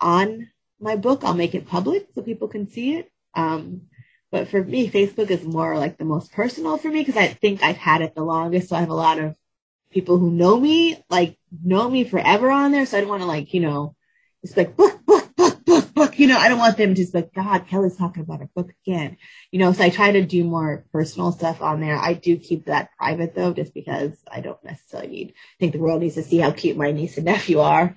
on 0.00 0.50
my 0.80 0.96
book, 0.96 1.24
I'll 1.24 1.34
make 1.34 1.54
it 1.54 1.66
public 1.66 2.08
so 2.14 2.22
people 2.22 2.48
can 2.48 2.68
see 2.68 2.94
it. 2.94 3.10
Um, 3.34 3.82
but 4.30 4.48
for 4.48 4.62
me, 4.62 4.88
Facebook 4.90 5.30
is 5.30 5.44
more 5.44 5.76
like 5.78 5.96
the 5.96 6.04
most 6.04 6.32
personal 6.32 6.76
for 6.76 6.88
me 6.88 7.00
because 7.00 7.16
I 7.16 7.28
think 7.28 7.62
I've 7.62 7.76
had 7.76 8.02
it 8.02 8.14
the 8.14 8.24
longest. 8.24 8.68
So 8.68 8.76
I 8.76 8.80
have 8.80 8.90
a 8.90 8.94
lot 8.94 9.18
of 9.18 9.34
people 9.90 10.18
who 10.18 10.30
know 10.30 10.58
me, 10.58 11.02
like 11.08 11.38
know 11.64 11.88
me 11.88 12.04
forever 12.04 12.50
on 12.50 12.72
there. 12.72 12.86
So 12.86 12.96
I 12.96 13.00
don't 13.00 13.10
want 13.10 13.22
to 13.22 13.26
like, 13.26 13.54
you 13.54 13.60
know, 13.60 13.94
it's 14.42 14.56
like 14.56 14.76
book, 14.76 15.00
book. 15.94 16.18
You 16.18 16.26
know, 16.26 16.38
I 16.38 16.48
don't 16.48 16.58
want 16.58 16.76
them 16.76 16.90
to 16.90 16.94
just 16.94 17.14
like, 17.14 17.32
God, 17.32 17.66
Kellye's 17.68 17.96
talking 17.96 18.22
about 18.22 18.40
her 18.40 18.50
book 18.54 18.70
again. 18.86 19.16
You 19.50 19.58
know, 19.60 19.72
so 19.72 19.84
I 19.84 19.90
try 19.90 20.12
to 20.12 20.24
do 20.24 20.44
more 20.44 20.84
personal 20.92 21.32
stuff 21.32 21.62
on 21.62 21.80
there. 21.80 21.96
I 21.96 22.14
do 22.14 22.36
keep 22.36 22.66
that 22.66 22.90
private 22.98 23.34
though, 23.34 23.52
just 23.52 23.74
because 23.74 24.12
I 24.30 24.40
don't 24.40 24.62
necessarily 24.64 25.08
need, 25.08 25.30
I 25.30 25.56
think 25.60 25.72
the 25.72 25.78
world 25.78 26.00
needs 26.00 26.16
to 26.16 26.22
see 26.22 26.38
how 26.38 26.50
cute 26.50 26.76
my 26.76 26.92
niece 26.92 27.16
and 27.16 27.26
nephew 27.26 27.60
are, 27.60 27.94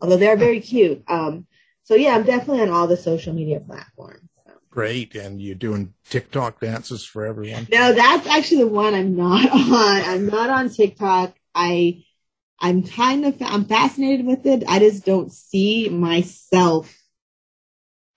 although 0.00 0.16
they're 0.16 0.36
very 0.36 0.60
cute. 0.60 1.02
Um, 1.08 1.46
so 1.82 1.94
yeah, 1.94 2.14
I'm 2.14 2.24
definitely 2.24 2.62
on 2.62 2.70
all 2.70 2.86
the 2.86 2.96
social 2.96 3.34
media 3.34 3.60
platforms. 3.60 4.30
Great. 4.70 5.16
And 5.16 5.42
you're 5.42 5.56
doing 5.56 5.94
TikTok 6.08 6.60
dances 6.60 7.04
for 7.04 7.26
everyone? 7.26 7.66
No, 7.70 7.92
that's 7.92 8.26
actually 8.28 8.62
the 8.62 8.68
one 8.68 8.94
I'm 8.94 9.16
not 9.16 9.50
on. 9.52 10.02
I'm 10.02 10.26
not 10.26 10.48
on 10.48 10.70
TikTok. 10.70 11.34
I 11.54 12.04
I'm 12.60 12.84
kind 12.84 13.24
of 13.24 13.36
I'm 13.40 13.64
fascinated 13.64 14.26
with 14.26 14.46
it. 14.46 14.64
I 14.68 14.78
just 14.78 15.04
don't 15.04 15.32
see 15.32 15.88
myself. 15.88 16.94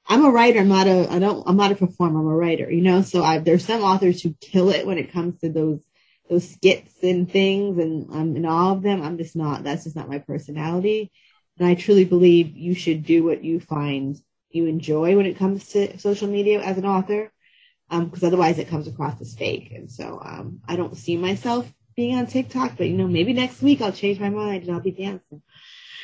I'm 0.08 0.26
a 0.26 0.30
writer. 0.30 0.60
I'm 0.60 0.68
not 0.68 0.88
a 0.88 1.12
I 1.12 1.20
don't 1.20 1.44
I'm 1.48 1.58
not 1.58 1.72
a 1.72 1.76
performer. 1.76 2.20
I'm 2.20 2.28
a 2.28 2.36
writer. 2.36 2.70
You 2.72 2.82
know, 2.82 3.02
so 3.02 3.24
I, 3.24 3.40
there's 3.40 3.66
some 3.66 3.82
authors 3.82 4.22
who 4.22 4.36
kill 4.42 4.70
it 4.70 4.86
when 4.86 4.98
it 4.98 5.12
comes 5.12 5.40
to 5.40 5.50
those 5.50 5.84
those 6.30 6.50
skits 6.50 6.96
and 7.04 7.30
things, 7.30 7.78
and 7.78 8.10
um, 8.12 8.36
and 8.36 8.46
all 8.46 8.74
of 8.74 8.82
them. 8.82 9.02
I'm 9.02 9.18
just 9.18 9.36
not. 9.36 9.64
That's 9.64 9.84
just 9.86 9.96
not 9.96 10.10
my 10.10 10.20
personality. 10.20 11.12
And 11.58 11.68
I 11.68 11.76
truly 11.76 12.06
believe 12.06 12.58
you 12.58 12.74
should 12.74 13.04
do 13.06 13.24
what 13.24 13.44
you 13.44 13.60
find 13.60 14.18
you 14.50 14.66
enjoy 14.66 15.16
when 15.16 15.26
it 15.26 15.38
comes 15.38 15.68
to 15.70 15.98
social 16.00 16.28
media 16.28 16.62
as 16.62 16.78
an 16.78 16.86
author, 16.86 17.32
because 17.90 18.24
um, 18.24 18.28
otherwise 18.28 18.60
it 18.60 18.68
comes 18.68 18.88
across 18.88 19.20
as 19.22 19.36
fake. 19.36 19.72
And 19.72 19.92
so 19.92 20.20
um, 20.24 20.62
I 20.68 20.76
don't 20.76 20.98
see 20.98 21.18
myself 21.18 21.72
being 21.96 22.16
on 22.18 22.28
TikTok, 22.28 22.78
but 22.78 22.88
you 22.88 22.98
know, 22.98 23.08
maybe 23.08 23.34
next 23.34 23.62
week 23.62 23.82
I'll 23.82 23.92
change 23.92 24.20
my 24.20 24.30
mind 24.30 24.64
and 24.64 24.72
I'll 24.74 24.80
be 24.80 24.92
dancing. 24.92 25.42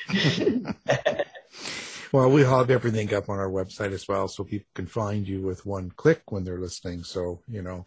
well, 2.11 2.29
we 2.29 2.43
have 2.43 2.69
everything 2.69 3.13
up 3.13 3.29
on 3.29 3.39
our 3.39 3.49
website 3.49 3.91
as 3.91 4.07
well, 4.07 4.27
so 4.27 4.43
people 4.43 4.69
can 4.73 4.87
find 4.87 5.27
you 5.27 5.41
with 5.41 5.65
one 5.65 5.91
click 5.91 6.31
when 6.31 6.43
they're 6.43 6.59
listening. 6.59 7.03
So 7.03 7.41
you 7.47 7.61
know, 7.61 7.85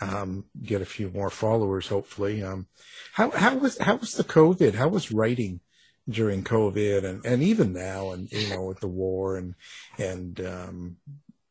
um, 0.00 0.44
get 0.62 0.82
a 0.82 0.86
few 0.86 1.10
more 1.10 1.30
followers, 1.30 1.88
hopefully. 1.88 2.42
Um, 2.42 2.66
how 3.12 3.30
how 3.30 3.56
was 3.56 3.78
how 3.78 3.96
was 3.96 4.14
the 4.14 4.24
COVID? 4.24 4.74
How 4.74 4.88
was 4.88 5.12
writing 5.12 5.60
during 6.08 6.44
COVID 6.44 7.04
and 7.04 7.24
and 7.24 7.42
even 7.42 7.72
now, 7.72 8.10
and 8.10 8.30
you 8.30 8.48
know, 8.50 8.64
with 8.64 8.80
the 8.80 8.88
war 8.88 9.36
and 9.36 9.54
and 9.98 10.40
um, 10.40 10.96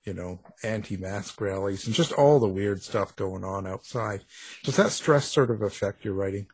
you 0.03 0.13
know, 0.13 0.39
anti-mask 0.63 1.39
rallies 1.39 1.85
and 1.85 1.95
just 1.95 2.11
all 2.11 2.39
the 2.39 2.47
weird 2.47 2.81
stuff 2.81 3.15
going 3.15 3.43
on 3.43 3.65
outside. 3.65 4.23
Does 4.63 4.75
that 4.75 4.91
stress 4.91 5.25
sort 5.25 5.49
of 5.49 5.61
affect 5.61 6.03
your 6.03 6.13
writing? 6.13 6.47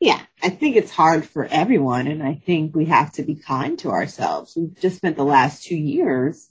Yeah, 0.00 0.20
I 0.42 0.48
think 0.48 0.76
it's 0.76 0.90
hard 0.90 1.26
for 1.26 1.44
everyone. 1.44 2.06
And 2.06 2.22
I 2.22 2.34
think 2.34 2.74
we 2.74 2.86
have 2.86 3.12
to 3.12 3.22
be 3.22 3.34
kind 3.34 3.78
to 3.80 3.90
ourselves. 3.90 4.54
We've 4.56 4.78
just 4.80 4.96
spent 4.96 5.16
the 5.16 5.24
last 5.24 5.64
two 5.64 5.76
years, 5.76 6.48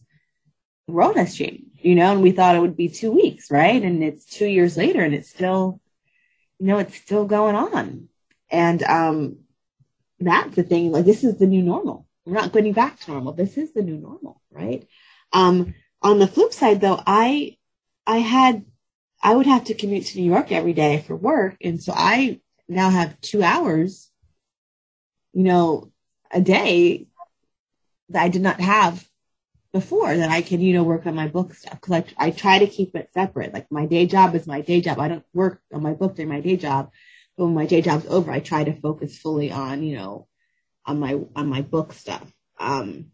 the 0.87 0.93
world 0.93 1.15
has 1.15 1.35
changed, 1.35 1.65
you 1.75 1.95
know, 1.95 2.11
and 2.11 2.21
we 2.21 2.31
thought 2.31 2.55
it 2.55 2.61
would 2.61 2.77
be 2.77 2.89
two 2.89 3.11
weeks, 3.11 3.49
right? 3.49 3.81
And 3.81 4.03
it's 4.03 4.25
two 4.25 4.47
years 4.47 4.77
later 4.77 5.01
and 5.01 5.13
it's 5.13 5.29
still, 5.29 5.81
you 6.59 6.67
know, 6.67 6.77
it's 6.77 6.95
still 6.95 7.25
going 7.25 7.55
on. 7.55 8.09
And, 8.51 8.83
um, 8.83 9.39
that's 10.19 10.55
the 10.55 10.63
thing. 10.63 10.91
Like, 10.91 11.05
this 11.05 11.23
is 11.23 11.39
the 11.39 11.47
new 11.47 11.61
normal. 11.61 12.05
We're 12.25 12.33
not 12.33 12.51
going 12.51 12.73
back 12.73 12.99
to 12.99 13.11
normal. 13.11 13.33
This 13.33 13.57
is 13.57 13.73
the 13.73 13.81
new 13.81 13.97
normal, 13.97 14.41
right? 14.51 14.87
Um, 15.31 15.73
on 16.01 16.19
the 16.19 16.27
flip 16.27 16.53
side 16.53 16.81
though, 16.81 17.01
I, 17.05 17.57
I 18.05 18.17
had, 18.17 18.65
I 19.23 19.35
would 19.35 19.47
have 19.47 19.65
to 19.65 19.73
commute 19.73 20.07
to 20.07 20.19
New 20.19 20.29
York 20.29 20.51
every 20.51 20.73
day 20.73 21.03
for 21.05 21.15
work. 21.15 21.57
And 21.61 21.81
so 21.81 21.93
I 21.95 22.41
now 22.69 22.89
have 22.89 23.19
two 23.21 23.43
hours, 23.43 24.09
you 25.33 25.43
know, 25.43 25.91
a 26.31 26.39
day 26.39 27.07
that 28.09 28.23
I 28.23 28.29
did 28.29 28.41
not 28.41 28.61
have 28.61 29.05
before 29.73 30.15
that 30.15 30.29
I 30.29 30.41
can, 30.41 30.61
you 30.61 30.73
know, 30.73 30.83
work 30.83 31.05
on 31.05 31.15
my 31.15 31.27
book 31.27 31.53
stuff. 31.53 31.81
Cause 31.81 32.03
I, 32.17 32.27
I 32.27 32.31
try 32.31 32.59
to 32.59 32.67
keep 32.67 32.95
it 32.95 33.09
separate. 33.13 33.53
Like 33.53 33.71
my 33.71 33.85
day 33.85 34.05
job 34.05 34.35
is 34.35 34.47
my 34.47 34.61
day 34.61 34.81
job. 34.81 34.99
I 34.99 35.07
don't 35.07 35.25
work 35.33 35.61
on 35.73 35.83
my 35.83 35.93
book 35.93 36.15
during 36.15 36.29
my 36.29 36.41
day 36.41 36.57
job. 36.57 36.91
But 37.37 37.45
when 37.45 37.55
my 37.55 37.65
day 37.65 37.81
job's 37.81 38.05
over, 38.07 38.31
I 38.31 38.39
try 38.39 38.63
to 38.63 38.73
focus 38.73 39.17
fully 39.17 39.51
on, 39.51 39.83
you 39.83 39.97
know, 39.97 40.27
on 40.85 40.99
my, 40.99 41.19
on 41.35 41.47
my 41.47 41.61
book 41.61 41.93
stuff. 41.93 42.31
Um, 42.59 43.11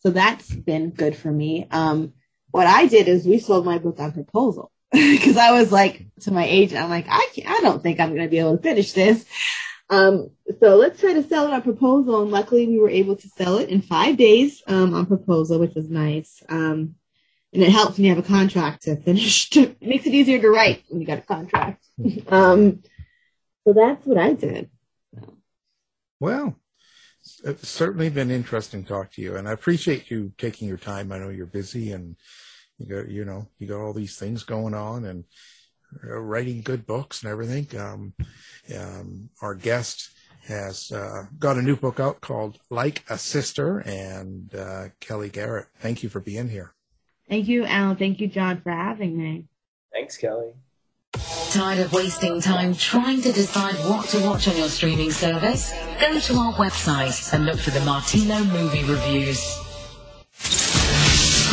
so 0.00 0.10
that's 0.10 0.54
been 0.54 0.90
good 0.90 1.16
for 1.16 1.30
me. 1.30 1.66
Um, 1.70 2.14
what 2.50 2.66
I 2.66 2.86
did 2.86 3.08
is 3.08 3.26
we 3.26 3.38
sold 3.38 3.64
my 3.64 3.78
book 3.78 4.00
on 4.00 4.12
proposal 4.12 4.70
because 4.92 5.36
I 5.36 5.52
was 5.52 5.72
like 5.72 6.06
to 6.20 6.30
my 6.30 6.44
agent, 6.44 6.82
I'm 6.82 6.90
like, 6.90 7.06
I 7.08 7.28
can't, 7.34 7.48
I 7.48 7.60
don't 7.60 7.82
think 7.82 8.00
I'm 8.00 8.10
going 8.10 8.22
to 8.22 8.28
be 8.28 8.38
able 8.38 8.56
to 8.56 8.62
finish 8.62 8.92
this. 8.92 9.24
Um, 9.88 10.30
so 10.60 10.76
let's 10.76 11.00
try 11.00 11.12
to 11.12 11.22
sell 11.22 11.46
it 11.46 11.52
on 11.52 11.62
proposal. 11.62 12.22
And 12.22 12.30
luckily 12.30 12.66
we 12.66 12.78
were 12.78 12.90
able 12.90 13.16
to 13.16 13.28
sell 13.28 13.58
it 13.58 13.68
in 13.68 13.82
five 13.82 14.16
days, 14.16 14.62
um, 14.66 14.94
on 14.94 15.06
proposal, 15.06 15.58
which 15.58 15.74
was 15.74 15.90
nice. 15.90 16.42
Um, 16.48 16.96
and 17.52 17.62
it 17.62 17.70
helps 17.70 17.96
when 17.96 18.04
you 18.04 18.14
have 18.14 18.24
a 18.24 18.26
contract 18.26 18.82
to 18.82 18.96
finish. 18.96 19.48
it 19.56 19.80
makes 19.80 20.06
it 20.06 20.14
easier 20.14 20.40
to 20.40 20.50
write 20.50 20.84
when 20.88 21.00
you 21.00 21.06
got 21.06 21.18
a 21.18 21.22
contract. 21.22 21.84
um, 22.28 22.82
so 23.64 23.72
that's 23.72 24.04
what 24.06 24.18
I 24.18 24.34
did. 24.34 24.70
Well, 26.20 26.56
it's 27.44 27.68
certainly 27.68 28.08
been 28.08 28.30
interesting 28.30 28.82
to 28.82 28.88
talk 28.88 29.12
to 29.12 29.22
you, 29.22 29.36
and 29.36 29.48
I 29.48 29.52
appreciate 29.52 30.10
you 30.10 30.32
taking 30.38 30.68
your 30.68 30.76
time. 30.76 31.12
I 31.12 31.18
know 31.18 31.28
you're 31.28 31.46
busy, 31.46 31.92
and 31.92 32.16
you 32.78 32.86
got 32.86 33.08
you 33.08 33.24
know 33.24 33.48
you 33.58 33.66
got 33.66 33.80
all 33.80 33.92
these 33.92 34.16
things 34.16 34.42
going 34.42 34.74
on, 34.74 35.04
and 35.04 35.24
uh, 36.04 36.18
writing 36.18 36.62
good 36.62 36.86
books 36.86 37.22
and 37.22 37.30
everything. 37.30 37.68
Um, 37.78 38.14
um, 38.76 39.30
our 39.40 39.54
guest 39.54 40.10
has 40.46 40.92
uh, 40.92 41.24
got 41.38 41.56
a 41.56 41.62
new 41.62 41.76
book 41.76 41.98
out 42.00 42.20
called 42.20 42.58
Like 42.70 43.04
a 43.08 43.18
Sister, 43.18 43.78
and 43.80 44.54
uh, 44.54 44.88
Kellye 45.00 45.32
Garrett. 45.32 45.66
Thank 45.78 46.02
you 46.02 46.08
for 46.08 46.20
being 46.20 46.48
here. 46.48 46.74
Thank 47.28 47.48
you, 47.48 47.64
Alan. 47.64 47.96
Thank 47.96 48.20
you, 48.20 48.28
John, 48.28 48.60
for 48.60 48.70
having 48.70 49.16
me. 49.16 49.46
Thanks, 49.92 50.16
Kellye. 50.16 50.52
Tired 51.50 51.80
of 51.80 51.92
wasting 51.92 52.40
time 52.40 52.74
trying 52.74 53.22
to 53.22 53.32
decide 53.32 53.74
what 53.88 54.08
to 54.10 54.20
watch 54.20 54.46
on 54.46 54.56
your 54.56 54.68
streaming 54.68 55.10
service? 55.10 55.72
Go 56.00 56.18
to 56.18 56.34
our 56.34 56.52
website 56.54 57.32
and 57.32 57.46
look 57.46 57.58
for 57.58 57.70
the 57.70 57.80
Martino 57.80 58.44
movie 58.44 58.84
reviews. 58.84 59.65